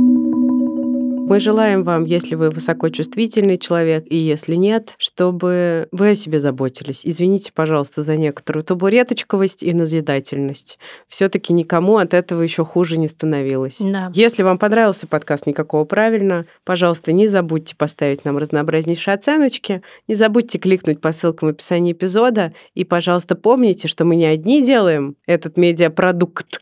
Мы 1.27 1.41
желаем 1.41 1.85
вам, 1.85 2.05
если 2.05 2.35
вы 2.35 2.51
высокочувствительный 2.51 3.57
человек, 3.57 4.05
и 4.09 4.17
если 4.17 4.57
нет, 4.57 4.95
чтобы 4.99 5.89
вы 5.91 6.11
о 6.11 6.15
себе 6.15 6.39
заботились. 6.39 7.01
Извините, 7.05 7.51
пожалуйста, 7.55 8.03
за 8.03 8.17
некоторую 8.17 8.63
табуреточковость 8.63 9.63
и 9.63 9.73
назидательность. 9.73 10.79
все 11.09 11.31
таки 11.31 11.55
никому 11.55 11.97
от 11.97 12.13
этого 12.13 12.43
еще 12.43 12.65
хуже 12.65 12.99
не 12.99 13.09
становилось. 13.09 13.79
Да. 13.81 14.11
Если 14.13 14.43
вам 14.43 14.59
понравился 14.59 15.07
подкаст 15.07 15.47
«Никакого 15.47 15.85
правильно», 15.87 16.45
пожалуйста, 16.63 17.13
не 17.13 17.27
забудьте 17.27 17.75
поставить 17.75 18.27
нам 18.27 18.37
разнообразнейшие 18.37 19.15
оценочки, 19.15 19.81
не 20.07 20.15
забудьте 20.17 20.59
кликнуть 20.59 21.01
по 21.01 21.13
ссылкам 21.13 21.49
в 21.49 21.53
описании 21.53 21.93
эпизода, 21.93 22.53
и, 22.75 22.85
пожалуйста, 22.85 23.35
помните, 23.35 23.89
что 23.89 24.05
мы 24.05 24.17
не 24.17 24.27
одни 24.27 24.63
делаем 24.63 25.17
этот 25.27 25.57
медиапродукт, 25.57 26.61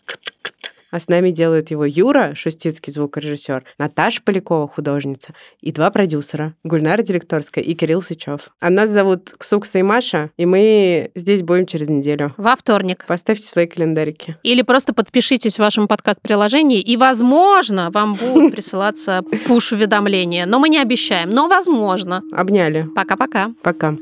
а 0.92 1.00
с 1.00 1.08
нами 1.08 1.30
делают 1.30 1.72
его 1.72 1.84
Юра, 1.84 2.34
Шустицкий 2.36 2.92
звукорежиссер, 2.92 3.64
Наташа 3.78 4.22
Полякова, 4.22 4.68
художница, 4.68 5.34
и 5.60 5.72
два 5.72 5.90
продюсера, 5.90 6.54
Гульнара 6.62 7.02
Директорская 7.02 7.64
и 7.64 7.74
Кирилл 7.74 8.02
Сычев. 8.02 8.50
А 8.60 8.70
нас 8.70 8.90
зовут 8.90 9.30
Ксукса 9.36 9.78
и 9.78 9.82
Маша, 9.82 10.30
и 10.36 10.46
мы 10.46 11.10
здесь 11.14 11.42
будем 11.42 11.66
через 11.66 11.88
неделю. 11.88 12.34
Во 12.36 12.54
вторник. 12.54 13.04
Поставьте 13.08 13.44
свои 13.44 13.66
календарики. 13.66 14.36
Или 14.42 14.62
просто 14.62 14.92
подпишитесь 14.92 15.56
в 15.56 15.60
вашем 15.60 15.88
подкаст-приложении, 15.88 16.80
и, 16.80 16.96
возможно, 16.96 17.90
вам 17.90 18.14
будут 18.14 18.52
присылаться 18.52 19.22
пуш-уведомления. 19.46 20.46
Но 20.46 20.58
мы 20.58 20.68
не 20.68 20.78
обещаем, 20.78 21.30
но 21.30 21.48
возможно. 21.48 22.22
Обняли. 22.32 22.86
Пока-пока. 22.94 23.52
Пока. 23.62 23.96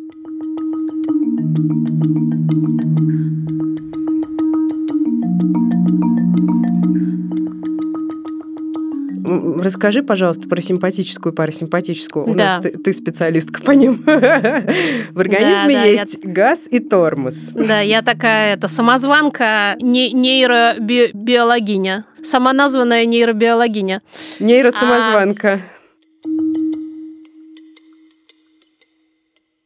Расскажи, 9.62 10.02
пожалуйста, 10.02 10.48
про 10.48 10.60
симпатическую 10.60 11.32
и 11.32 11.36
парасимпатическую. 11.36 12.28
У 12.28 12.34
Да. 12.34 12.56
нас 12.56 12.62
ты, 12.64 12.70
ты 12.70 12.92
специалистка 12.92 13.62
по 13.62 13.70
ним. 13.70 14.02
В 14.04 15.20
организме 15.20 15.74
да, 15.74 15.84
я- 15.84 15.84
есть 15.84 16.18
газ 16.24 16.66
и 16.70 16.80
тормоз. 16.80 17.50
Да, 17.54 17.80
я 17.80 18.02
такая, 18.02 18.54
это 18.54 18.66
самозванка, 18.68 19.76
не, 19.80 20.12
нейробиологиня. 20.12 22.04
Самоназванная 22.22 23.06
нейробиологиня. 23.06 24.02
Нейросамозванка. 24.40 25.60